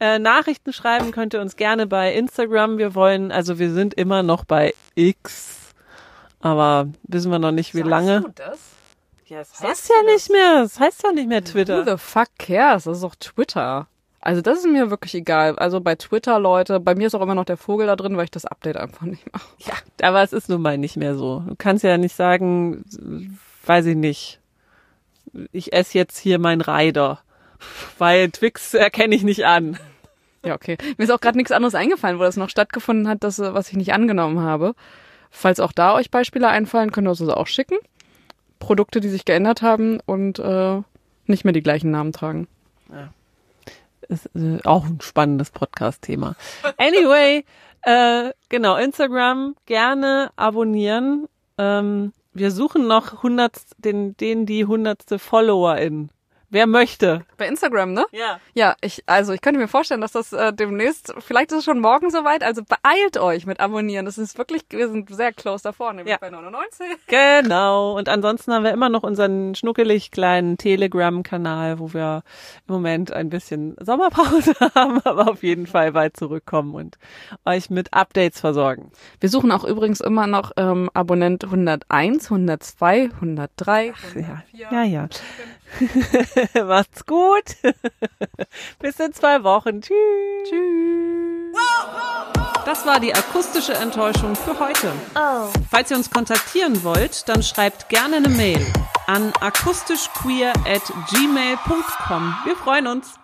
Äh, 0.00 0.18
Nachrichten 0.18 0.72
schreiben 0.72 1.10
könnt 1.10 1.34
ihr 1.34 1.40
uns 1.40 1.56
gerne 1.56 1.86
bei 1.86 2.14
Instagram. 2.14 2.78
Wir 2.78 2.94
wollen, 2.94 3.32
also 3.32 3.58
wir 3.58 3.72
sind 3.72 3.94
immer 3.94 4.22
noch 4.22 4.44
bei 4.44 4.74
X, 4.94 5.72
aber 6.40 6.88
wissen 7.02 7.32
wir 7.32 7.38
noch 7.40 7.50
nicht, 7.50 7.74
wie 7.74 7.82
lange. 7.82 8.20
du 8.22 8.28
das? 8.34 8.58
Ja, 9.26 9.40
es 9.40 9.60
heißt 9.60 9.90
ja 9.90 10.12
nicht 10.12 10.30
mehr, 10.30 10.62
es 10.64 10.78
heißt 10.80 11.02
ja 11.02 11.12
nicht 11.12 11.28
mehr 11.28 11.40
Who 11.42 11.50
Twitter. 11.50 11.84
the 11.84 11.96
fuck 12.02 12.28
cares? 12.38 12.84
Das 12.84 12.98
ist 12.98 13.02
doch 13.02 13.14
Twitter. 13.16 13.88
Also 14.20 14.40
das 14.40 14.58
ist 14.58 14.66
mir 14.66 14.90
wirklich 14.90 15.14
egal. 15.14 15.56
Also 15.58 15.80
bei 15.80 15.94
Twitter, 15.96 16.38
Leute, 16.38 16.80
bei 16.80 16.94
mir 16.94 17.06
ist 17.08 17.14
auch 17.14 17.20
immer 17.20 17.34
noch 17.34 17.44
der 17.44 17.56
Vogel 17.56 17.86
da 17.86 17.96
drin, 17.96 18.16
weil 18.16 18.24
ich 18.24 18.30
das 18.30 18.46
Update 18.46 18.76
einfach 18.76 19.02
nicht 19.02 19.30
mache. 19.32 19.46
Ja, 19.58 19.74
aber 20.08 20.22
es 20.22 20.32
ist 20.32 20.48
nun 20.48 20.62
mal 20.62 20.78
nicht 20.78 20.96
mehr 20.96 21.14
so. 21.14 21.40
Du 21.46 21.54
kannst 21.56 21.84
ja 21.84 21.98
nicht 21.98 22.16
sagen, 22.16 22.84
weiß 23.66 23.86
ich 23.86 23.96
nicht. 23.96 24.40
Ich 25.52 25.72
esse 25.72 25.98
jetzt 25.98 26.18
hier 26.18 26.38
mein 26.38 26.60
Rider, 26.60 27.20
weil 27.98 28.30
Twix 28.30 28.74
erkenne 28.74 29.14
ich 29.14 29.22
nicht 29.22 29.44
an. 29.44 29.78
Ja, 30.44 30.54
okay. 30.54 30.78
Mir 30.96 31.04
ist 31.04 31.10
auch 31.10 31.20
gerade 31.20 31.36
nichts 31.36 31.52
anderes 31.52 31.74
eingefallen, 31.74 32.18
wo 32.18 32.22
das 32.22 32.36
noch 32.36 32.50
stattgefunden 32.50 33.08
hat, 33.08 33.24
das, 33.24 33.38
äh, 33.38 33.54
was 33.54 33.68
ich 33.70 33.76
nicht 33.76 33.92
angenommen 33.92 34.40
habe. 34.40 34.74
Falls 35.30 35.60
auch 35.60 35.72
da 35.72 35.94
euch 35.94 36.10
Beispiele 36.10 36.48
einfallen, 36.48 36.92
könnt 36.92 37.06
ihr 37.06 37.10
uns 37.10 37.18
das 37.18 37.28
auch 37.28 37.46
schicken. 37.46 37.76
Produkte, 38.58 39.00
die 39.00 39.08
sich 39.08 39.24
geändert 39.24 39.62
haben 39.62 40.00
und 40.06 40.38
äh, 40.38 40.80
nicht 41.26 41.44
mehr 41.44 41.52
die 41.52 41.62
gleichen 41.62 41.90
Namen 41.90 42.12
tragen. 42.12 42.48
ist 44.08 44.30
äh, 44.34 44.58
auch 44.64 44.86
ein 44.86 45.00
spannendes 45.00 45.50
Podcast-Thema. 45.50 46.34
Anyway, 46.78 47.44
äh, 47.82 48.32
genau, 48.48 48.76
Instagram 48.76 49.54
gerne 49.66 50.30
abonnieren. 50.36 51.28
Ähm, 51.58 52.12
wir 52.32 52.50
suchen 52.50 52.86
noch 52.86 53.14
100, 53.14 53.52
den, 53.78 54.16
den 54.16 54.46
die 54.46 54.64
hundertste 54.64 55.18
Followerin. 55.18 56.10
Wer 56.50 56.66
möchte? 56.66 57.26
Bei 57.36 57.46
Instagram, 57.46 57.92
ne? 57.92 58.06
Ja. 58.10 58.40
Ja, 58.54 58.74
ich, 58.80 59.02
also 59.06 59.34
ich 59.34 59.42
könnte 59.42 59.60
mir 59.60 59.68
vorstellen, 59.68 60.00
dass 60.00 60.12
das 60.12 60.32
äh, 60.32 60.52
demnächst, 60.52 61.12
vielleicht 61.18 61.52
ist 61.52 61.58
es 61.58 61.64
schon 61.64 61.78
morgen 61.80 62.10
soweit, 62.10 62.42
also 62.42 62.62
beeilt 62.62 63.18
euch 63.18 63.44
mit 63.44 63.60
Abonnieren. 63.60 64.06
Das 64.06 64.16
ist 64.16 64.38
wirklich, 64.38 64.62
wir 64.70 64.88
sind 64.88 65.14
sehr 65.14 65.32
close 65.32 65.62
davor, 65.62 65.92
nämlich 65.92 66.10
Ja. 66.12 66.16
bei 66.18 66.30
99. 66.30 66.86
Genau. 67.06 67.96
Und 67.98 68.08
ansonsten 68.08 68.52
haben 68.54 68.64
wir 68.64 68.70
immer 68.72 68.88
noch 68.88 69.02
unseren 69.02 69.54
schnuckelig 69.54 70.10
kleinen 70.10 70.56
Telegram-Kanal, 70.56 71.78
wo 71.78 71.92
wir 71.92 72.22
im 72.66 72.74
Moment 72.74 73.12
ein 73.12 73.28
bisschen 73.28 73.76
Sommerpause 73.80 74.54
haben, 74.74 75.00
aber 75.04 75.28
auf 75.30 75.42
jeden 75.42 75.66
Fall 75.66 75.92
bald 75.92 76.16
zurückkommen 76.16 76.74
und 76.74 76.96
euch 77.44 77.68
mit 77.68 77.92
Updates 77.92 78.40
versorgen. 78.40 78.90
Wir 79.20 79.28
suchen 79.28 79.52
auch 79.52 79.64
übrigens 79.64 80.00
immer 80.00 80.26
noch 80.26 80.52
ähm, 80.56 80.88
Abonnent 80.94 81.44
101, 81.44 82.24
102, 82.30 83.10
103. 83.20 83.92
Ja, 84.14 84.42
ja, 84.70 84.82
ja. 84.84 85.08
Macht's 86.64 87.04
gut. 87.06 87.56
Bis 88.78 88.98
in 89.00 89.12
zwei 89.12 89.42
Wochen. 89.44 89.80
Tschüss. 89.80 89.94
Tschüss. 90.48 91.18
Das 92.64 92.84
war 92.84 93.00
die 93.00 93.14
akustische 93.14 93.74
Enttäuschung 93.74 94.36
für 94.36 94.58
heute. 94.58 94.92
Falls 95.70 95.90
ihr 95.90 95.96
uns 95.96 96.10
kontaktieren 96.10 96.84
wollt, 96.84 97.28
dann 97.28 97.42
schreibt 97.42 97.88
gerne 97.88 98.16
eine 98.16 98.28
Mail 98.28 98.64
an 99.06 99.32
akustischqueer 99.40 100.52
at 100.66 100.82
gmail.com. 101.10 102.34
Wir 102.44 102.56
freuen 102.56 102.86
uns. 102.86 103.14